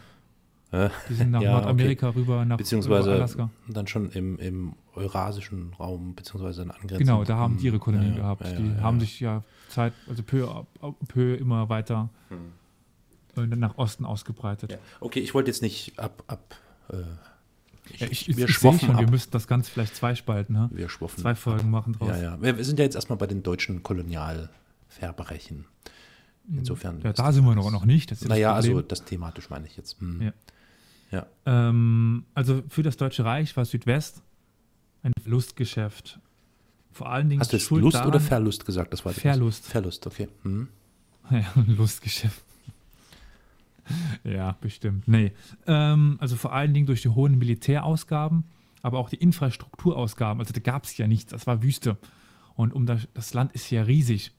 Äh, 0.71 0.91
Die 1.09 1.15
sind 1.15 1.31
nach 1.33 1.41
Ja, 1.43 1.53
Nordamerika 1.53 2.11
rüber 2.11 2.45
nach 2.45 2.57
beziehungsweise 2.57 3.09
rüber 3.11 3.15
Alaska. 3.21 3.51
dann 3.69 3.87
schon 3.87 4.11
im, 4.11 4.39
im 4.39 4.73
eurasischen 4.95 5.73
Raum, 5.79 6.15
beziehungsweise 6.15 6.63
in 6.63 6.71
Angrenzung. 6.71 6.99
Genau, 6.99 7.25
da 7.25 7.37
haben 7.37 7.59
die 7.59 7.67
ihre 7.67 7.79
Kolonien 7.79 8.13
Ja, 8.15 8.17
gehabt. 8.35 8.45
ja, 8.47 8.53
die 8.53 8.81
haben 8.81 9.01
sich 9.01 9.21
ja 9.21 9.43
Zeit, 9.69 9.93
also 10.09 10.23
peu, 10.23 10.47
peu 11.09 11.35
immer 11.35 11.69
weiter 11.69 12.09
Hm. 13.37 13.53
äh, 13.53 13.57
nach 13.57 13.77
Osten 13.79 14.05
ausgebreitet. 14.05 14.79
Okay, 15.01 15.21
ich 15.21 15.35
wollte 15.35 15.51
jetzt 15.51 15.63
nicht 15.63 15.99
ab, 15.99 16.23
ab 16.29 16.57
äh, 16.91 16.97
ich, 17.93 18.01
Ja, 18.01 18.07
ich, 18.11 18.37
wir 18.37 18.49
ich, 18.49 18.55
schwoffen 18.55 18.81
schon, 18.87 18.95
ab. 18.97 19.01
wir 19.03 19.11
müssten 19.11 19.31
das 19.33 19.47
Ganze 19.49 19.71
vielleicht 19.71 19.95
zwei 19.97 20.15
spalten, 20.15 20.53
ne? 20.55 20.69
wir 20.73 20.89
schwoffen 20.89 21.21
zwei 21.21 21.35
Folgen 21.37 21.71
machen 21.71 21.93
draus. 21.93 22.09
Ja, 22.09 22.17
ja. 22.19 22.43
Wir, 22.43 22.57
wir 22.57 22.65
sind 22.65 22.79
ja 22.79 22.85
jetzt 22.85 22.95
erstmal 22.97 23.17
bei 23.19 23.27
den 23.27 23.43
deutschen 23.45 23.83
Kolonialverbrechen. 23.85 25.67
Insofern. 26.49 27.01
Ja, 27.03 27.13
da 27.13 27.33
sind 27.33 27.45
wir 27.45 27.55
noch, 27.55 27.71
noch 27.71 27.85
nicht. 27.85 28.11
Das 28.11 28.25
Naja, 28.25 28.55
das 28.55 28.67
also 28.67 28.83
das 28.83 29.05
thematisch 29.05 29.51
meine 29.51 29.67
ich 29.67 29.77
jetzt. 29.77 30.01
Hm. 30.01 30.23
Ja. 30.23 30.33
Ja. 31.11 31.27
Ähm, 31.47 32.25
also 32.35 32.63
für 32.69 32.83
das 32.83 32.97
Deutsche 32.97 33.25
Reich 33.25 33.57
war 33.57 33.65
Südwest 33.65 34.23
ein 35.03 35.13
Verlustgeschäft. 35.21 36.19
Vor 36.93 37.11
allen 37.11 37.29
Dingen 37.29 37.41
Hast 37.41 37.53
du 37.53 37.57
jetzt 37.57 37.67
schuld 37.67 37.83
Lust 37.83 37.97
daran, 37.97 38.09
oder 38.09 38.21
Verlust 38.21 38.65
gesagt? 38.65 38.93
Das 38.93 39.05
war 39.05 39.13
Verlust. 39.13 39.67
Verlust, 39.67 40.07
okay. 40.07 40.29
Hm. 40.43 40.69
Ja, 41.31 41.45
ein 41.57 41.77
Lustgeschäft. 41.77 42.43
ja, 44.25 44.57
bestimmt. 44.61 45.09
Nee. 45.09 45.33
Ähm, 45.67 46.17
also 46.21 46.37
vor 46.37 46.53
allen 46.53 46.73
Dingen 46.73 46.87
durch 46.87 47.03
die 47.03 47.09
hohen 47.09 47.39
Militärausgaben, 47.39 48.45
aber 48.83 48.99
auch 48.99 49.11
die 49.11 49.17
Infrastrukturausgaben. 49.17 50.41
Also 50.41 50.53
da 50.53 50.61
gab 50.61 50.85
es 50.85 50.97
ja 50.97 51.09
nichts, 51.09 51.33
das 51.33 51.47
war 51.47 51.63
Wüste. 51.63 51.97
Und 52.55 52.73
um 52.73 52.87
das, 52.87 53.09
das 53.13 53.35
Land 53.35 53.53
ist 53.53 53.71
ja 53.71 53.83
riesig. 53.83 54.33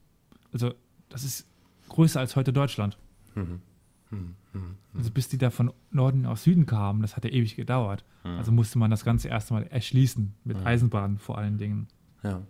Also 0.54 0.74
das 1.10 1.24
ist 1.24 1.46
größer 1.90 2.20
als 2.20 2.36
heute 2.36 2.54
Deutschland. 2.54 2.98
Mhm. 3.36 3.62
Hm. 4.10 4.36
Hm. 4.54 4.76
Also 4.96 5.12
bis 5.12 5.28
die 5.28 5.38
da 5.38 5.50
von 5.50 5.72
Norden 5.92 6.26
aus 6.26 6.44
Süden 6.44 6.66
kamen, 6.66 7.02
das 7.02 7.16
hat 7.16 7.26
ja 7.26 7.32
ewig 7.32 7.56
gedauert. 7.56 8.06
Hm. 8.24 8.38
Also 8.38 8.52
musste 8.52 8.80
man 8.80 8.90
das 8.90 9.04
Ganze 9.04 9.28
erst 9.28 9.52
mal 9.52 9.64
erschließen, 9.64 10.34
mit 10.44 10.58
Mhm. 10.60 10.66
Eisenbahn 10.68 11.18
vor 11.18 11.38
allen 11.38 11.58
Dingen. 11.58 11.88
Ja. 12.24 12.42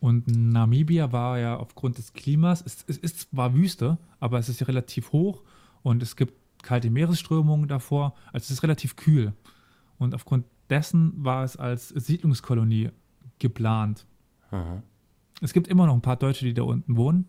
Und 0.00 0.26
Namibia 0.26 1.12
war 1.12 1.38
ja 1.38 1.56
aufgrund 1.56 1.98
des 1.98 2.12
Klimas, 2.12 2.62
es, 2.66 2.84
es 2.88 2.98
ist 2.98 3.20
zwar 3.30 3.54
Wüste, 3.54 3.98
aber 4.18 4.38
es 4.40 4.48
ist 4.48 4.58
ja 4.60 4.66
relativ 4.66 5.12
hoch 5.12 5.42
und 5.82 6.02
es 6.02 6.16
gibt 6.16 6.34
kalte 6.62 6.90
Meeresströmungen 6.90 7.68
davor, 7.68 8.14
also 8.32 8.44
es 8.44 8.50
ist 8.50 8.62
relativ 8.64 8.96
kühl. 8.96 9.32
Und 9.98 10.14
aufgrund 10.14 10.44
dessen 10.70 11.12
war 11.24 11.44
es 11.44 11.56
als 11.56 11.90
Siedlungskolonie 11.90 12.90
geplant. 13.38 14.06
Aha. 14.50 14.82
Es 15.40 15.52
gibt 15.52 15.68
immer 15.68 15.86
noch 15.86 15.94
ein 15.94 16.02
paar 16.02 16.16
Deutsche, 16.16 16.44
die 16.44 16.54
da 16.54 16.62
unten 16.62 16.96
wohnen. 16.96 17.28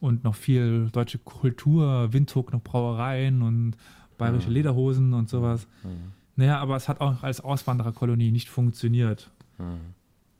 Und 0.00 0.24
noch 0.24 0.34
viel 0.34 0.90
deutsche 0.90 1.18
Kultur, 1.18 2.12
Windhoek 2.12 2.52
noch 2.52 2.62
Brauereien 2.62 3.42
und 3.42 3.76
bayerische 4.18 4.48
Mhm. 4.48 4.54
Lederhosen 4.54 5.14
und 5.14 5.28
sowas. 5.28 5.66
Mhm. 5.82 6.12
Naja, 6.36 6.58
aber 6.60 6.76
es 6.76 6.88
hat 6.88 7.00
auch 7.00 7.22
als 7.22 7.40
Auswandererkolonie 7.40 8.30
nicht 8.30 8.48
funktioniert. 8.50 9.30
Mhm. 9.58 9.78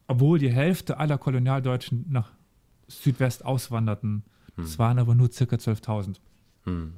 Obwohl 0.08 0.38
die 0.38 0.52
Hälfte 0.52 0.98
aller 0.98 1.18
Kolonialdeutschen 1.18 2.04
nach 2.08 2.30
Südwest 2.88 3.44
auswanderten. 3.44 4.22
Es 4.58 4.78
waren 4.78 4.98
aber 4.98 5.14
nur 5.14 5.30
circa 5.32 5.56
12.000. 5.56 6.20
Hm. 6.64 6.92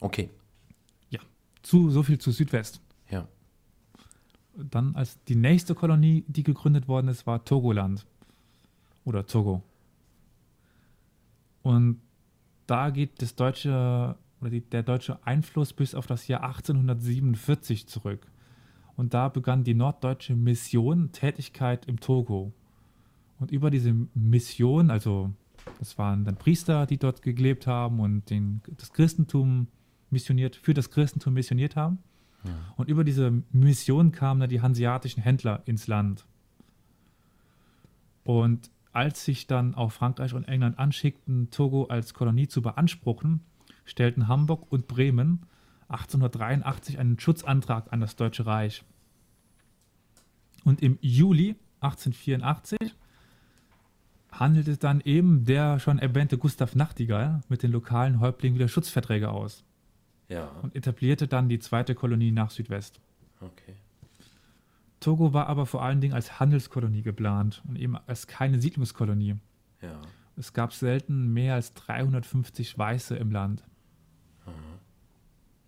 Okay, 0.00 0.30
Zu, 1.62 1.90
so 1.90 2.02
viel 2.02 2.18
zu 2.18 2.30
Südwest. 2.32 2.80
ja. 3.10 3.26
Dann 4.56 4.94
als 4.96 5.22
die 5.24 5.36
nächste 5.36 5.74
Kolonie, 5.74 6.24
die 6.26 6.42
gegründet 6.42 6.88
worden 6.88 7.08
ist, 7.08 7.26
war 7.26 7.44
Togoland. 7.44 8.04
Oder 9.04 9.26
Togo. 9.26 9.62
Und 11.70 12.00
da 12.66 12.90
geht 12.90 13.22
das 13.22 13.36
deutsche, 13.36 14.16
oder 14.40 14.50
die, 14.50 14.60
der 14.60 14.82
deutsche 14.82 15.24
Einfluss 15.24 15.72
bis 15.72 15.94
auf 15.94 16.08
das 16.08 16.26
Jahr 16.26 16.42
1847 16.42 17.86
zurück. 17.86 18.26
Und 18.96 19.14
da 19.14 19.28
begann 19.28 19.62
die 19.62 19.74
norddeutsche 19.74 20.34
Mission 20.34 21.12
Tätigkeit 21.12 21.86
im 21.86 22.00
Togo. 22.00 22.52
Und 23.38 23.52
über 23.52 23.70
diese 23.70 23.94
Mission, 24.14 24.90
also 24.90 25.30
das 25.78 25.96
waren 25.96 26.24
dann 26.24 26.34
Priester, 26.34 26.86
die 26.86 26.98
dort 26.98 27.22
gelebt 27.22 27.68
haben 27.68 28.00
und 28.00 28.28
den, 28.30 28.62
das 28.76 28.92
Christentum 28.92 29.68
missioniert, 30.10 30.56
für 30.56 30.74
das 30.74 30.90
Christentum 30.90 31.34
missioniert 31.34 31.76
haben. 31.76 31.98
Und 32.76 32.88
über 32.88 33.04
diese 33.04 33.44
Mission 33.52 34.10
kamen 34.10 34.40
dann 34.40 34.50
die 34.50 34.60
hanseatischen 34.60 35.22
Händler 35.22 35.62
ins 35.66 35.86
Land. 35.86 36.26
Und 38.24 38.72
als 38.92 39.24
sich 39.24 39.46
dann 39.46 39.74
auch 39.74 39.92
Frankreich 39.92 40.34
und 40.34 40.44
England 40.48 40.78
anschickten, 40.78 41.50
Togo 41.50 41.84
als 41.84 42.14
Kolonie 42.14 42.48
zu 42.48 42.62
beanspruchen, 42.62 43.40
stellten 43.84 44.28
Hamburg 44.28 44.70
und 44.70 44.88
Bremen 44.88 45.46
1883 45.88 46.98
einen 46.98 47.18
Schutzantrag 47.18 47.92
an 47.92 48.00
das 48.00 48.16
Deutsche 48.16 48.46
Reich. 48.46 48.84
Und 50.64 50.82
im 50.82 50.98
Juli 51.00 51.56
1884 51.80 52.78
handelte 54.30 54.76
dann 54.76 55.00
eben 55.00 55.44
der 55.44 55.80
schon 55.80 55.98
erwähnte 55.98 56.38
Gustav 56.38 56.74
Nachtigall 56.74 57.40
mit 57.48 57.62
den 57.62 57.72
lokalen 57.72 58.20
Häuptlingen 58.20 58.58
wieder 58.58 58.68
Schutzverträge 58.68 59.30
aus 59.30 59.64
Ja, 60.28 60.48
und 60.62 60.76
etablierte 60.76 61.26
dann 61.26 61.48
die 61.48 61.58
zweite 61.58 61.94
Kolonie 61.94 62.30
nach 62.30 62.50
Südwest. 62.50 63.00
okay. 63.40 63.74
Togo 65.00 65.32
war 65.32 65.46
aber 65.46 65.66
vor 65.66 65.82
allen 65.82 66.00
Dingen 66.00 66.14
als 66.14 66.38
Handelskolonie 66.38 67.02
geplant 67.02 67.62
und 67.66 67.78
eben 67.78 67.96
als 67.96 68.26
keine 68.26 68.60
Siedlungskolonie. 68.60 69.36
Ja. 69.80 70.00
Es 70.36 70.52
gab 70.52 70.72
selten 70.72 71.32
mehr 71.32 71.54
als 71.54 71.74
350 71.74 72.78
Weiße 72.78 73.16
im 73.16 73.30
Land. 73.30 73.64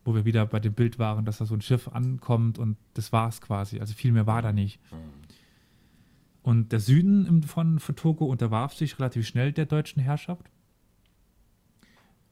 Wo 0.05 0.15
wir 0.15 0.25
wieder 0.25 0.47
bei 0.47 0.61
dem 0.61 0.75
Bild 0.75 0.99
waren, 0.99 1.25
dass 1.25 1.39
da 1.39 1.45
so 1.45 1.55
ein 1.55 1.61
Schiff 1.61 1.89
ankommt 1.89 2.59
und 2.59 2.77
das 2.95 3.13
war 3.13 3.29
es 3.29 3.41
quasi. 3.41 3.81
Also 3.81 3.95
viel 3.95 4.13
mehr 4.13 4.27
war 4.27 4.43
da 4.43 4.53
nicht. 4.53 4.81
Und 6.43 6.73
der 6.73 6.81
Süden 6.81 7.43
von, 7.45 7.79
von 7.79 7.97
Togo 7.97 8.25
unterwarf 8.27 8.75
sich 8.75 8.99
relativ 8.99 9.27
schnell 9.27 9.53
der 9.53 9.67
deutschen 9.67 10.03
Herrschaft. 10.03 10.51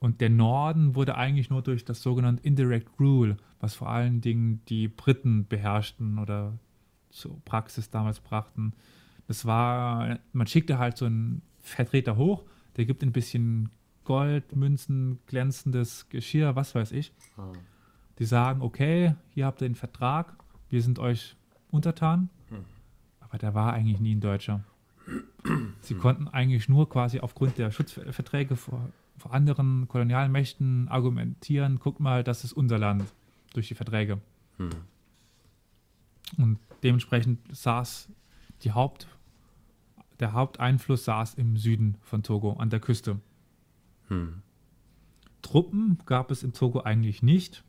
Und 0.01 0.21
der 0.21 0.31
Norden 0.31 0.95
wurde 0.95 1.17
eigentlich 1.17 1.51
nur 1.51 1.63
durch 1.63 1.85
das 1.85 2.03
sogenannte 2.03 2.43
Indirect 2.43 2.89
Rule, 2.99 3.37
was 3.61 3.75
vor 3.75 3.91
allen 3.91 4.21
Dingen 4.21 4.63
die 4.69 4.89
Briten 4.89 5.47
beherrschten 5.47 6.19
oder 6.19 6.59
zur 7.11 7.41
Praxis 7.45 7.91
damals 7.91 8.21
brachten. 8.21 8.73
Das 9.27 9.45
war, 9.45 10.19
man 10.33 10.47
schickte 10.47 10.79
halt 10.79 10.97
so 10.97 11.07
einen 11.07 11.43
Vertreter 11.61 12.17
hoch, 12.17 12.43
der 12.77 12.85
gibt 12.85 13.03
ein 13.03 13.13
bisschen 13.13 13.71
Gold, 14.05 14.57
Münzen, 14.57 15.21
glänzendes 15.27 16.09
Geschirr, 16.09 16.57
was 16.57 16.75
weiß 16.75 16.93
ich. 16.93 17.13
Die 18.19 18.25
sagen, 18.25 18.63
okay, 18.63 19.15
hier 19.31 19.47
habt 19.47 19.63
ihr 19.63 19.69
den 19.69 19.75
Vertrag, 19.75 20.35
wir 20.69 20.83
sind 20.83 20.99
euch 20.99 21.37
untertan. 21.71 22.29
Aber 23.21 23.39
der 23.39 23.55
war 23.55 23.73
eigentlich 23.73 24.01
nie 24.01 24.17
ein 24.17 24.21
Deutscher. 24.21 24.65
Sie 25.81 25.95
konnten 25.95 26.27
eigentlich 26.29 26.69
nur 26.69 26.89
quasi 26.89 27.21
aufgrund 27.21 27.59
der 27.59 27.71
Schutzverträge 27.71 28.57
vor, 28.57 28.89
vor 29.17 29.33
anderen 29.33 29.87
Kolonialmächten 29.87 30.89
argumentieren, 30.89 31.79
guck 31.79 32.01
mal, 32.01 32.25
das 32.25 32.43
ist 32.43 32.53
unser 32.53 32.79
Land 32.79 33.05
durch 33.55 33.69
die 33.69 33.75
Verträge. 33.75 34.19
Hm. 34.57 34.71
Und 36.37 36.59
dementsprechend 36.83 37.41
saß 37.55 38.09
die 38.63 38.73
Haupt, 38.73 39.09
der 40.19 40.33
Haupteinfluss 40.33 41.05
saß 41.05 41.35
im 41.35 41.57
Süden 41.57 41.97
von 42.03 42.23
Togo, 42.23 42.55
an 42.55 42.71
der 42.71 42.81
Küste. 42.81 43.21
Hm. 44.09 44.43
Truppen 45.43 45.99
gab 46.05 46.31
es 46.31 46.43
in 46.43 46.53
Togo 46.53 46.81
eigentlich 46.81 47.23
nicht. 47.23 47.65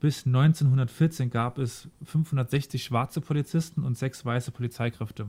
Bis 0.00 0.26
1914 0.26 1.30
gab 1.30 1.58
es 1.58 1.88
560 2.04 2.84
schwarze 2.84 3.20
Polizisten 3.20 3.82
und 3.82 3.96
sechs 3.96 4.24
weiße 4.24 4.52
Polizeikräfte, 4.52 5.28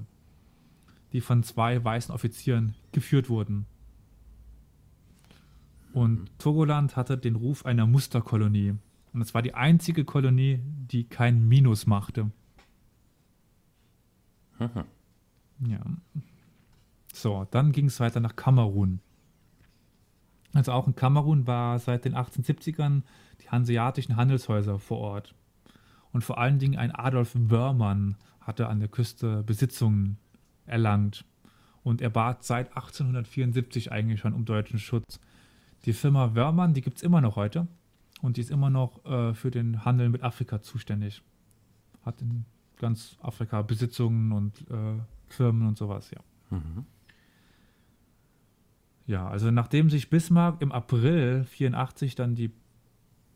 die 1.14 1.22
von 1.22 1.44
zwei 1.44 1.84
weißen 1.84 2.14
Offizieren 2.14 2.76
geführt 2.92 3.30
wurden. 3.30 3.66
Und 5.94 6.30
Togoland 6.40 6.98
hatte 6.98 7.18
den 7.18 7.36
Ruf 7.36 7.66
einer 7.66 7.88
Musterkolonie. 7.88 8.76
Und 9.14 9.22
es 9.22 9.34
war 9.34 9.42
die 9.42 9.54
einzige 9.54 10.04
Kolonie, 10.04 10.60
die 10.62 11.06
kein 11.06 11.48
Minus 11.48 11.88
machte. 11.88 12.32
Mhm. 14.60 15.70
Ja. 15.70 15.80
So, 17.14 17.48
dann 17.52 17.72
ging 17.72 17.86
es 17.86 18.00
weiter 18.00 18.20
nach 18.20 18.36
Kamerun. 18.36 19.00
Also 20.54 20.72
auch 20.72 20.88
in 20.88 20.96
Kamerun 20.96 21.48
war 21.48 21.80
seit 21.80 22.06
den 22.06 22.16
1870ern 22.16 23.04
die 23.42 23.50
hanseatischen 23.50 24.16
Handelshäuser 24.16 24.80
vor 24.80 25.00
Ort. 25.00 25.36
Und 26.12 26.24
vor 26.24 26.38
allen 26.38 26.60
Dingen 26.60 26.78
ein 26.78 26.96
Adolf 26.96 27.32
Wörmann 27.36 28.16
hatte 28.40 28.68
an 28.68 28.80
der 28.80 28.88
Küste 28.88 29.44
Besitzungen 29.44 30.18
erlangt. 30.66 31.26
Und 31.84 32.02
er 32.02 32.10
bat 32.10 32.44
seit 32.44 32.70
1874 32.70 33.92
eigentlich 33.92 34.22
schon 34.22 34.34
um 34.34 34.46
deutschen 34.46 34.80
Schutz. 34.80 35.20
Die 35.84 35.94
Firma 35.94 36.36
Wörmann, 36.36 36.74
die 36.74 36.82
gibt 36.82 36.98
es 36.98 37.04
immer 37.04 37.22
noch 37.22 37.36
heute. 37.36 37.68
Und 38.22 38.38
die 38.38 38.42
ist 38.42 38.50
immer 38.50 38.70
noch 38.70 39.06
äh, 39.06 39.34
für 39.34 39.52
den 39.52 39.84
Handel 39.86 40.10
mit 40.10 40.24
Afrika 40.24 40.62
zuständig. 40.62 41.22
Hat 42.04 42.22
in 42.22 42.46
ganz 42.78 43.18
Afrika 43.22 43.62
Besitzungen 43.62 44.32
und 44.32 44.62
äh, 44.70 45.00
Firmen 45.28 45.68
und 45.68 45.78
sowas, 45.78 46.12
ja. 46.12 46.20
Mhm. 46.50 46.86
Ja, 49.08 49.28
also 49.28 49.52
nachdem 49.52 49.90
sich 49.90 50.10
Bismarck 50.10 50.62
im 50.62 50.72
April 50.72 51.44
84 51.44 52.16
dann 52.16 52.36
die 52.36 52.52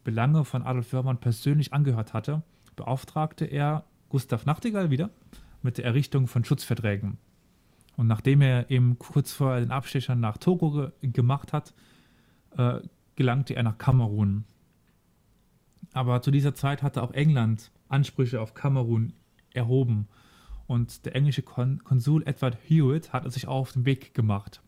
Belange 0.04 0.44
von 0.44 0.64
Adolf 0.64 0.92
Wörmann 0.94 1.20
persönlich 1.20 1.74
angehört 1.74 2.14
hatte, 2.14 2.42
beauftragte 2.76 3.46
er 3.46 3.84
Gustav 4.10 4.46
Nachtigall 4.46 4.90
wieder 4.90 5.12
mit 5.62 5.78
der 5.78 5.86
Errichtung 5.86 6.28
von 6.28 6.44
Schutzverträgen. 6.44 7.18
Und 7.98 8.08
nachdem 8.08 8.42
er 8.42 8.72
eben 8.72 8.98
kurz 8.98 9.34
vor 9.34 9.60
den 9.60 9.72
Abstechern 9.72 10.20
nach 10.20 10.38
Togo 10.38 10.72
ge 10.72 11.12
gemacht 11.12 11.54
hat, 11.54 11.74
äh, 12.58 12.80
gelangte 13.16 13.56
er 13.56 13.64
nach 13.64 13.78
Kamerun. 13.78 14.46
Aber 15.94 16.22
zu 16.22 16.32
dieser 16.32 16.56
Zeit 16.56 16.82
hatte 16.82 17.04
auch 17.04 17.12
England 17.12 17.72
Ansprüche 17.90 18.42
auf 18.42 18.54
Kamerun 18.54 19.14
erhoben. 19.54 20.08
Und 20.68 21.06
der 21.06 21.16
englische 21.16 21.41
Kon 21.41 21.84
Konsul 21.84 22.24
Edward 22.28 22.58
Hewitt 22.68 23.12
hatte 23.14 23.32
sich 23.32 23.47
auch 23.47 23.62
auf 23.62 23.72
den 23.72 23.86
Weg 23.86 24.14
gemacht. 24.14 24.62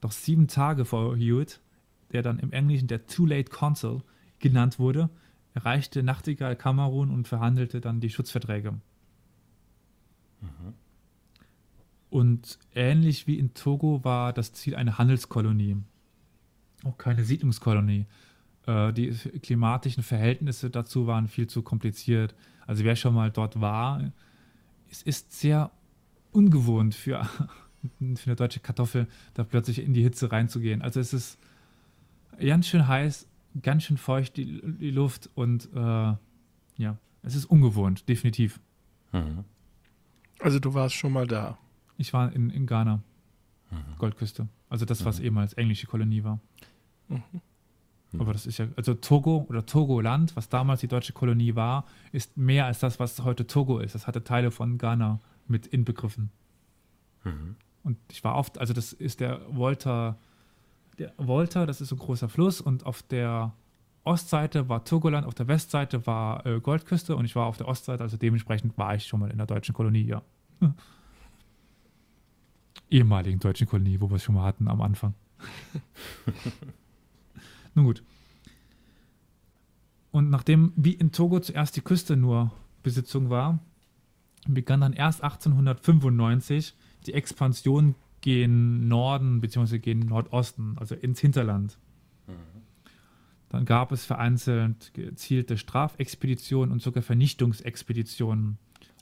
Doch 0.00 0.12
sieben 0.12 0.48
Tage 0.48 0.84
vor 0.84 1.16
Hewitt, 1.16 1.60
der 2.12 2.22
dann 2.22 2.38
im 2.38 2.52
Englischen 2.52 2.88
der 2.88 3.06
Too 3.06 3.26
Late 3.26 3.50
Consul 3.50 4.02
genannt 4.38 4.78
wurde, 4.78 5.08
erreichte 5.54 6.02
Nachtigall 6.02 6.56
Kamerun 6.56 7.10
und 7.10 7.28
verhandelte 7.28 7.80
dann 7.80 8.00
die 8.00 8.10
Schutzverträge. 8.10 8.74
Und 12.10 12.58
ähnlich 12.74 13.26
wie 13.26 13.38
in 13.38 13.54
Togo 13.54 14.04
war 14.04 14.32
das 14.32 14.52
Ziel 14.52 14.76
eine 14.76 14.98
Handelskolonie, 14.98 15.76
auch 16.84 16.98
keine 16.98 17.24
Siedlungskolonie. 17.24 18.06
Äh, 18.66 18.92
die 18.92 19.10
klimatischen 19.10 20.02
Verhältnisse 20.02 20.70
dazu 20.70 21.06
waren 21.06 21.28
viel 21.28 21.46
zu 21.46 21.62
kompliziert. 21.62 22.34
Also 22.66 22.84
wer 22.84 22.96
schon 22.96 23.14
mal 23.14 23.30
dort 23.30 23.60
war, 23.60 24.12
es 24.90 25.02
ist 25.02 25.32
sehr 25.32 25.70
ungewohnt 26.30 26.94
für, 26.94 27.24
für 28.14 28.26
eine 28.26 28.36
deutsche 28.36 28.60
Kartoffel, 28.60 29.08
da 29.34 29.44
plötzlich 29.44 29.80
in 29.80 29.94
die 29.94 30.02
Hitze 30.02 30.30
reinzugehen. 30.30 30.82
Also 30.82 31.00
es 31.00 31.12
ist 31.12 31.38
ganz 32.38 32.68
schön 32.68 32.86
heiß, 32.86 33.26
ganz 33.62 33.84
schön 33.84 33.96
feucht 33.96 34.36
die, 34.36 34.60
die 34.62 34.90
Luft 34.90 35.30
und 35.34 35.68
äh, 35.74 36.14
ja, 36.76 36.96
es 37.22 37.34
ist 37.34 37.46
ungewohnt, 37.46 38.08
definitiv. 38.08 38.60
Mhm. 39.12 39.44
Also 40.38 40.58
du 40.58 40.74
warst 40.74 40.94
schon 40.94 41.12
mal 41.12 41.26
da. 41.26 41.58
Ich 41.98 42.12
war 42.12 42.32
in, 42.32 42.50
in 42.50 42.66
Ghana, 42.66 43.02
Goldküste. 43.98 44.48
Also 44.68 44.84
das, 44.84 45.04
was 45.04 45.20
ehemals 45.20 45.52
englische 45.52 45.86
Kolonie 45.86 46.24
war. 46.24 46.40
Aber 48.20 48.32
das 48.32 48.46
ist 48.46 48.58
ja, 48.58 48.66
also 48.76 48.94
Togo 48.94 49.46
oder 49.48 49.64
Togoland, 49.64 50.36
was 50.36 50.48
damals 50.48 50.80
die 50.80 50.88
deutsche 50.88 51.12
Kolonie 51.12 51.54
war, 51.54 51.86
ist 52.12 52.36
mehr 52.36 52.66
als 52.66 52.80
das, 52.80 53.00
was 53.00 53.24
heute 53.24 53.46
Togo 53.46 53.78
ist. 53.78 53.94
Das 53.94 54.06
hatte 54.06 54.22
Teile 54.22 54.50
von 54.50 54.76
Ghana 54.76 55.20
mit 55.48 55.66
inbegriffen. 55.66 56.30
Mhm. 57.24 57.56
Und 57.84 57.98
ich 58.10 58.22
war 58.22 58.36
oft, 58.36 58.58
also 58.58 58.74
das 58.74 58.92
ist 58.92 59.20
der 59.20 59.40
Volta, 59.48 60.18
der 60.98 61.12
Volta, 61.16 61.64
das 61.66 61.80
ist 61.80 61.88
so 61.88 61.96
ein 61.96 61.98
großer 61.98 62.28
Fluss 62.28 62.60
und 62.60 62.84
auf 62.86 63.02
der 63.02 63.54
Ostseite 64.04 64.68
war 64.68 64.84
Togoland, 64.84 65.26
auf 65.26 65.34
der 65.34 65.48
Westseite 65.48 66.06
war 66.06 66.44
äh, 66.44 66.60
Goldküste 66.60 67.16
und 67.16 67.24
ich 67.24 67.34
war 67.34 67.46
auf 67.46 67.56
der 67.56 67.66
Ostseite, 67.68 68.02
also 68.02 68.16
dementsprechend 68.16 68.76
war 68.76 68.94
ich 68.94 69.06
schon 69.06 69.20
mal 69.20 69.30
in 69.30 69.38
der 69.38 69.46
deutschen 69.46 69.74
Kolonie, 69.74 70.04
ja. 70.04 70.22
Ehemaligen 72.90 73.40
deutschen 73.40 73.66
Kolonie, 73.66 74.00
wo 74.00 74.10
wir 74.10 74.16
es 74.16 74.22
schon 74.22 74.34
mal 74.34 74.44
hatten 74.44 74.68
am 74.68 74.82
Anfang. 74.82 75.14
Nun 77.74 77.84
gut. 77.84 78.02
Und 80.10 80.30
nachdem 80.30 80.72
wie 80.76 80.92
in 80.92 81.10
Togo 81.12 81.40
zuerst 81.40 81.76
die 81.76 81.80
Küste 81.80 82.16
nur 82.16 82.52
Besitzung 82.82 83.30
war, 83.30 83.60
begann 84.46 84.80
dann 84.80 84.92
erst 84.92 85.22
1895 85.22 86.74
die 87.06 87.14
Expansion 87.14 87.94
gen 88.20 88.88
Norden 88.88 89.40
bzw. 89.40 89.78
gen 89.78 90.00
Nordosten, 90.00 90.76
also 90.78 90.94
ins 90.94 91.20
Hinterland. 91.20 91.78
Dann 93.48 93.66
gab 93.66 93.92
es 93.92 94.06
vereinzelt 94.06 94.94
gezielte 94.94 95.58
Strafexpeditionen 95.58 96.72
und 96.72 96.80
sogar 96.80 97.02
Vernichtungsexpeditionen, 97.02 98.56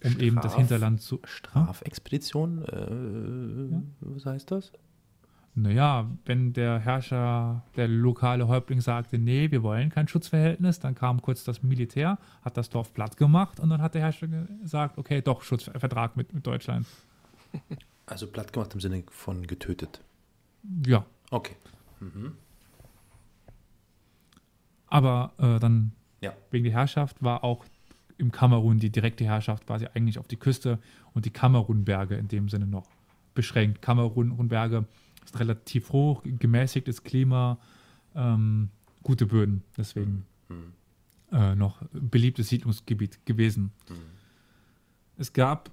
um 0.04 0.18
eben 0.18 0.36
das 0.36 0.52
Straf- 0.52 0.58
Hinterland 0.58 1.00
zu. 1.00 1.20
Strafexpedition, 1.24 2.64
äh, 2.64 3.82
was 4.00 4.26
heißt 4.26 4.50
das? 4.50 4.72
Naja, 5.54 6.08
wenn 6.26 6.52
der 6.52 6.78
Herrscher, 6.78 7.62
der 7.76 7.88
lokale 7.88 8.46
Häuptling 8.46 8.80
sagte, 8.80 9.18
nee, 9.18 9.50
wir 9.50 9.62
wollen 9.62 9.90
kein 9.90 10.06
Schutzverhältnis, 10.06 10.78
dann 10.78 10.94
kam 10.94 11.20
kurz 11.20 11.42
das 11.44 11.62
Militär, 11.62 12.18
hat 12.42 12.56
das 12.56 12.70
Dorf 12.70 12.94
platt 12.94 13.16
gemacht 13.16 13.58
und 13.58 13.68
dann 13.68 13.82
hat 13.82 13.94
der 13.94 14.02
Herrscher 14.02 14.28
gesagt, 14.28 14.96
okay, 14.96 15.20
doch, 15.22 15.42
Schutzvertrag 15.42 16.16
mit, 16.16 16.32
mit 16.32 16.46
Deutschland. 16.46 16.86
Also 18.06 18.28
platt 18.28 18.52
gemacht 18.52 18.72
im 18.74 18.80
Sinne 18.80 19.02
von 19.10 19.46
getötet. 19.46 20.00
Ja, 20.86 21.04
Okay. 21.30 21.56
Mhm. 22.00 22.32
aber 24.86 25.32
äh, 25.38 25.58
dann 25.58 25.92
Ja. 26.20 26.32
wegen 26.50 26.64
der 26.64 26.72
Herrschaft 26.72 27.22
war 27.22 27.44
auch 27.44 27.64
im 28.18 28.32
Kamerun 28.32 28.78
die 28.78 28.90
direkte 28.90 29.24
Herrschaft 29.24 29.66
quasi 29.66 29.86
eigentlich 29.94 30.18
auf 30.18 30.28
die 30.28 30.36
Küste 30.36 30.78
und 31.14 31.24
die 31.24 31.30
Kamerunberge 31.30 32.16
in 32.16 32.28
dem 32.28 32.48
Sinne 32.48 32.66
noch 32.66 32.86
beschränkt. 33.34 33.80
Kamerunberge 33.80 34.84
ist 35.30 35.40
relativ 35.40 35.90
hoch, 35.92 36.22
gemäßigtes 36.24 37.04
Klima, 37.04 37.58
ähm, 38.14 38.70
gute 39.02 39.26
Böden, 39.26 39.62
deswegen 39.76 40.24
Mhm. 40.48 40.72
äh, 41.32 41.54
noch 41.54 41.82
beliebtes 41.92 42.48
Siedlungsgebiet 42.48 43.24
gewesen. 43.24 43.72
Mhm. 43.88 43.94
Es 45.16 45.32
gab 45.32 45.70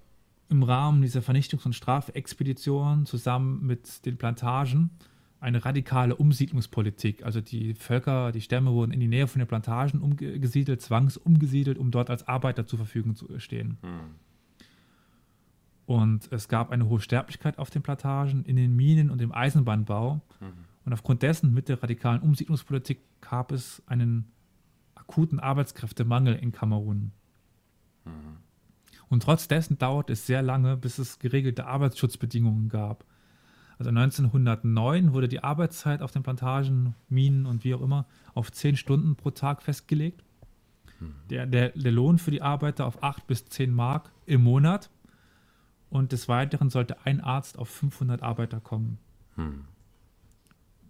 im 0.49 0.63
Rahmen 0.63 1.01
dieser 1.01 1.21
Vernichtungs- 1.21 1.65
und 1.65 1.73
Strafexpedition 1.73 3.05
zusammen 3.05 3.65
mit 3.65 4.05
den 4.05 4.17
Plantagen 4.17 4.91
eine 5.39 5.65
radikale 5.65 6.15
Umsiedlungspolitik. 6.15 7.23
Also 7.23 7.41
die 7.41 7.73
Völker, 7.73 8.31
die 8.31 8.41
Stämme 8.41 8.71
wurden 8.71 8.91
in 8.91 8.99
die 8.99 9.07
Nähe 9.07 9.27
von 9.27 9.39
den 9.39 9.47
Plantagen 9.47 10.01
umgesiedelt, 10.01 10.81
zwangsumgesiedelt, 10.81 11.77
um 11.77 11.91
dort 11.91 12.09
als 12.09 12.27
Arbeiter 12.27 12.65
zur 12.65 12.77
Verfügung 12.77 13.15
zu 13.15 13.39
stehen. 13.39 13.77
Mhm. 13.81 14.15
Und 15.87 16.29
es 16.33 16.49
gab 16.49 16.71
eine 16.71 16.89
hohe 16.89 16.99
Sterblichkeit 16.99 17.57
auf 17.57 17.69
den 17.69 17.81
Plantagen, 17.81 18.43
in 18.43 18.57
den 18.57 18.75
Minen 18.75 19.09
und 19.09 19.21
im 19.21 19.31
Eisenbahnbau. 19.31 20.21
Mhm. 20.41 20.47
Und 20.83 20.93
aufgrund 20.93 21.23
dessen, 21.23 21.53
mit 21.53 21.69
der 21.69 21.81
radikalen 21.81 22.21
Umsiedlungspolitik, 22.21 22.99
gab 23.21 23.53
es 23.53 23.81
einen 23.87 24.29
akuten 24.95 25.39
Arbeitskräftemangel 25.39 26.35
in 26.35 26.51
Kamerun. 26.51 27.13
Mhm. 28.03 28.11
Und 29.07 29.23
trotz 29.23 29.47
dessen 29.47 29.77
dauert 29.77 30.09
es 30.09 30.27
sehr 30.27 30.41
lange, 30.41 30.75
bis 30.75 30.99
es 30.99 31.19
geregelte 31.19 31.65
Arbeitsschutzbedingungen 31.67 32.67
gab. 32.67 33.05
Also 33.77 33.89
1909 33.89 35.13
wurde 35.13 35.29
die 35.29 35.41
Arbeitszeit 35.41 36.01
auf 36.01 36.11
den 36.11 36.23
Plantagen, 36.23 36.95
Minen 37.07 37.45
und 37.45 37.63
wie 37.63 37.73
auch 37.73 37.81
immer 37.81 38.07
auf 38.33 38.51
10 38.51 38.75
Stunden 38.75 39.15
pro 39.15 39.31
Tag 39.31 39.61
festgelegt. 39.61 40.21
Der, 41.29 41.45
der, 41.45 41.69
der 41.69 41.91
Lohn 41.91 42.17
für 42.17 42.31
die 42.31 42.41
Arbeiter 42.41 42.85
auf 42.87 43.03
8 43.03 43.27
bis 43.27 43.45
10 43.45 43.71
Mark 43.71 44.11
im 44.25 44.43
Monat. 44.43 44.89
Und 45.89 46.11
des 46.11 46.27
Weiteren 46.27 46.69
sollte 46.69 47.05
ein 47.05 47.21
Arzt 47.21 47.57
auf 47.57 47.69
500 47.69 48.21
Arbeiter 48.21 48.59
kommen. 48.59 48.97
Mhm. 49.35 49.65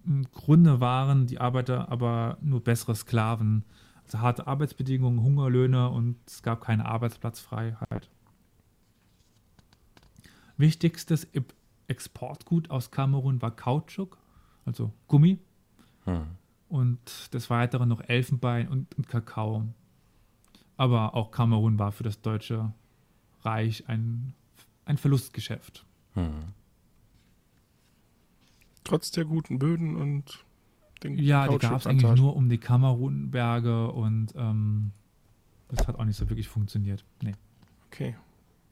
Im 0.05 0.31
Grunde 0.31 0.79
waren 0.79 1.27
die 1.27 1.39
Arbeiter 1.39 1.89
aber 1.91 2.37
nur 2.41 2.63
bessere 2.63 2.95
Sklaven. 2.95 3.63
Also 4.05 4.19
harte 4.19 4.47
Arbeitsbedingungen, 4.47 5.21
Hungerlöhne 5.21 5.89
und 5.89 6.15
es 6.25 6.41
gab 6.41 6.61
keine 6.61 6.85
Arbeitsplatzfreiheit. 6.85 8.09
Wichtigstes 10.57 11.27
Exportgut 11.87 12.71
aus 12.71 12.89
Kamerun 12.89 13.41
war 13.41 13.51
Kautschuk, 13.51 14.17
also 14.65 14.91
Gummi, 15.07 15.39
Mhm. 16.05 16.25
und 16.69 17.33
des 17.33 17.49
Weiteren 17.49 17.89
noch 17.89 18.01
Elfenbein 18.01 18.69
und, 18.69 18.97
und 18.97 19.09
Kakao. 19.09 19.65
Aber 20.77 21.15
auch 21.15 21.31
Kamerun 21.31 21.77
war 21.79 21.91
für 21.91 22.03
das 22.03 22.21
Deutsche 22.21 22.71
Reich 23.41 23.87
ein, 23.89 24.33
ein 24.87 24.97
Verlustgeschäft. 24.97 25.85
Mhm. 26.15 26.53
Trotz 28.83 29.11
der 29.11 29.25
guten 29.25 29.59
Böden 29.59 29.95
und 29.95 30.45
den 31.03 31.17
Ja, 31.17 31.47
die 31.47 31.57
gab 31.57 31.79
es 31.79 31.87
eigentlich 31.87 32.19
nur 32.19 32.35
um 32.35 32.49
die 32.49 32.57
Kamerunberge 32.57 33.91
und 33.91 34.33
ähm, 34.35 34.91
das 35.67 35.87
hat 35.87 35.99
auch 35.99 36.05
nicht 36.05 36.17
so 36.17 36.29
wirklich 36.29 36.47
funktioniert. 36.47 37.03
Nee. 37.21 37.33
Okay. 37.87 38.15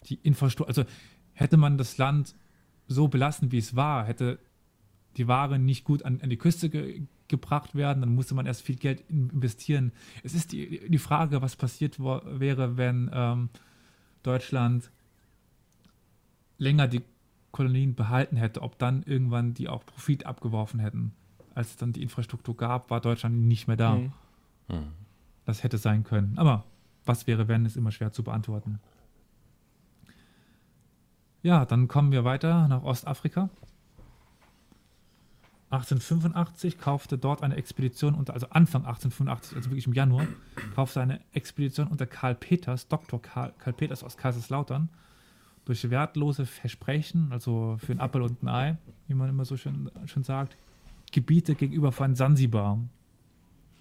Die 0.05 0.15
Infrastruktur, 0.23 0.67
also 0.67 0.85
hätte 1.33 1.57
man 1.57 1.77
das 1.77 1.97
Land 1.97 2.35
so 2.87 3.07
belassen, 3.07 3.51
wie 3.51 3.57
es 3.57 3.75
war, 3.75 4.05
hätte 4.05 4.39
die 5.17 5.27
Ware 5.27 5.59
nicht 5.59 5.83
gut 5.83 6.03
an, 6.03 6.21
an 6.21 6.29
die 6.29 6.37
Küste 6.37 6.69
ge 6.69 7.01
gebracht 7.27 7.73
werden, 7.73 8.01
dann 8.01 8.13
musste 8.13 8.35
man 8.35 8.45
erst 8.45 8.61
viel 8.61 8.75
Geld 8.75 9.03
in 9.09 9.31
investieren. 9.31 9.93
Es 10.21 10.35
ist 10.35 10.51
die, 10.51 10.87
die 10.87 10.97
Frage, 10.99 11.41
was 11.41 11.55
passiert 11.55 11.99
wäre, 11.99 12.77
wenn 12.77 13.09
ähm, 13.11 13.49
Deutschland 14.21 14.91
länger 16.57 16.87
die 16.87 17.01
Kolonien 17.51 17.95
behalten 17.95 18.35
hätte, 18.35 18.61
ob 18.61 18.77
dann 18.79 19.03
irgendwann 19.03 19.53
die 19.53 19.69
auch 19.69 19.85
Profit 19.85 20.25
abgeworfen 20.25 20.79
hätten. 20.79 21.13
Als 21.53 21.69
es 21.69 21.77
dann 21.77 21.93
die 21.93 22.01
Infrastruktur 22.01 22.57
gab, 22.57 22.89
war 22.89 22.99
Deutschland 22.99 23.35
nicht 23.35 23.67
mehr 23.67 23.77
da. 23.77 23.95
Mhm. 23.95 24.11
Mhm. 24.67 24.91
Das 25.45 25.63
hätte 25.63 25.77
sein 25.77 26.03
können. 26.03 26.37
Aber 26.37 26.65
was 27.05 27.27
wäre, 27.27 27.47
wenn, 27.47 27.65
ist 27.65 27.77
immer 27.77 27.91
schwer 27.91 28.11
zu 28.11 28.23
beantworten. 28.23 28.79
Ja, 31.43 31.65
dann 31.65 31.87
kommen 31.87 32.11
wir 32.11 32.23
weiter 32.23 32.67
nach 32.67 32.83
Ostafrika. 32.83 33.49
1885 35.69 36.79
kaufte 36.79 37.17
dort 37.17 37.43
eine 37.43 37.55
Expedition 37.55 38.15
unter, 38.15 38.33
also 38.33 38.47
Anfang 38.49 38.85
1885, 38.85 39.57
also 39.57 39.69
wirklich 39.69 39.87
im 39.87 39.93
Januar, 39.93 40.27
kaufte 40.73 41.01
eine 41.01 41.21
Expedition 41.33 41.87
unter 41.87 42.05
Karl 42.05 42.35
Peters, 42.35 42.87
Dr. 42.87 43.21
Karl, 43.21 43.53
Karl 43.59 43.73
Peters 43.73 44.03
aus 44.03 44.17
Kaiserslautern, 44.17 44.89
durch 45.65 45.89
wertlose 45.89 46.45
Versprechen, 46.45 47.31
also 47.31 47.77
für 47.79 47.91
ein 47.91 47.99
Appel 47.99 48.21
und 48.21 48.43
ein 48.43 48.47
Ei, 48.47 48.77
wie 49.07 49.15
man 49.15 49.29
immer 49.29 49.45
so 49.45 49.57
schön, 49.57 49.89
schön 50.05 50.23
sagt, 50.23 50.57
Gebiete 51.11 51.55
gegenüber 51.55 51.91
von 51.91 52.15
Sansibar 52.15 52.79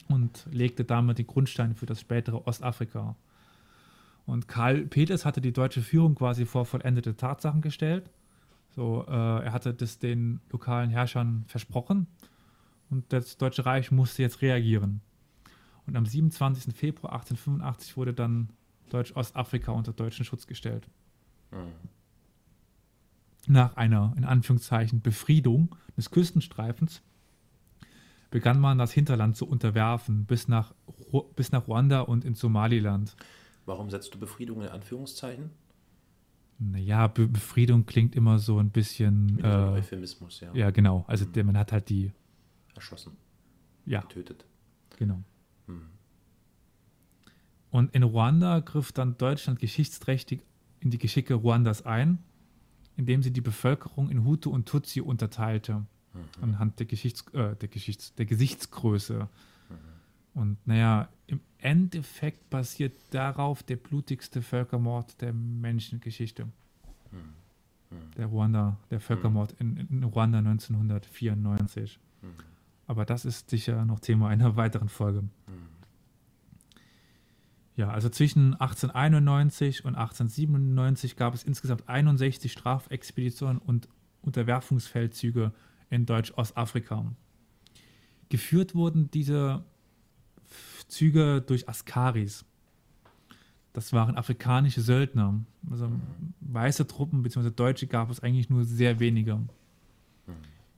und 0.08 0.46
legte 0.50 0.84
damit 0.84 1.18
die 1.18 1.26
Grundsteine 1.26 1.74
für 1.74 1.86
das 1.86 2.00
spätere 2.00 2.46
Ostafrika. 2.46 3.16
Und 4.26 4.48
Karl 4.48 4.86
Peters 4.86 5.24
hatte 5.24 5.40
die 5.40 5.52
deutsche 5.52 5.82
Führung 5.82 6.14
quasi 6.14 6.46
vor 6.46 6.64
vollendete 6.64 7.16
Tatsachen 7.16 7.60
gestellt. 7.60 8.08
So, 8.70 9.04
äh, 9.06 9.12
er 9.44 9.52
hatte 9.52 9.74
das 9.74 9.98
den 9.98 10.40
lokalen 10.50 10.90
Herrschern 10.90 11.44
versprochen 11.46 12.06
und 12.90 13.12
das 13.12 13.36
Deutsche 13.36 13.66
Reich 13.66 13.90
musste 13.90 14.22
jetzt 14.22 14.40
reagieren. 14.42 15.00
Und 15.86 15.96
am 15.96 16.06
27. 16.06 16.74
Februar 16.74 17.12
1885 17.12 17.96
wurde 17.96 18.14
dann 18.14 18.48
Deutsch-Ostafrika 18.90 19.72
unter 19.72 19.92
deutschen 19.92 20.24
Schutz 20.24 20.46
gestellt. 20.46 20.88
Mhm. 21.50 21.72
Nach 23.46 23.76
einer, 23.76 24.14
in 24.16 24.24
Anführungszeichen, 24.24 25.00
Befriedung 25.02 25.76
des 25.96 26.10
Küstenstreifens 26.10 27.02
begann 28.30 28.58
man 28.58 28.78
das 28.78 28.92
Hinterland 28.92 29.36
zu 29.36 29.46
unterwerfen, 29.46 30.24
bis 30.24 30.48
nach, 30.48 30.74
bis 31.36 31.52
nach 31.52 31.68
Ruanda 31.68 32.00
und 32.00 32.24
ins 32.24 32.40
Somaliland. 32.40 33.14
Warum 33.66 33.90
setzt 33.90 34.14
du 34.14 34.18
Befriedung 34.18 34.62
in 34.62 34.68
Anführungszeichen? 34.68 35.50
Naja, 36.58 37.06
Be 37.08 37.26
Befriedung 37.28 37.84
klingt 37.84 38.14
immer 38.16 38.38
so 38.38 38.58
ein 38.58 38.70
bisschen. 38.70 39.36
Mit 39.36 39.44
Äh, 39.44 39.48
Euphemismus, 39.48 40.40
ja. 40.40 40.52
ja, 40.54 40.70
genau. 40.70 41.04
Also 41.06 41.24
der, 41.24 41.44
man 41.44 41.56
hat 41.58 41.72
halt 41.72 41.88
die. 41.88 42.12
Erschossen, 42.74 43.12
Ja, 43.86 44.00
getötet. 44.00 44.44
genau. 44.96 45.22
Mhm. 45.66 45.90
Und 47.70 47.94
in 47.94 48.02
Ruanda 48.04 48.60
griff 48.60 48.92
dann 48.92 49.16
Deutschland 49.18 49.58
geschichtsträchtig 49.60 50.42
in 50.84 50.90
die 50.90 50.98
Geschicke 50.98 51.34
Ruandas 51.34 51.84
ein, 51.84 52.18
indem 52.96 53.22
sie 53.22 53.32
die 53.32 53.40
Bevölkerung 53.40 54.10
in 54.10 54.24
Hutu 54.24 54.50
und 54.50 54.66
Tutsi 54.68 55.00
unterteilte, 55.00 55.84
Mhm. 56.14 56.42
anhand 56.44 56.78
der, 56.78 56.86
Geschichts 56.86 57.24
äh, 57.32 57.56
der, 57.56 57.68
Geschichts 57.68 58.14
der 58.14 58.26
Gesichtsgröße. 58.26 59.28
Und 60.34 60.58
naja, 60.66 61.08
im 61.26 61.40
Endeffekt 61.58 62.50
basiert 62.50 62.92
darauf 63.10 63.62
der 63.62 63.76
blutigste 63.76 64.42
Völkermord 64.42 65.20
der 65.20 65.32
Menschengeschichte. 65.32 66.46
Der 68.16 68.26
Ruanda, 68.26 68.76
der 68.90 68.98
Völkermord 69.00 69.52
in, 69.60 69.76
in 69.76 70.02
Ruanda 70.04 70.38
1994. 70.38 71.98
Aber 72.86 73.04
das 73.04 73.24
ist 73.24 73.48
sicher 73.50 73.84
noch 73.84 74.00
Thema 74.00 74.28
einer 74.28 74.56
weiteren 74.56 74.88
Folge. 74.88 75.24
Ja, 77.76 77.90
also 77.90 78.08
zwischen 78.08 78.54
1891 78.54 79.84
und 79.84 79.96
1897 79.96 81.16
gab 81.16 81.34
es 81.34 81.42
insgesamt 81.42 81.88
61 81.88 82.52
Strafexpeditionen 82.52 83.58
und 83.58 83.88
Unterwerfungsfeldzüge 84.22 85.52
in 85.90 86.06
Deutsch-Ostafrika. 86.06 87.04
Geführt 88.28 88.74
wurden 88.74 89.10
diese 89.10 89.64
Züge 90.88 91.42
durch 91.44 91.68
Askaris. 91.68 92.44
Das 93.72 93.92
waren 93.92 94.16
afrikanische 94.16 94.80
Söldner. 94.80 95.40
Also 95.68 95.90
weiße 96.40 96.86
Truppen 96.86 97.22
bzw. 97.22 97.50
Deutsche 97.50 97.88
gab 97.88 98.08
es 98.10 98.20
eigentlich 98.20 98.50
nur 98.50 98.64
sehr 98.64 99.00
wenige. 99.00 99.40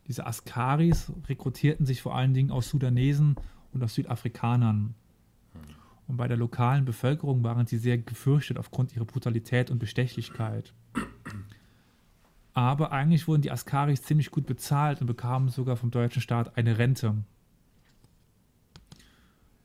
Diese 0.06 0.26
Askaris 0.26 1.12
rekrutierten 1.28 1.84
sich 1.84 2.00
vor 2.00 2.16
allen 2.16 2.32
Dingen 2.32 2.50
aus 2.50 2.70
Sudanesen 2.70 3.36
und 3.72 3.82
aus 3.82 3.94
Südafrikanern. 3.94 4.94
Und 6.08 6.16
bei 6.16 6.28
der 6.28 6.36
lokalen 6.36 6.84
Bevölkerung 6.84 7.42
waren 7.42 7.66
sie 7.66 7.78
sehr 7.78 7.98
gefürchtet 7.98 8.58
aufgrund 8.58 8.94
ihrer 8.94 9.04
Brutalität 9.04 9.70
und 9.70 9.78
Bestechlichkeit. 9.78 10.72
Aber 12.54 12.92
eigentlich 12.92 13.28
wurden 13.28 13.42
die 13.42 13.50
Askaris 13.50 14.02
ziemlich 14.02 14.30
gut 14.30 14.46
bezahlt 14.46 15.00
und 15.00 15.06
bekamen 15.06 15.48
sogar 15.48 15.76
vom 15.76 15.90
deutschen 15.90 16.22
Staat 16.22 16.56
eine 16.56 16.78
Rente. 16.78 17.14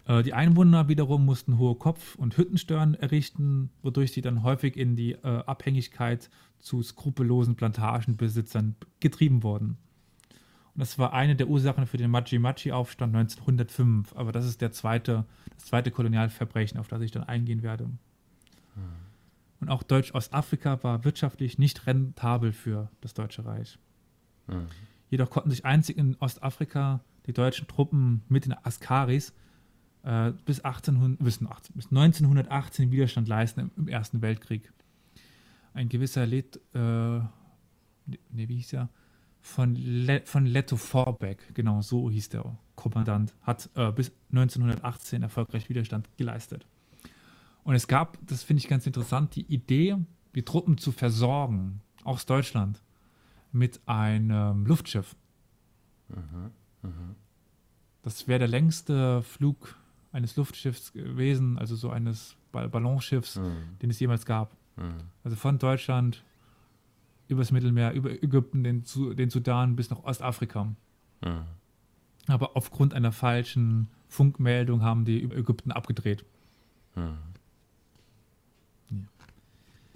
Äh, 0.05 0.23
die 0.23 0.33
Einwohner 0.33 0.89
wiederum 0.89 1.25
mussten 1.25 1.57
hohe 1.57 1.75
Kopf- 1.75 2.15
und 2.15 2.37
Hüttensteuern 2.37 2.95
errichten, 2.95 3.69
wodurch 3.81 4.11
sie 4.11 4.21
dann 4.21 4.43
häufig 4.43 4.75
in 4.75 4.95
die 4.95 5.13
äh, 5.13 5.43
Abhängigkeit 5.45 6.29
zu 6.59 6.81
skrupellosen 6.83 7.55
Plantagenbesitzern 7.55 8.75
getrieben 8.99 9.43
wurden. 9.43 9.77
Und 10.73 10.79
das 10.79 10.97
war 10.97 11.13
eine 11.13 11.35
der 11.35 11.47
Ursachen 11.47 11.85
für 11.85 11.97
den 11.97 12.11
Machi-Machi-Aufstand 12.11 13.15
1905. 13.15 14.15
Aber 14.15 14.31
das 14.31 14.45
ist 14.45 14.61
der 14.61 14.71
zweite, 14.71 15.25
das 15.55 15.65
zweite 15.65 15.91
Kolonialverbrechen, 15.91 16.79
auf 16.79 16.87
das 16.87 17.01
ich 17.01 17.11
dann 17.11 17.23
eingehen 17.23 17.61
werde. 17.61 17.85
Hm. 17.85 18.83
Und 19.59 19.69
auch 19.69 19.83
Deutsch-Ostafrika 19.83 20.81
war 20.83 21.03
wirtschaftlich 21.03 21.57
nicht 21.57 21.85
rentabel 21.87 22.51
für 22.51 22.89
das 23.01 23.13
Deutsche 23.13 23.45
Reich. 23.45 23.77
Hm. 24.47 24.67
Jedoch 25.09 25.29
konnten 25.29 25.49
sich 25.49 25.65
einzig 25.65 25.97
in 25.97 26.15
Ostafrika 26.19 27.01
die 27.25 27.33
deutschen 27.33 27.67
Truppen 27.67 28.23
mit 28.29 28.45
den 28.45 28.53
Askaris 28.53 29.33
äh, 30.03 30.31
bis, 30.45 30.61
1800, 30.61 31.19
bis, 31.23 31.45
18, 31.45 31.75
bis 31.75 31.85
1918 31.87 32.91
Widerstand 32.91 33.27
leisten 33.27 33.59
im, 33.59 33.71
im, 33.77 33.87
Ersten 33.87 34.21
Weltkrieg. 34.21 34.71
Ein 35.73 35.89
gewisser 35.89 36.25
Let, 36.25 36.59
äh, 36.73 36.79
ne, 36.79 37.27
wie 38.31 38.55
hieß 38.55 38.73
er? 38.73 38.89
Von, 39.43 39.75
Le, 39.75 40.21
von 40.25 40.45
Leto 40.45 40.77
Vorbeck, 40.77 41.53
genau 41.55 41.81
so 41.81 42.09
hieß 42.09 42.29
der 42.29 42.57
Kommandant, 42.75 43.33
hat 43.41 43.69
äh, 43.75 43.91
bis 43.91 44.11
1918 44.31 45.23
erfolgreich 45.23 45.67
Widerstand 45.67 46.09
geleistet. 46.17 46.67
Und 47.63 47.75
es 47.75 47.87
gab, 47.87 48.17
das 48.25 48.43
finde 48.43 48.59
ich 48.59 48.67
ganz 48.67 48.85
interessant, 48.85 49.35
die 49.35 49.45
Idee, 49.51 49.97
die 50.35 50.43
Truppen 50.43 50.77
zu 50.77 50.91
versorgen, 50.91 51.81
aus 52.03 52.25
Deutschland, 52.25 52.81
mit 53.51 53.81
einem 53.85 54.65
Luftschiff. 54.65 55.15
Mhm, 56.09 56.51
mh. 56.81 57.15
Das 58.03 58.27
wäre 58.27 58.39
der 58.39 58.47
längste 58.47 59.21
Flug 59.21 59.77
eines 60.11 60.35
Luftschiffs 60.35 60.93
gewesen, 60.93 61.57
also 61.57 61.75
so 61.75 61.89
eines 61.89 62.35
Ballonschiffs, 62.51 63.37
mhm. 63.37 63.77
den 63.81 63.89
es 63.89 63.99
jemals 63.99 64.25
gab. 64.25 64.55
Mhm. 64.75 64.95
Also 65.23 65.37
von 65.37 65.59
Deutschland 65.59 66.23
übers 67.31 67.51
Mittelmeer, 67.51 67.93
über 67.93 68.11
Ägypten, 68.11 68.63
den, 68.63 68.83
den 69.15 69.29
Sudan 69.29 69.75
bis 69.75 69.89
nach 69.89 70.03
Ostafrika. 70.03 70.65
Mhm. 71.21 71.45
Aber 72.27 72.55
aufgrund 72.55 72.93
einer 72.93 73.11
falschen 73.11 73.87
Funkmeldung 74.07 74.81
haben 74.81 75.05
die 75.05 75.19
über 75.19 75.35
Ägypten 75.35 75.71
abgedreht. 75.71 76.23
Mhm. 76.95 77.17
Ja. 78.89 78.97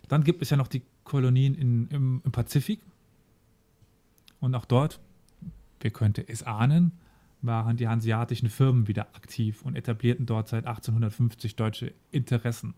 Dann 0.08 0.24
gibt 0.24 0.42
es 0.42 0.50
ja 0.50 0.58
noch 0.58 0.68
die 0.68 0.82
Kolonien 1.04 1.56
in, 1.56 1.88
im, 1.90 2.22
im 2.24 2.32
Pazifik. 2.32 2.80
Und 4.40 4.56
auch 4.56 4.66
dort, 4.66 5.00
wer 5.82 5.92
könnte 5.92 6.28
es 6.28 6.44
ahnen, 6.44 6.92
waren 7.42 7.78
die 7.78 7.88
hanseatischen 7.88 8.50
Firmen 8.50 8.88
wieder 8.88 9.08
aktiv 9.16 9.62
und 9.64 9.76
etablierten 9.76 10.26
dort 10.26 10.48
seit 10.48 10.66
1850 10.66 11.56
deutsche 11.56 11.94
Interessen. 12.12 12.74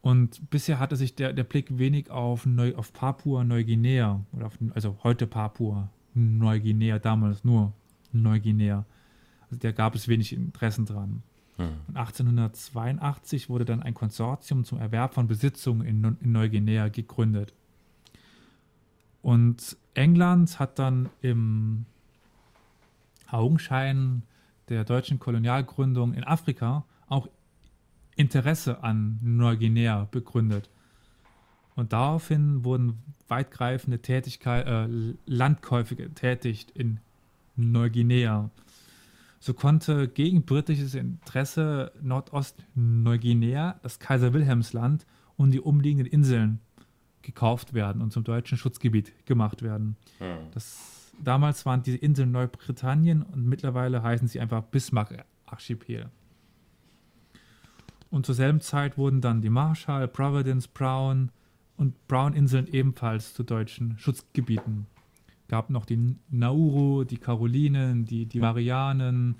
Und 0.00 0.50
bisher 0.50 0.78
hatte 0.78 0.96
sich 0.96 1.14
der, 1.14 1.32
der 1.32 1.44
Blick 1.44 1.76
wenig 1.78 2.10
auf, 2.10 2.46
Neu, 2.46 2.74
auf 2.76 2.92
Papua-Neuguinea, 2.92 4.24
oder 4.32 4.46
auf, 4.46 4.58
also 4.74 4.96
heute 5.02 5.26
Papua-Neuguinea, 5.26 6.98
damals 6.98 7.44
nur 7.44 7.72
Neuguinea. 8.12 8.84
Also 9.42 9.56
da 9.60 9.72
gab 9.72 9.94
es 9.94 10.08
wenig 10.08 10.32
Interessen 10.32 10.86
dran. 10.86 11.22
Hm. 11.56 11.70
Und 11.88 11.96
1882 11.96 13.48
wurde 13.48 13.64
dann 13.64 13.82
ein 13.82 13.94
Konsortium 13.94 14.64
zum 14.64 14.78
Erwerb 14.78 15.14
von 15.14 15.26
Besitzungen 15.26 15.86
in, 15.86 16.16
in 16.20 16.32
Neuguinea 16.32 16.88
gegründet. 16.88 17.52
Und 19.20 19.76
England 19.94 20.58
hat 20.60 20.78
dann 20.78 21.08
im 21.20 21.86
Augenschein 23.30 24.22
der 24.68 24.84
deutschen 24.84 25.18
Kolonialgründung 25.18 26.14
in 26.14 26.24
Afrika 26.24 26.84
auch 27.08 27.28
Interesse 28.18 28.82
an 28.82 29.18
Neuguinea 29.22 30.08
begründet. 30.10 30.68
Und 31.76 31.92
daraufhin 31.92 32.64
wurden 32.64 32.98
weitgreifende 33.28 34.02
Tätigkeit, 34.02 34.66
äh, 34.66 34.88
Landkäufe 35.26 35.94
getätigt 35.94 36.72
in 36.72 36.98
Neuguinea. 37.54 38.50
So 39.38 39.54
konnte 39.54 40.08
gegen 40.08 40.42
britisches 40.42 40.94
Interesse 40.94 41.92
Nordost-Neuguinea, 42.02 43.78
das 43.82 44.00
Kaiser 44.00 44.32
Wilhelmsland 44.32 45.06
und 45.36 45.52
die 45.52 45.60
umliegenden 45.60 46.06
Inseln 46.12 46.58
gekauft 47.22 47.72
werden 47.72 48.02
und 48.02 48.12
zum 48.12 48.24
deutschen 48.24 48.58
Schutzgebiet 48.58 49.12
gemacht 49.26 49.62
werden. 49.62 49.96
Hm. 50.18 50.38
Das 50.54 51.12
damals 51.22 51.64
waren 51.66 51.84
diese 51.84 51.98
Inseln 51.98 52.32
Neubritannien 52.32 53.22
und 53.22 53.46
mittlerweile 53.46 54.02
heißen 54.02 54.26
sie 54.26 54.40
einfach 54.40 54.64
Bismarck-Archipel. 54.64 56.10
Und 58.10 58.26
zur 58.26 58.34
selben 58.34 58.60
Zeit 58.60 58.96
wurden 58.96 59.20
dann 59.20 59.42
die 59.42 59.50
Marshall, 59.50 60.08
Providence, 60.08 60.68
Brown 60.68 61.30
und 61.76 62.08
Brown-Inseln 62.08 62.66
ebenfalls 62.66 63.34
zu 63.34 63.42
deutschen 63.42 63.98
Schutzgebieten. 63.98 64.86
Gab 65.48 65.70
noch 65.70 65.84
die 65.84 66.16
Nauru, 66.30 67.04
die 67.04 67.18
Karolinen, 67.18 68.04
die, 68.04 68.26
die 68.26 68.40
Marianen, 68.40 69.36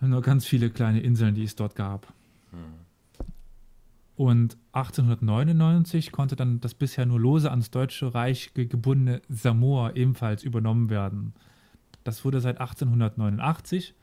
nur 0.00 0.22
ganz 0.22 0.46
viele 0.46 0.70
kleine 0.70 1.00
Inseln, 1.00 1.34
die 1.34 1.44
es 1.44 1.56
dort 1.56 1.74
gab. 1.74 2.06
Hm. 2.50 2.86
Und 4.16 4.56
1899 4.72 6.10
konnte 6.10 6.36
dann 6.36 6.60
das 6.60 6.74
bisher 6.74 7.04
nur 7.04 7.20
lose 7.20 7.50
ans 7.50 7.70
Deutsche 7.70 8.14
Reich 8.14 8.52
gebundene 8.54 9.20
Samoa 9.28 9.92
ebenfalls 9.94 10.42
übernommen 10.42 10.88
werden. 10.88 11.34
Das 12.02 12.24
wurde 12.24 12.40
seit 12.40 12.58
1889 12.58 13.94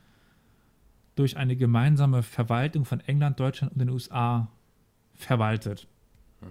durch 1.16 1.38
eine 1.38 1.56
gemeinsame 1.56 2.24
Verwaltung 2.24 2.86
von 2.86 3.00
England, 3.02 3.40
Deutschland 3.40 3.74
und 3.74 3.80
den 3.80 3.90
USA 3.90 4.48
verwaltet. 5.14 5.88
Mhm. 6.42 6.48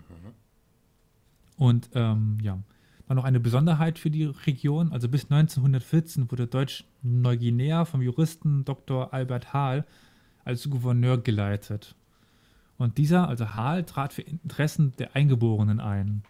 Und 1.56 1.90
ähm, 1.94 2.38
ja, 2.42 2.58
war 3.06 3.16
noch 3.16 3.24
eine 3.24 3.40
Besonderheit 3.40 3.98
für 3.98 4.10
die 4.10 4.24
Region. 4.24 4.92
Also 4.92 5.08
bis 5.08 5.24
1914 5.24 6.30
wurde 6.30 6.46
Deutsch-Neuguinea 6.46 7.84
vom 7.84 8.02
Juristen 8.02 8.64
Dr. 8.64 9.12
Albert 9.12 9.52
Hahl 9.52 9.84
als 10.44 10.68
Gouverneur 10.68 11.18
geleitet. 11.18 11.94
Und 12.78 12.98
dieser, 12.98 13.28
also 13.28 13.54
Hall, 13.54 13.84
trat 13.84 14.12
für 14.12 14.22
Interessen 14.22 14.92
der 14.98 15.14
Eingeborenen 15.14 15.78
ein. 15.78 16.22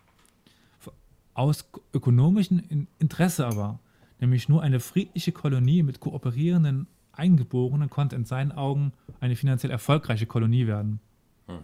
Aus 1.34 1.70
ökonomischem 1.94 2.86
Interesse 2.98 3.46
aber, 3.46 3.78
nämlich 4.20 4.48
nur 4.48 4.62
eine 4.62 4.80
friedliche 4.80 5.32
Kolonie 5.32 5.82
mit 5.82 6.00
kooperierenden 6.00 6.86
Eingeborenen 7.12 7.90
konnte 7.90 8.16
in 8.16 8.24
seinen 8.24 8.52
Augen 8.52 8.92
eine 9.20 9.36
finanziell 9.36 9.70
erfolgreiche 9.70 10.26
Kolonie 10.26 10.66
werden. 10.66 11.00
Mhm, 11.48 11.54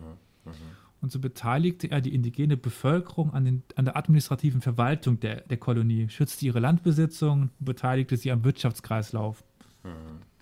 mh. 0.45 0.53
Und 1.01 1.13
so 1.13 1.21
beteiligte 1.21 1.91
er 1.91 2.01
die 2.01 2.15
indigene 2.15 2.57
Bevölkerung 2.57 3.33
an, 3.33 3.45
den, 3.45 3.63
an 3.77 3.85
der 3.85 3.97
administrativen 3.97 4.61
Verwaltung 4.61 5.21
der, 5.21 5.43
der 5.43 5.57
Kolonie, 5.57 6.09
schützte 6.09 6.47
ihre 6.47 6.59
Landbesitzung 6.59 7.51
und 7.59 7.65
beteiligte 7.65 8.17
sie 8.17 8.33
am 8.33 8.43
Wirtschaftskreislauf. 8.45 9.45
Mhm, 9.85 9.91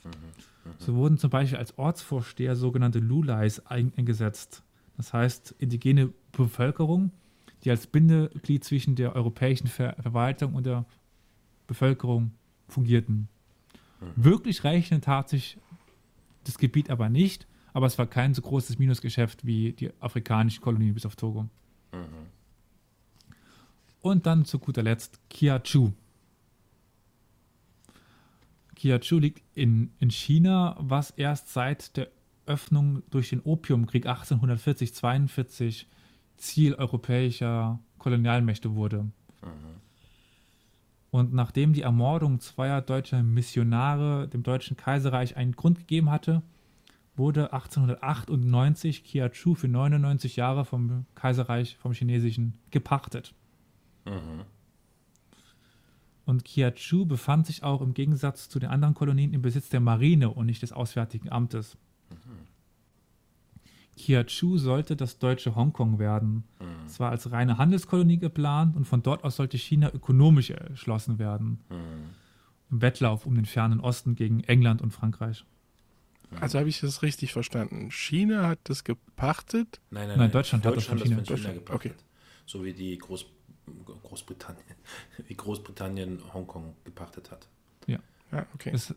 mh. 0.05 0.11
So 0.79 0.95
wurden 0.95 1.19
zum 1.19 1.31
Beispiel 1.31 1.59
als 1.59 1.79
Ortsvorsteher 1.79 2.57
sogenannte 2.57 2.99
Lulais 2.99 3.61
eingesetzt. 3.67 4.63
Das 4.97 5.13
heißt, 5.13 5.55
indigene 5.59 6.13
Bevölkerung, 6.33 7.13
die 7.65 7.71
als 7.71 7.87
Bindeglied 7.87 8.65
zwischen 8.65 8.97
der 8.97 9.15
europäischen 9.15 9.67
Ver 9.69 9.95
Verwaltung 10.01 10.55
und 10.55 10.67
der 10.67 10.85
Bevölkerung 11.67 12.33
fungierten. 12.69 13.29
Mhm. 14.01 14.13
Wirklich 14.17 14.65
reichend 14.65 15.05
tat 15.05 15.29
sich 15.29 15.59
das 16.45 16.59
Gebiet 16.59 16.91
aber 16.91 17.09
nicht, 17.09 17.47
aber 17.73 17.87
es 17.87 17.99
war 17.99 18.07
kein 18.07 18.35
so 18.35 18.43
großes 18.43 18.79
Minusgeschäft 18.79 19.45
wie 19.45 19.73
die 19.73 19.91
afrikanischen 20.01 20.63
Kolonien 20.63 20.95
bis 20.95 21.07
auf 21.07 21.17
Togo. 21.17 21.49
Mhm. 21.93 22.27
Und 24.01 24.27
dann 24.27 24.45
zu 24.45 24.59
guter 24.59 24.83
Letzt 24.83 25.19
Kiachu. 25.29 25.93
Kiachu 28.77 29.19
liegt 29.19 29.43
in, 29.55 29.91
in 29.99 30.11
China, 30.11 30.77
was 30.79 31.11
erst 31.11 31.53
seit 31.53 31.97
der 31.97 32.09
Öffnung 32.47 33.03
durch 33.11 33.31
den 33.31 33.41
Opiumkrieg 33.41 34.07
1840-42 34.07 35.87
Ziel 36.37 36.75
europäischer 36.75 37.81
Kolonialmächte 37.99 38.75
wurde. 38.75 39.11
Und 41.11 41.33
nachdem 41.33 41.73
die 41.73 41.83
Ermordung 41.83 42.41
zweier 42.41 42.83
deutscher 42.83 43.23
Missionare 43.23 44.29
dem 44.29 44.43
Deutschen 44.43 44.77
Kaiserreich 44.77 45.37
einen 45.37 45.53
Grund 45.53 45.79
gegeben 45.79 46.11
hatte, 46.11 46.43
wurde 47.17 47.53
1898 47.53 49.05
Kiachu 49.05 49.55
für 49.55 49.69
99 49.69 50.37
Jahre 50.37 50.65
vom 50.65 51.07
Kaiserreich, 51.15 51.77
vom 51.79 51.93
Chinesischen, 51.93 52.55
gepachtet. 52.71 53.35
Und 56.27 56.45
Kiachu 56.45 57.07
befand 57.07 57.47
sich 57.47 57.63
auch 57.63 57.81
im 57.81 57.95
Gegensatz 57.95 58.49
zu 58.49 58.59
den 58.59 58.69
anderen 58.69 58.95
Kolonien 58.95 59.33
im 59.33 59.43
Besitz 59.43 59.69
der 59.69 59.81
Marine 59.81 60.31
und 60.31 60.47
nicht 60.47 60.63
des 60.63 60.73
Auswärtigen 60.73 61.31
Amtes. 61.31 61.79
Kiachu 63.97 64.59
sollte 64.59 64.95
das 64.95 65.19
deutsche 65.19 65.55
Hongkong 65.55 65.99
werden. 65.99 66.45
Es 66.87 67.01
war 67.01 67.11
als 67.11 67.31
reine 67.33 67.59
Handelskolonie 67.59 68.19
geplant 68.19 68.77
und 68.77 68.85
von 68.85 69.03
dort 69.03 69.25
aus 69.25 69.37
sollte 69.37 69.57
China 69.57 69.91
ökonomisch 69.93 70.51
erschlossen 70.51 71.19
werden. 71.19 71.61
Im 72.71 72.83
Wettlauf 72.83 73.27
um 73.27 73.35
den 73.35 73.47
fernen 73.47 73.81
Osten 73.81 74.15
gegen 74.15 74.41
England 74.45 74.83
und 74.83 74.93
Frankreich. 74.93 75.45
Also 76.41 76.59
habe 76.59 76.69
ich 76.69 76.81
das 76.81 77.03
richtig 77.03 77.33
verstanden. 77.33 77.91
China 77.91 78.49
hat 78.49 78.59
das 78.65 78.85
gepachtet. 78.85 79.81
Nein, 79.91 80.09
Nein, 80.17 80.31
Deutschland 80.31 80.67
hat 80.67 80.77
das 80.77 80.85
von 80.85 80.99
China. 80.99 81.17
China 81.17 81.23
Deutschland, 81.23 81.55
gepachtet. 81.55 81.93
okay. 81.93 82.03
So 82.45 82.65
wie 82.65 82.73
die 82.73 82.99
Groß, 82.99 83.27
Großbritannien, 84.03 84.65
wie 85.29 85.35
Großbritannien 85.35 86.21
Hongkong 86.35 86.75
gepachtet 86.85 87.31
hat. 87.31 87.49
Ja, 88.33 88.45
okay. 88.55 88.71
Es 88.75 88.93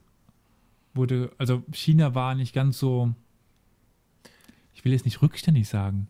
wurde, 0.95 1.31
also 1.37 1.63
China 1.71 2.15
war 2.15 2.33
nicht 2.33 2.53
ganz 2.53 2.79
so, 2.79 3.13
ich 4.79 4.85
will 4.85 4.93
jetzt 4.93 5.03
nicht 5.03 5.21
rückständig 5.21 5.67
sagen. 5.67 6.07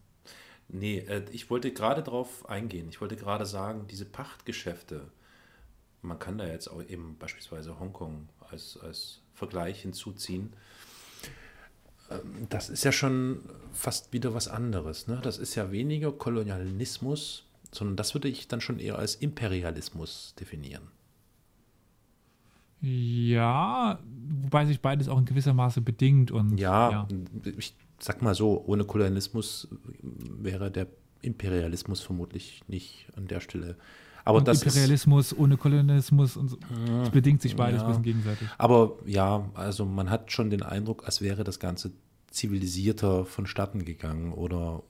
Nee, 0.68 1.00
äh, 1.00 1.24
ich 1.32 1.50
wollte 1.50 1.74
gerade 1.74 2.04
darauf 2.04 2.48
eingehen. 2.48 2.88
Ich 2.90 3.02
wollte 3.02 3.16
gerade 3.16 3.48
sagen, 3.48 3.88
diese 3.90 4.06
Pachtgeschäfte, 4.06 5.08
man 6.04 6.20
kann 6.20 6.38
da 6.38 6.46
jetzt 6.46 6.68
auch 6.68 6.84
eben 6.84 7.18
beispielsweise 7.18 7.80
Hongkong 7.80 8.30
als, 8.52 8.78
als 8.78 9.22
Vergleich 9.34 9.82
hinzuziehen. 9.82 10.54
Ähm, 12.12 12.46
Das 12.50 12.70
ist 12.70 12.84
ja 12.84 12.92
schon 12.92 13.40
fast 13.74 14.14
wieder 14.14 14.36
was 14.36 14.48
anderes. 14.48 15.08
Ne? 15.08 15.20
Das 15.24 15.40
ist 15.40 15.56
ja 15.56 15.72
weniger 15.72 16.12
Kolonialismus, 16.12 17.48
sondern 17.72 17.96
das 17.96 18.14
würde 18.14 18.28
ich 18.28 18.48
dann 18.48 18.62
schon 18.62 18.78
eher 18.78 19.00
als 19.00 19.16
Imperialismus 19.16 20.36
definieren. 20.40 20.84
Ja, 22.82 23.98
wobei 24.44 24.68
sich 24.68 24.80
beides 24.80 25.10
auch 25.10 25.18
in 25.18 25.26
gewisser 25.26 25.56
Maße 25.56 25.82
bedingt 25.82 26.30
und 26.30 26.60
Ja, 26.60 27.08
ich 27.58 27.74
sag 28.00 28.22
mal 28.22 28.36
so, 28.36 28.64
ohne 28.66 28.86
Kolonialismus 28.86 29.68
wäre 30.02 30.72
der 30.72 30.88
Imperialismus 31.22 32.02
vermutlich 32.02 32.62
nicht 32.68 33.08
an 33.16 33.28
der 33.28 33.40
Stelle. 33.40 33.76
Aber 34.26 34.40
und 34.40 34.48
das 34.48 34.58
ist, 34.58 34.64
Imperialismus 34.66 35.36
ohne 35.36 35.58
Kolonialismus 35.58 36.38
und 36.38 36.50
so. 36.50 36.58
Es 37.04 37.10
bedingt 37.10 37.42
sich 37.42 37.56
beides 37.56 37.82
ja. 37.82 37.86
ein 37.86 37.90
bisschen 37.90 38.04
gegenseitig. 38.04 38.48
aber 38.58 38.98
ja, 39.06 39.50
also 39.54 39.86
man 39.86 40.10
hat 40.10 40.32
schon 40.32 40.50
den 40.50 40.62
Eindruck, 40.62 41.06
als 41.06 41.22
wäre 41.22 41.44
das 41.44 41.60
Ganze 41.60 41.92
zivilisierter 42.30 43.26
vonstatten 43.26 43.86
gegangen 43.86 44.34
oder 44.34 44.84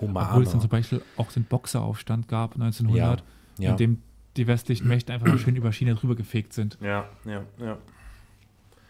humaner. 0.00 0.30
Obwohl 0.30 0.42
es 0.42 0.50
dann 0.50 0.60
zum 0.60 0.70
Beispiel 0.70 1.02
auch 1.16 1.30
den 1.30 1.44
Boxeraufstand 1.44 2.26
gab 2.28 2.54
1900, 2.54 3.22
Ja, 3.58 3.64
ja. 3.64 3.70
in 3.72 3.76
dem 3.76 4.02
die 4.36 4.46
westlichen 4.48 4.88
Mächte 4.88 5.12
einfach 5.12 5.28
mal 5.28 5.38
schön 5.38 5.54
über 5.54 5.70
China 5.72 5.94
drüber 5.94 6.16
gefegt 6.16 6.52
sind. 6.52 6.76
ja, 6.80 7.08
ja, 7.24 7.44
ja. 7.60 7.78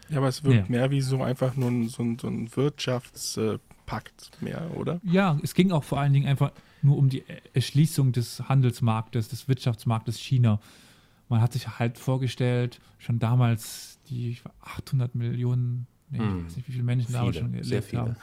Ja, 0.09 0.17
aber 0.17 0.27
es 0.27 0.43
wirkt 0.43 0.69
Ja. 0.69 0.71
mehr 0.77 0.91
wie 0.91 1.01
so 1.01 1.21
einfach 1.23 1.55
nur 1.55 1.69
ein, 1.69 1.87
so 1.89 2.03
ein, 2.03 2.19
so 2.19 2.27
ein 2.27 2.49
Wirtschaftspakt 3.35 4.31
mehr, 4.41 4.69
oder? 4.75 4.99
Ja, 5.03 5.37
es 5.43 5.53
ging 5.53 5.71
auch 5.71 5.83
vor 5.83 5.99
allen 5.99 6.13
Dingen 6.13 6.27
einfach 6.27 6.51
nur 6.81 6.97
um 6.97 7.09
die 7.09 7.23
Erschließung 7.53 8.11
des 8.11 8.47
Handelsmarktes, 8.47 9.29
des 9.29 9.47
Wirtschaftsmarktes 9.47 10.17
China. 10.17 10.59
Man 11.29 11.41
hat 11.41 11.53
sich 11.53 11.79
halt 11.79 11.97
vorgestellt, 11.97 12.79
schon 12.99 13.17
damals 13.19 13.97
die 14.09 14.37
800 14.61 15.15
Millionen, 15.15 15.87
nee, 16.11 16.19
Hm. 16.19 16.39
ich 16.39 16.45
weiß 16.45 16.55
nicht, 16.57 16.67
wie 16.67 16.71
viele 16.73 16.83
Menschen 16.83 17.13
damals 17.13 17.37
Viele, 17.37 17.45
schon 17.49 17.63
sehr 17.63 17.81
gelebt 17.81 17.85
viele. 17.89 18.01
haben. 18.01 18.15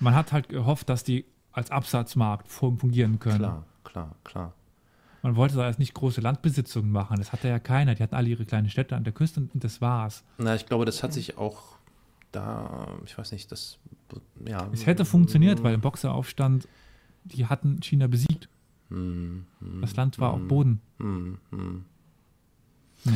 Man 0.00 0.14
hat 0.14 0.32
halt 0.32 0.48
gehofft, 0.48 0.88
dass 0.88 1.04
die 1.04 1.24
als 1.52 1.70
Absatzmarkt 1.70 2.48
fun- 2.48 2.78
fungieren 2.78 3.18
können. 3.18 3.38
Klar, 3.38 3.64
klar, 3.84 4.14
klar. 4.24 4.54
Man 5.22 5.36
wollte 5.36 5.54
da 5.54 5.68
jetzt 5.68 5.78
nicht 5.78 5.94
große 5.94 6.20
Landbesitzungen 6.20 6.90
machen, 6.90 7.16
das 7.18 7.32
hatte 7.32 7.48
ja 7.48 7.58
keiner. 7.60 7.94
Die 7.94 8.02
hatten 8.02 8.14
alle 8.14 8.28
ihre 8.28 8.44
kleinen 8.44 8.68
Städte 8.68 8.96
an 8.96 9.04
der 9.04 9.12
Küste 9.12 9.40
und, 9.40 9.54
und 9.54 9.62
das 9.62 9.80
war's. 9.80 10.24
Na, 10.38 10.54
ich 10.54 10.66
glaube, 10.66 10.84
das 10.84 11.02
hat 11.02 11.12
sich 11.12 11.38
auch 11.38 11.76
da, 12.32 12.88
ich 13.04 13.16
weiß 13.16 13.32
nicht, 13.32 13.52
das, 13.52 13.78
ja. 14.46 14.68
Es 14.72 14.86
hätte 14.86 15.04
funktioniert, 15.04 15.62
weil 15.62 15.74
im 15.74 15.80
Boxeraufstand, 15.80 16.66
die 17.24 17.46
hatten 17.46 17.80
China 17.82 18.08
besiegt. 18.08 18.48
Hm, 18.88 19.46
hm, 19.60 19.80
Das 19.80 19.94
Land 19.94 20.18
war 20.18 20.32
auf 20.32 20.40
hm, 20.40 20.48
Boden. 20.48 20.80
hm, 20.98 21.38
hm. 21.50 21.84
Nee. 23.04 23.12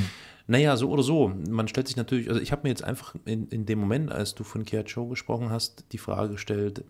Naja, 0.48 0.76
so 0.76 0.90
oder 0.90 1.02
so. 1.02 1.32
Man 1.48 1.66
stellt 1.68 1.88
sich 1.88 1.96
natürlich, 1.96 2.28
also 2.28 2.40
ich 2.40 2.52
habe 2.52 2.62
mir 2.64 2.68
jetzt 2.68 2.84
einfach 2.84 3.14
in, 3.24 3.48
in 3.48 3.66
dem 3.66 3.80
Moment, 3.80 4.12
als 4.12 4.34
du 4.34 4.44
von 4.44 4.64
Kiacho 4.64 5.06
gesprochen 5.08 5.50
hast, 5.50 5.84
die 5.92 5.98
Frage 5.98 6.32
gestellt, 6.32 6.84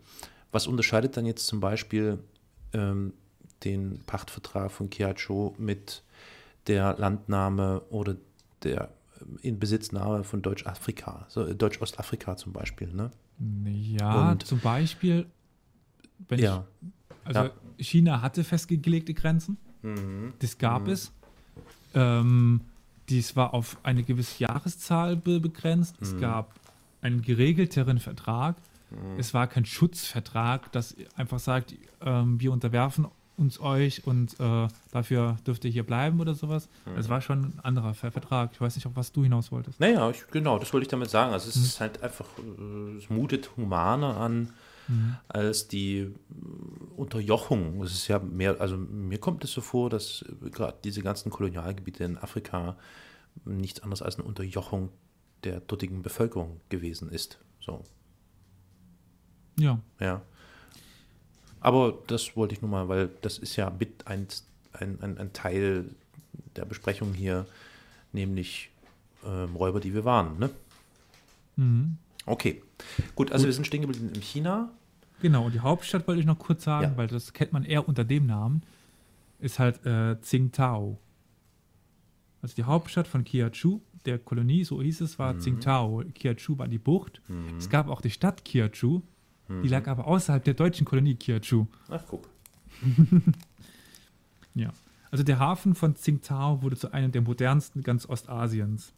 was 0.51 0.67
unterscheidet 0.67 1.17
dann 1.17 1.25
jetzt 1.25 1.47
zum 1.47 1.59
Beispiel 1.59 2.19
ähm, 2.73 3.13
den 3.63 3.99
Pachtvertrag 4.05 4.71
von 4.71 4.89
Kiacho 4.89 5.55
mit 5.57 6.03
der 6.67 6.95
Landnahme 6.97 7.81
oder 7.89 8.15
der 8.63 8.89
ähm, 9.21 9.39
Inbesitznahme 9.41 10.23
von 10.23 10.41
Deutsch-Afrika, 10.41 11.25
so, 11.29 11.45
äh, 11.45 11.55
Deutsch-Ostafrika 11.55 12.37
zum 12.37 12.53
Beispiel, 12.53 12.93
ne? 12.93 13.11
Ja, 13.65 14.31
Und- 14.31 14.45
zum 14.45 14.59
Beispiel, 14.59 15.25
wenn 16.27 16.39
Ja. 16.39 16.65
ich, 16.81 16.87
also 17.37 17.49
China 17.77 18.21
hatte 18.21 18.43
festgelegte 18.43 19.13
Grenzen, 19.13 19.57
Mhm. 19.81 20.33
das 20.39 20.57
gab 20.57 20.87
es. 20.87 21.11
Ähm, 21.93 22.61
dies 23.09 23.35
war 23.35 23.53
auf 23.53 23.77
eine 23.83 24.03
gewisse 24.03 24.43
Jahreszahl 24.43 25.15
be 25.15 25.39
begrenzt. 25.39 25.95
Es 26.01 26.13
Mhm. 26.13 26.19
gab 26.19 26.53
einen 27.01 27.21
geregelteren 27.21 27.99
Vertrag. 27.99 28.57
Mhm. 28.89 29.19
Es 29.19 29.33
war 29.33 29.47
kein 29.47 29.65
Schutzvertrag, 29.65 30.71
das 30.71 30.95
einfach 31.15 31.39
sagt, 31.39 31.75
ähm, 32.01 32.39
wir 32.41 32.51
unterwerfen 32.51 33.07
uns 33.37 33.59
euch 33.59 34.05
und 34.07 34.39
äh, 34.39 34.67
dafür 34.91 35.37
dürft 35.45 35.63
ihr 35.63 35.71
hier 35.71 35.85
bleiben 35.85 36.19
oder 36.19 36.33
sowas. 36.35 36.67
Mhm. 36.85 36.97
Es 36.97 37.07
war 37.07 37.21
schon 37.21 37.43
ein 37.43 37.59
anderer 37.63 37.93
Ver 37.93 38.11
Vertrag. 38.11 38.49
Ich 38.53 38.59
weiß 38.61 38.75
nicht, 38.75 38.85
auf 38.87 38.95
was 38.95 39.11
du 39.11 39.23
hinaus 39.23 39.51
wolltest. 39.51 39.79
Naja, 39.79 40.09
ich, 40.09 40.25
genau, 40.31 40.57
das 40.59 40.73
wollte 40.73 40.83
ich 40.85 40.89
damit 40.89 41.09
sagen. 41.09 41.31
Also 41.33 41.47
es 41.49 41.55
Mhm. 41.55 41.63
ist 41.63 41.79
halt 41.79 42.03
einfach, 42.03 42.25
äh, 42.39 42.97
es 42.97 43.09
mutet 43.09 43.55
humaner 43.55 44.17
an 44.17 44.49
als 45.27 45.67
die 45.67 45.97
äh, 45.97 46.11
Unterjochung. 46.95 47.83
Es 47.83 47.91
ist 47.93 48.07
ja 48.07 48.19
mehr, 48.19 48.59
also 48.61 48.77
mir 48.77 49.17
kommt 49.19 49.43
es 49.43 49.51
so 49.51 49.59
vor, 49.61 49.89
dass 49.89 50.23
äh, 50.45 50.49
gerade 50.49 50.77
diese 50.83 51.01
ganzen 51.01 51.29
Kolonialgebiete 51.29 52.03
in 52.05 52.17
Afrika 52.17 52.77
nichts 53.45 53.81
anderes 53.81 54.01
als 54.01 54.15
eine 54.17 54.25
Unterjochung 54.25 54.89
der 55.43 55.59
dortigen 55.59 56.01
Bevölkerung 56.01 56.61
gewesen 56.69 57.09
ist. 57.09 57.37
So, 57.59 57.83
Ja. 59.59 59.79
ja. 59.99 60.21
Aber 61.59 61.97
das 62.07 62.35
wollte 62.35 62.53
ich 62.55 62.61
nur 62.61 62.69
mal, 62.71 62.87
weil 62.87 63.09
das 63.21 63.37
ist 63.37 63.55
ja 63.55 63.69
mit 63.69 64.05
ein, 64.07 64.27
ein, 64.73 64.97
ein, 65.01 65.17
ein 65.17 65.33
Teil 65.33 65.85
der 66.55 66.65
Besprechung 66.65 67.13
hier, 67.13 67.45
nämlich 68.13 68.69
ähm, 69.25 69.55
Räuber, 69.55 69.79
die 69.79 69.93
wir 69.93 70.05
waren. 70.05 70.37
Ne? 70.39 70.49
Mhm. 71.55 71.97
Okay, 72.25 72.61
gut, 73.15 73.31
also 73.31 73.43
Gut. 73.43 73.47
wir 73.47 73.53
sind 73.53 73.65
stehen 73.67 73.81
geblieben 73.81 74.11
in 74.13 74.21
China. 74.21 74.69
Genau, 75.21 75.45
und 75.45 75.53
die 75.55 75.61
Hauptstadt 75.61 76.07
wollte 76.07 76.19
ich 76.19 76.27
noch 76.27 76.37
kurz 76.37 76.63
sagen, 76.65 76.91
Ja. 76.91 76.97
weil 76.97 77.07
das 77.07 77.33
kennt 77.33 77.53
man 77.53 77.63
eher 77.63 77.87
unter 77.87 78.03
dem 78.03 78.25
Namen, 78.27 78.61
ist 79.39 79.57
halt 79.59 79.83
äh, 79.85 80.19
Tsingtao. 80.21 80.99
Also 82.41 82.55
die 82.55 82.63
Hauptstadt 82.65 83.07
von 83.07 83.23
Kiachu, 83.23 83.79
der 84.05 84.19
Kolonie, 84.19 84.63
so 84.63 84.81
hieß 84.81 85.01
es, 85.01 85.17
war 85.17 85.37
Tsingtao. 85.37 86.03
Kiachu 86.13 86.57
war 86.57 86.67
die 86.67 86.77
Bucht. 86.77 87.21
Es 87.57 87.69
gab 87.69 87.87
auch 87.89 87.99
die 88.01 88.11
Stadt 88.11 88.45
Kiachu, 88.45 89.01
die 89.49 89.67
lag 89.67 89.87
aber 89.87 90.07
außerhalb 90.07 90.43
der 90.43 90.53
deutschen 90.53 90.85
Kolonie 90.85 91.15
Kiachu. 91.15 91.67
Ach, 91.89 92.03
guck. 92.07 92.29
Ja. 94.57 94.73
Also 95.11 95.23
der 95.23 95.39
Hafen 95.39 95.75
von 95.75 95.95
Tsingtao 95.95 96.61
wurde 96.61 96.75
zu 96.75 96.91
einem 96.91 97.11
der 97.11 97.21
modernsten 97.21 97.83
ganz 97.83 98.09
Ostasiens. 98.09 98.91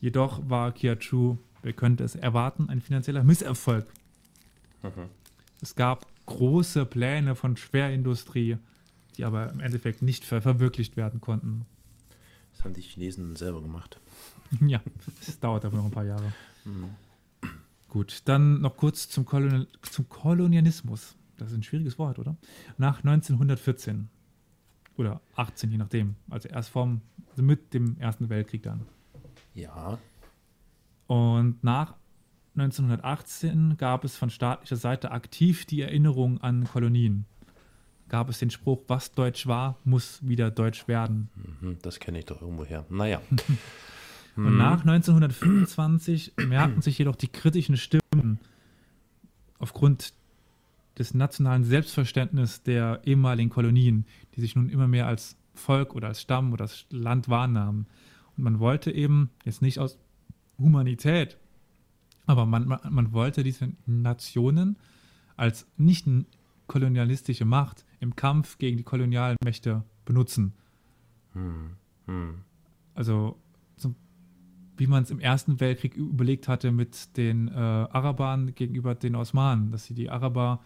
Jedoch 0.00 0.48
war 0.48 0.72
Kiachu, 0.72 1.38
wer 1.62 1.72
könnte 1.72 2.04
es 2.04 2.14
erwarten, 2.14 2.68
ein 2.68 2.80
finanzieller 2.80 3.22
Misserfolg. 3.22 3.86
Es 5.62 5.76
gab 5.76 6.06
große 6.26 6.86
Pläne 6.86 7.36
von 7.36 7.56
Schwerindustrie, 7.56 8.58
die 9.16 9.24
aber 9.24 9.50
im 9.50 9.60
Endeffekt 9.60 10.02
nicht 10.02 10.24
ver 10.24 10.42
verwirklicht 10.42 10.96
werden 10.96 11.20
konnten. 11.20 11.66
Das 12.52 12.64
haben 12.64 12.74
die 12.74 12.82
Chinesen 12.82 13.36
selber 13.36 13.62
gemacht. 13.62 14.00
ja, 14.66 14.80
es 15.20 15.38
dauert 15.38 15.64
aber 15.64 15.76
noch 15.76 15.84
ein 15.84 15.90
paar 15.90 16.04
Jahre. 16.04 16.32
Gut, 17.90 18.22
dann 18.26 18.60
noch 18.60 18.76
kurz 18.76 19.08
zum, 19.08 19.24
Kolonial 19.24 19.66
zum 19.82 20.08
Kolonialismus. 20.08 21.16
Das 21.36 21.50
ist 21.50 21.56
ein 21.56 21.64
schwieriges 21.64 21.98
Wort, 21.98 22.20
oder? 22.20 22.36
Nach 22.78 22.98
1914. 22.98 24.08
Oder 24.96 25.20
18, 25.34 25.72
je 25.72 25.76
nachdem. 25.76 26.14
Also 26.28 26.48
erst 26.48 26.70
vom, 26.70 27.00
also 27.30 27.42
mit 27.42 27.74
dem 27.74 27.98
Ersten 27.98 28.28
Weltkrieg 28.28 28.62
dann. 28.62 28.86
Ja. 29.54 29.98
Und 31.08 31.64
nach 31.64 31.94
1918 32.54 33.76
gab 33.76 34.04
es 34.04 34.16
von 34.16 34.30
staatlicher 34.30 34.76
Seite 34.76 35.10
aktiv 35.10 35.64
die 35.66 35.82
Erinnerung 35.82 36.40
an 36.40 36.64
Kolonien. 36.64 37.24
Gab 38.08 38.28
es 38.28 38.38
den 38.38 38.50
Spruch, 38.50 38.82
was 38.86 39.12
deutsch 39.12 39.48
war, 39.48 39.78
muss 39.84 40.26
wieder 40.26 40.52
deutsch 40.52 40.86
werden. 40.86 41.28
Mhm, 41.60 41.78
das 41.82 41.98
kenne 41.98 42.20
ich 42.20 42.26
doch 42.26 42.40
irgendwo 42.40 42.64
her. 42.64 42.84
Naja. 44.36 44.48
Und 44.48 44.56
nach 44.56 44.80
1925 44.84 46.34
merkten 46.46 46.82
sich 46.82 46.98
jedoch 46.98 47.16
die 47.16 47.28
kritischen 47.28 47.76
Stimmen 47.76 48.38
aufgrund 49.58 50.14
des 50.98 51.14
nationalen 51.14 51.64
Selbstverständnisses 51.64 52.62
der 52.62 53.00
ehemaligen 53.04 53.50
Kolonien, 53.50 54.06
die 54.34 54.40
sich 54.40 54.56
nun 54.56 54.68
immer 54.68 54.88
mehr 54.88 55.06
als 55.06 55.36
Volk 55.54 55.94
oder 55.94 56.08
als 56.08 56.20
Stamm 56.20 56.52
oder 56.52 56.64
als 56.64 56.86
Land 56.90 57.28
wahrnahmen. 57.28 57.86
Und 58.36 58.44
man 58.44 58.58
wollte 58.58 58.90
eben, 58.90 59.30
jetzt 59.44 59.62
nicht 59.62 59.78
aus 59.78 59.98
Humanität, 60.58 61.38
aber 62.26 62.46
man, 62.46 62.66
man, 62.66 62.80
man 62.90 63.12
wollte 63.12 63.42
diese 63.42 63.72
Nationen 63.86 64.76
als 65.36 65.66
nicht 65.76 66.06
kolonialistische 66.66 67.44
Macht 67.44 67.84
im 67.98 68.14
Kampf 68.14 68.58
gegen 68.58 68.76
die 68.76 68.84
kolonialen 68.84 69.36
Mächte 69.42 69.82
benutzen. 70.04 70.52
Hm, 71.32 71.70
hm. 72.06 72.34
Also 72.94 73.12
so, 73.12 73.42
wie 74.80 74.86
man 74.86 75.02
es 75.02 75.10
im 75.10 75.20
Ersten 75.20 75.60
Weltkrieg 75.60 75.94
überlegt 75.94 76.48
hatte 76.48 76.72
mit 76.72 77.16
den 77.18 77.48
äh, 77.48 77.52
Arabern 77.52 78.54
gegenüber 78.54 78.94
den 78.94 79.14
Osmanen, 79.14 79.70
dass 79.70 79.84
sie 79.84 79.92
die 79.92 80.08
Araber 80.08 80.60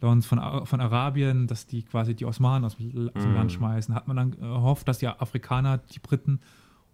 von, 0.00 0.22
von 0.22 0.80
Arabien, 0.80 1.46
dass 1.46 1.66
die 1.66 1.82
quasi 1.82 2.14
die 2.14 2.24
Osmanen 2.24 2.64
aus, 2.64 2.76
dem, 2.76 3.10
Mm. 3.14 3.34
Land 3.34 3.52
schmeißen, 3.52 3.94
hat 3.94 4.08
man 4.08 4.16
dann 4.16 4.30
gehofft, 4.32 4.88
dass 4.88 4.98
die 4.98 5.06
Afrikaner, 5.06 5.78
die 5.78 6.00
Briten 6.00 6.40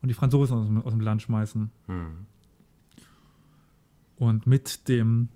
und 0.02 0.08
die 0.08 0.14
Franzosen 0.14 0.58
aus 0.58 0.66
dem, 0.66 0.82
aus 0.82 0.92
dem 0.92 1.00
Land 1.00 1.22
schmeißen. 1.22 1.70
Hm. 1.86 2.26
Und 4.16 4.46
mit 4.46 4.88
dem 4.88 5.28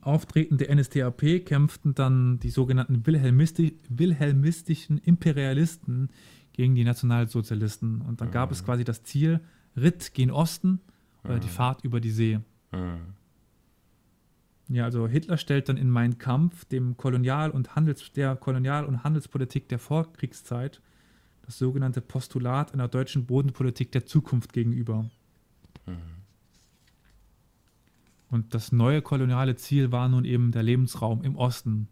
Auftreten 0.00 0.58
der 0.58 0.74
NSDAP 0.74 1.46
kämpften 1.46 1.94
dann 1.94 2.40
die 2.40 2.50
sogenannten 2.50 3.06
Wilhelmisti 3.06 3.78
wilhelmistischen 3.88 4.98
Imperialisten 4.98 6.10
gegen 6.52 6.74
die 6.74 6.84
Nationalsozialisten. 6.84 8.02
Und 8.02 8.20
dann 8.20 8.32
gab 8.32 8.50
es 8.50 8.64
quasi 8.64 8.84
das 8.84 9.04
Ziel, 9.04 9.40
Ritt 9.76 10.14
gen 10.14 10.30
Osten 10.30 10.80
oder 11.24 11.38
die 11.38 11.48
Fahrt 11.48 11.84
über 11.84 12.00
die 12.00 12.10
See. 12.10 12.40
Hm. 12.70 12.98
Ja, 14.68 14.84
also 14.84 15.06
Hitler 15.06 15.36
stellt 15.36 15.68
dann 15.68 15.76
in 15.76 15.90
Mein 15.90 16.18
Kampf 16.18 16.64
dem 16.64 16.96
Kolonial- 16.96 17.50
und 17.50 17.76
Handels 17.76 18.12
der 18.12 18.34
Kolonial- 18.36 18.84
und 18.84 19.04
Handelspolitik 19.04 19.68
der 19.68 19.78
Vorkriegszeit 19.78 20.80
das 21.42 21.58
sogenannte 21.58 22.00
Postulat 22.00 22.74
einer 22.74 22.88
deutschen 22.88 23.24
Bodenpolitik 23.24 23.92
der 23.92 24.04
Zukunft 24.04 24.52
gegenüber. 24.52 25.08
Und 28.28 28.52
das 28.52 28.72
neue 28.72 29.00
koloniale 29.02 29.54
Ziel 29.54 29.92
war 29.92 30.08
nun 30.08 30.24
eben 30.24 30.50
der 30.50 30.64
Lebensraum 30.64 31.22
im 31.22 31.36
Osten. 31.36 31.88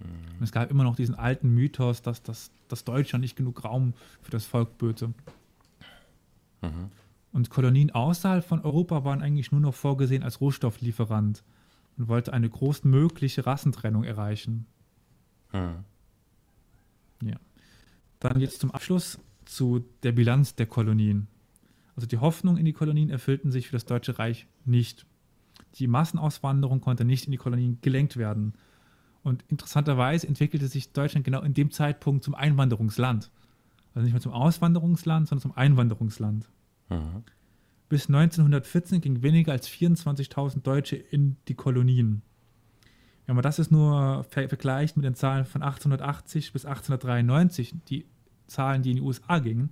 Und 0.00 0.42
es 0.42 0.50
gab 0.50 0.70
immer 0.70 0.84
noch 0.84 0.96
diesen 0.96 1.14
alten 1.14 1.50
Mythos, 1.50 2.00
dass, 2.00 2.22
das, 2.22 2.50
dass 2.68 2.84
Deutschland 2.84 3.20
nicht 3.20 3.36
genug 3.36 3.64
Raum 3.64 3.92
für 4.22 4.30
das 4.30 4.46
Volk 4.46 4.78
böte. 4.78 5.12
Mhm. 6.62 6.90
Und 7.32 7.50
Kolonien 7.50 7.90
außerhalb 7.90 8.44
von 8.44 8.60
Europa 8.60 9.04
waren 9.04 9.22
eigentlich 9.22 9.52
nur 9.52 9.60
noch 9.60 9.74
vorgesehen 9.74 10.22
als 10.22 10.40
Rohstofflieferant 10.40 11.44
und 11.96 12.08
wollte 12.08 12.32
eine 12.32 12.48
großmögliche 12.48 13.46
Rassentrennung 13.46 14.04
erreichen. 14.04 14.66
Hm. 15.50 15.84
Ja. 17.22 17.36
Dann 18.18 18.40
jetzt 18.40 18.60
zum 18.60 18.70
Abschluss 18.70 19.18
zu 19.44 19.84
der 20.02 20.12
Bilanz 20.12 20.54
der 20.54 20.66
Kolonien. 20.66 21.28
Also 21.96 22.06
die 22.06 22.18
Hoffnung 22.18 22.56
in 22.56 22.64
die 22.64 22.72
Kolonien 22.72 23.10
erfüllten 23.10 23.50
sich 23.50 23.68
für 23.68 23.76
das 23.76 23.84
Deutsche 23.84 24.18
Reich 24.18 24.46
nicht. 24.64 25.06
Die 25.74 25.86
Massenauswanderung 25.86 26.80
konnte 26.80 27.04
nicht 27.04 27.26
in 27.26 27.32
die 27.32 27.38
Kolonien 27.38 27.78
gelenkt 27.82 28.16
werden. 28.16 28.54
Und 29.22 29.44
interessanterweise 29.48 30.26
entwickelte 30.26 30.66
sich 30.66 30.92
Deutschland 30.92 31.24
genau 31.24 31.42
in 31.42 31.54
dem 31.54 31.70
Zeitpunkt 31.70 32.24
zum 32.24 32.34
Einwanderungsland. 32.34 33.30
Also 33.94 34.04
nicht 34.04 34.12
mehr 34.12 34.20
zum 34.20 34.32
Auswanderungsland, 34.32 35.28
sondern 35.28 35.42
zum 35.42 35.56
Einwanderungsland. 35.56 36.48
Mhm. 36.88 37.24
Bis 37.88 38.06
1914 38.06 39.00
gingen 39.00 39.22
weniger 39.22 39.52
als 39.52 39.68
24.000 39.68 40.62
Deutsche 40.62 40.96
in 40.96 41.36
die 41.48 41.54
Kolonien. 41.54 42.22
Wenn 43.26 43.34
man 43.34 43.42
das 43.42 43.58
jetzt 43.58 43.72
nur 43.72 44.24
ver 44.24 44.48
vergleicht 44.48 44.96
mit 44.96 45.04
den 45.04 45.14
Zahlen 45.14 45.44
von 45.44 45.62
1880 45.62 46.52
bis 46.52 46.64
1893, 46.64 47.74
die 47.88 48.06
Zahlen, 48.46 48.82
die 48.82 48.90
in 48.90 48.96
die 48.96 49.02
USA 49.02 49.38
gingen, 49.38 49.70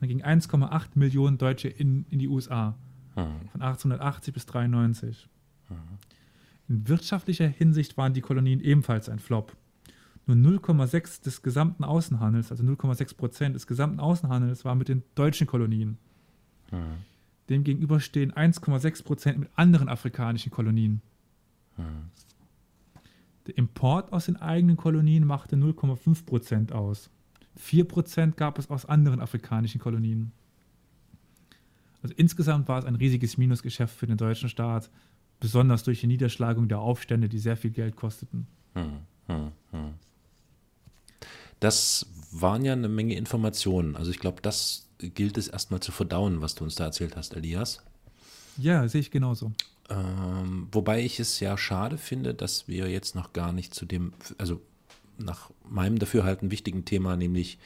dann 0.00 0.08
gingen 0.08 0.22
1,8 0.22 0.90
Millionen 0.94 1.38
Deutsche 1.38 1.68
in, 1.68 2.06
in 2.10 2.18
die 2.18 2.28
USA 2.28 2.76
Hm. 3.14 3.48
von 3.50 3.62
1880 3.62 4.34
bis 4.34 4.46
93. 4.46 5.28
In 6.68 6.88
wirtschaftlicher 6.88 7.46
Hinsicht 7.46 7.96
waren 7.96 8.14
die 8.14 8.20
Kolonien 8.20 8.60
ebenfalls 8.60 9.08
ein 9.08 9.18
Flop. 9.18 9.56
Nur 10.26 10.36
0,6 10.36 11.22
des 11.22 11.42
gesamten 11.42 11.84
Außenhandels, 11.84 12.50
also 12.50 12.64
0,6 12.64 13.16
Prozent 13.16 13.54
des 13.54 13.66
gesamten 13.66 14.00
Außenhandels 14.00 14.64
war 14.64 14.74
mit 14.74 14.88
den 14.88 15.02
deutschen 15.14 15.46
Kolonien. 15.46 15.98
Hm. 16.70 16.80
Demgegenüber 17.48 18.00
stehen 18.00 18.32
1,6 18.32 19.04
Prozent 19.04 19.38
mit 19.38 19.50
anderen 19.54 19.88
afrikanischen 19.88 20.50
Kolonien. 20.50 21.02
Hm. 21.76 22.10
Der 23.46 23.58
Import 23.58 24.12
aus 24.12 24.26
den 24.26 24.36
eigenen 24.36 24.76
Kolonien 24.76 25.26
machte 25.26 25.56
0,5 25.56 26.24
Prozent 26.24 26.72
aus. 26.72 27.10
4 27.56 27.84
Prozent 27.84 28.36
gab 28.36 28.58
es 28.58 28.70
aus 28.70 28.86
anderen 28.86 29.20
afrikanischen 29.20 29.80
Kolonien. 29.80 30.32
Also 32.02 32.14
insgesamt 32.16 32.68
war 32.68 32.78
es 32.78 32.84
ein 32.84 32.96
riesiges 32.96 33.36
Minusgeschäft 33.36 33.94
für 33.94 34.06
den 34.06 34.16
deutschen 34.16 34.48
Staat, 34.48 34.90
besonders 35.40 35.84
durch 35.84 36.00
die 36.00 36.06
Niederschlagung 36.06 36.68
der 36.68 36.80
Aufstände, 36.80 37.28
die 37.28 37.38
sehr 37.38 37.56
viel 37.56 37.70
Geld 37.70 37.96
kosteten. 37.96 38.46
Hm, 38.74 39.00
hm, 39.26 39.52
hm. 39.70 39.94
Das 41.64 42.04
waren 42.30 42.62
ja 42.62 42.74
eine 42.74 42.90
Menge 42.90 43.14
Informationen. 43.14 43.96
Also 43.96 44.10
ich 44.10 44.18
glaube, 44.18 44.42
das 44.42 44.86
gilt 44.98 45.38
es 45.38 45.48
erstmal 45.48 45.80
zu 45.80 45.92
verdauen, 45.92 46.42
was 46.42 46.54
du 46.54 46.64
uns 46.64 46.74
da 46.74 46.84
erzählt 46.84 47.16
hast, 47.16 47.34
Elias. 47.34 47.82
Ja, 48.58 48.86
sehe 48.86 49.00
ich 49.00 49.10
genauso. 49.10 49.50
Ähm, 49.88 50.68
wobei 50.72 51.02
ich 51.02 51.20
es 51.20 51.40
ja 51.40 51.56
schade 51.56 51.96
finde, 51.96 52.34
dass 52.34 52.68
wir 52.68 52.90
jetzt 52.90 53.14
noch 53.14 53.32
gar 53.32 53.52
nicht 53.54 53.72
zu 53.72 53.86
dem, 53.86 54.12
also 54.36 54.60
nach 55.16 55.48
meinem 55.66 55.98
Dafürhalten 55.98 56.50
wichtigen 56.50 56.84
Thema, 56.84 57.16
nämlich 57.16 57.58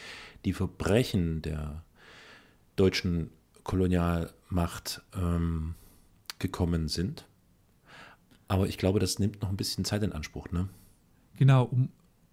die 0.45 0.53
Verbrechen 0.53 1.43
der 1.43 1.83
deutschen 2.77 3.31
Kolonialmacht 3.65 5.03
ähm, 5.17 5.75
gekommen 6.39 6.87
sind. 6.87 7.27
Aber 8.47 8.69
ich 8.69 8.79
glaube, 8.79 9.01
das 9.01 9.19
nimmt 9.19 9.43
noch 9.43 9.49
ein 9.49 9.57
bisschen 9.57 9.85
Zeit 9.85 10.05
in 10.05 10.13
Anspruch, 10.13 10.53
ne? 10.53 10.69
Genau, 11.37 11.65
um, 11.65 11.89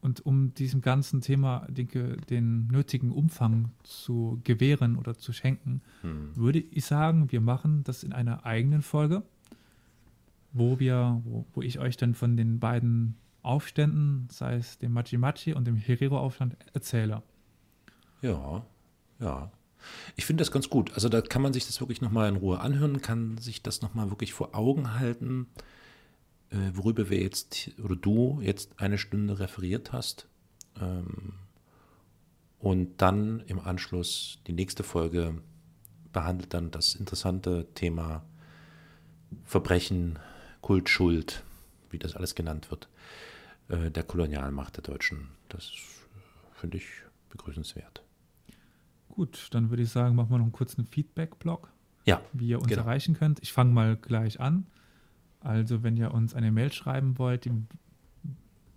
und 0.06 0.24
um 0.24 0.54
diesem 0.54 0.82
ganzen 0.82 1.22
Thema 1.22 1.66
denke, 1.68 2.16
den 2.30 2.68
nötigen 2.68 3.12
Umfang 3.12 3.72
zu 3.82 4.40
gewähren 4.44 4.98
oder 4.98 5.18
zu 5.18 5.34
schenken, 5.34 5.82
Hm. 6.02 6.36
würde 6.36 6.60
ich 6.60 6.86
sagen, 6.86 7.32
wir 7.32 7.42
machen 7.42 7.84
das 7.84 8.04
in 8.04 8.14
einer 8.14 8.46
eigenen 8.46 8.84
Folge, 8.84 9.24
wo 10.54 10.80
wir, 10.80 11.22
wo, 11.26 11.48
wo 11.54 11.64
ich 11.64 11.80
euch 11.80 11.98
dann 11.98 12.14
von 12.14 12.38
den 12.38 12.60
beiden 12.60 13.16
Aufständen, 13.42 14.28
sei 14.32 14.58
es 14.58 14.78
dem 14.78 14.94
Machi 14.94 15.18
Machi 15.18 15.54
und 15.54 15.66
dem 15.66 15.76
Herero-Aufstand, 15.76 16.56
erzähle. 16.74 17.24
Ja, 18.22 18.64
ja. 19.20 19.52
Ich 20.16 20.26
finde 20.26 20.42
das 20.42 20.52
ganz 20.52 20.70
gut. 20.70 20.94
Also 20.94 21.10
da 21.10 21.22
kann 21.22 21.42
man 21.42 21.52
sich 21.52 21.66
das 21.66 21.80
wirklich 21.80 22.02
nochmal 22.02 22.30
in 22.30 22.36
Ruhe 22.36 22.60
anhören, 22.60 23.02
kann 23.02 23.38
sich 23.40 23.64
das 23.64 23.82
nochmal 23.82 24.12
wirklich 24.12 24.34
vor 24.34 24.54
Augen 24.56 25.00
halten, 25.00 25.48
worüber 26.74 27.10
wir 27.10 27.22
jetzt 27.22 27.72
oder 27.84 27.96
du 27.96 28.40
jetzt 28.42 28.80
eine 28.80 28.98
Stunde 28.98 29.40
referiert 29.40 29.92
hast. 29.92 30.28
Ähm, 30.80 31.34
und 32.60 33.02
dann 33.02 33.42
im 33.42 33.60
Anschluss 33.60 34.40
die 34.48 34.54
nächste 34.54 34.84
Folge 34.84 35.42
behandelt 36.14 36.54
dann 36.54 36.72
das 36.72 36.96
interessante 36.96 37.68
Thema 37.76 38.24
Verbrechen, 39.44 40.18
Kult, 40.62 40.90
Schuld, 40.90 41.44
wie 41.90 42.00
das 42.00 42.16
alles 42.16 42.36
genannt 42.36 42.72
wird, 42.72 42.88
äh, 43.68 43.92
der 43.92 44.04
Kolonialmacht 44.04 44.78
der 44.78 44.84
Deutschen. 44.84 45.28
Das 45.50 45.66
äh, 45.66 46.60
finde 46.60 46.78
ich 46.78 46.86
begrüßenswert. 47.30 48.02
Gut, 49.10 49.48
dann 49.52 49.70
würde 49.70 49.84
ich 49.84 49.90
sagen, 49.90 50.16
machen 50.16 50.30
wir 50.30 50.38
noch 50.38 50.46
einen 50.46 50.52
kurzen 50.52 50.86
Feedback-Blog, 50.86 51.72
Ja, 52.06 52.22
wie 52.34 52.48
ihr 52.50 52.60
uns 52.60 52.68
Genau. 52.70 52.82
erreichen 52.82 53.14
könnt. 53.16 53.42
Ich 53.42 53.54
fange 53.54 53.72
mal 53.74 53.96
gleich 53.96 54.40
an. 54.40 54.66
Also, 55.46 55.84
wenn 55.84 55.96
ihr 55.96 56.14
uns 56.14 56.34
eine 56.34 56.52
Mail 56.52 56.74
schreiben 56.74 57.18
wollt, 57.18 57.46
im 57.46 57.68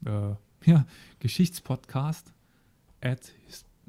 äh, 0.05 0.35
ja, 0.65 0.85
Geschichtspodcast 1.21 2.33
at 3.01 3.33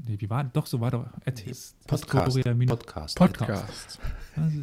nee, 0.08 0.16
wie 0.20 0.30
war 0.30 0.46
doch 0.46 0.66
so 0.66 0.80
war 0.80 0.92
doch 0.92 1.06
at 1.26 1.40
his, 1.40 1.76
Podcast. 1.88 2.38
minus- 2.46 2.78
Podcast. 2.78 3.18
Podcast. 3.18 4.00
Also, 4.36 4.62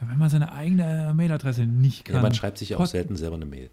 wenn 0.00 0.18
man 0.18 0.28
seine 0.30 0.50
eigene 0.52 1.12
Mailadresse 1.14 1.66
nicht 1.66 2.06
kann. 2.06 2.16
Ja, 2.16 2.22
man 2.22 2.34
schreibt 2.34 2.58
sich 2.58 2.70
ja 2.70 2.76
auch 2.78 2.80
Pod- 2.80 2.88
selten 2.90 3.14
selber 3.16 3.36
eine 3.36 3.46
Mail. 3.46 3.70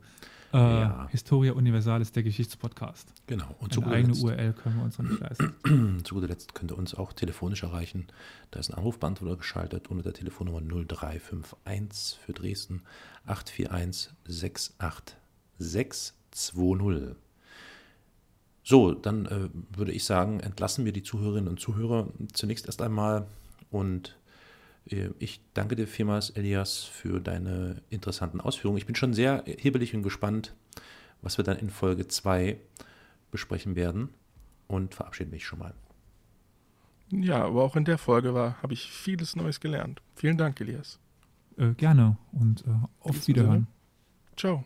Äh, 0.55 0.81
Ja. 0.81 1.07
Historia 1.11 1.53
Universalis, 1.53 2.11
der 2.11 2.23
Geschichtspodcast. 2.23 3.13
Genau. 3.27 3.45
Und 3.59 3.73
zu 3.73 3.81
Eine 3.81 3.85
guter, 3.87 3.97
eigene 3.97 4.13
Letzt, 4.13 4.23
URL 4.23 4.53
können 4.53 4.77
wir 4.77 4.83
uns 4.85 4.97
noch 4.97 5.07
nicht 5.09 5.19
leisten. 5.19 6.01
zu 6.05 6.15
guter 6.15 6.27
Letzt 6.27 6.55
könnt 6.55 6.71
ihr 6.71 6.77
uns 6.77 6.95
auch 6.95 7.13
telefonisch 7.13 7.63
erreichen. 7.63 8.07
Da 8.51 8.59
ist 8.59 8.69
ein 8.71 8.75
Anrufbeantworter 8.75 9.37
geschaltet 9.37 9.87
unter 9.89 10.03
der 10.03 10.13
Telefonnummer 10.13 10.61
0351 10.61 12.19
für 12.19 12.33
Dresden 12.33 12.81
841 13.25 14.11
68620. 14.27 17.15
So, 18.63 18.93
dann 18.93 19.25
äh, 19.27 19.49
würde 19.75 19.91
ich 19.91 20.05
sagen, 20.05 20.39
entlassen 20.39 20.85
wir 20.85 20.91
die 20.91 21.03
Zuhörerinnen 21.03 21.49
und 21.49 21.59
Zuhörer 21.59 22.07
zunächst 22.33 22.65
erst 22.65 22.81
einmal 22.81 23.27
und 23.69 24.17
ich 24.85 25.41
danke 25.53 25.75
dir 25.75 25.87
vielmals, 25.87 26.29
Elias, 26.31 26.83
für 26.83 27.19
deine 27.19 27.81
interessanten 27.89 28.39
Ausführungen. 28.39 28.77
Ich 28.77 28.85
bin 28.85 28.95
schon 28.95 29.13
sehr 29.13 29.43
hibbelig 29.45 29.95
und 29.95 30.03
gespannt, 30.03 30.53
was 31.21 31.37
wir 31.37 31.43
dann 31.43 31.57
in 31.57 31.69
Folge 31.69 32.07
2 32.07 32.57
besprechen 33.31 33.75
werden 33.75 34.09
und 34.67 34.93
verabschiede 34.93 35.31
mich 35.31 35.45
schon 35.45 35.59
mal. 35.59 35.73
Ja, 37.11 37.43
aber 37.45 37.63
auch 37.63 37.75
in 37.75 37.85
der 37.85 37.97
Folge 37.97 38.33
war, 38.33 38.61
habe 38.61 38.73
ich 38.73 38.91
vieles 38.91 39.35
Neues 39.35 39.59
gelernt. 39.59 40.01
Vielen 40.15 40.37
Dank, 40.37 40.59
Elias. 40.61 40.99
Äh, 41.57 41.73
gerne 41.73 42.17
und 42.31 42.65
äh, 42.65 42.69
auf 42.99 43.11
diesem 43.11 43.21
Sinne. 43.21 43.37
Wiederhören. 43.37 43.67
Ciao. 44.35 44.65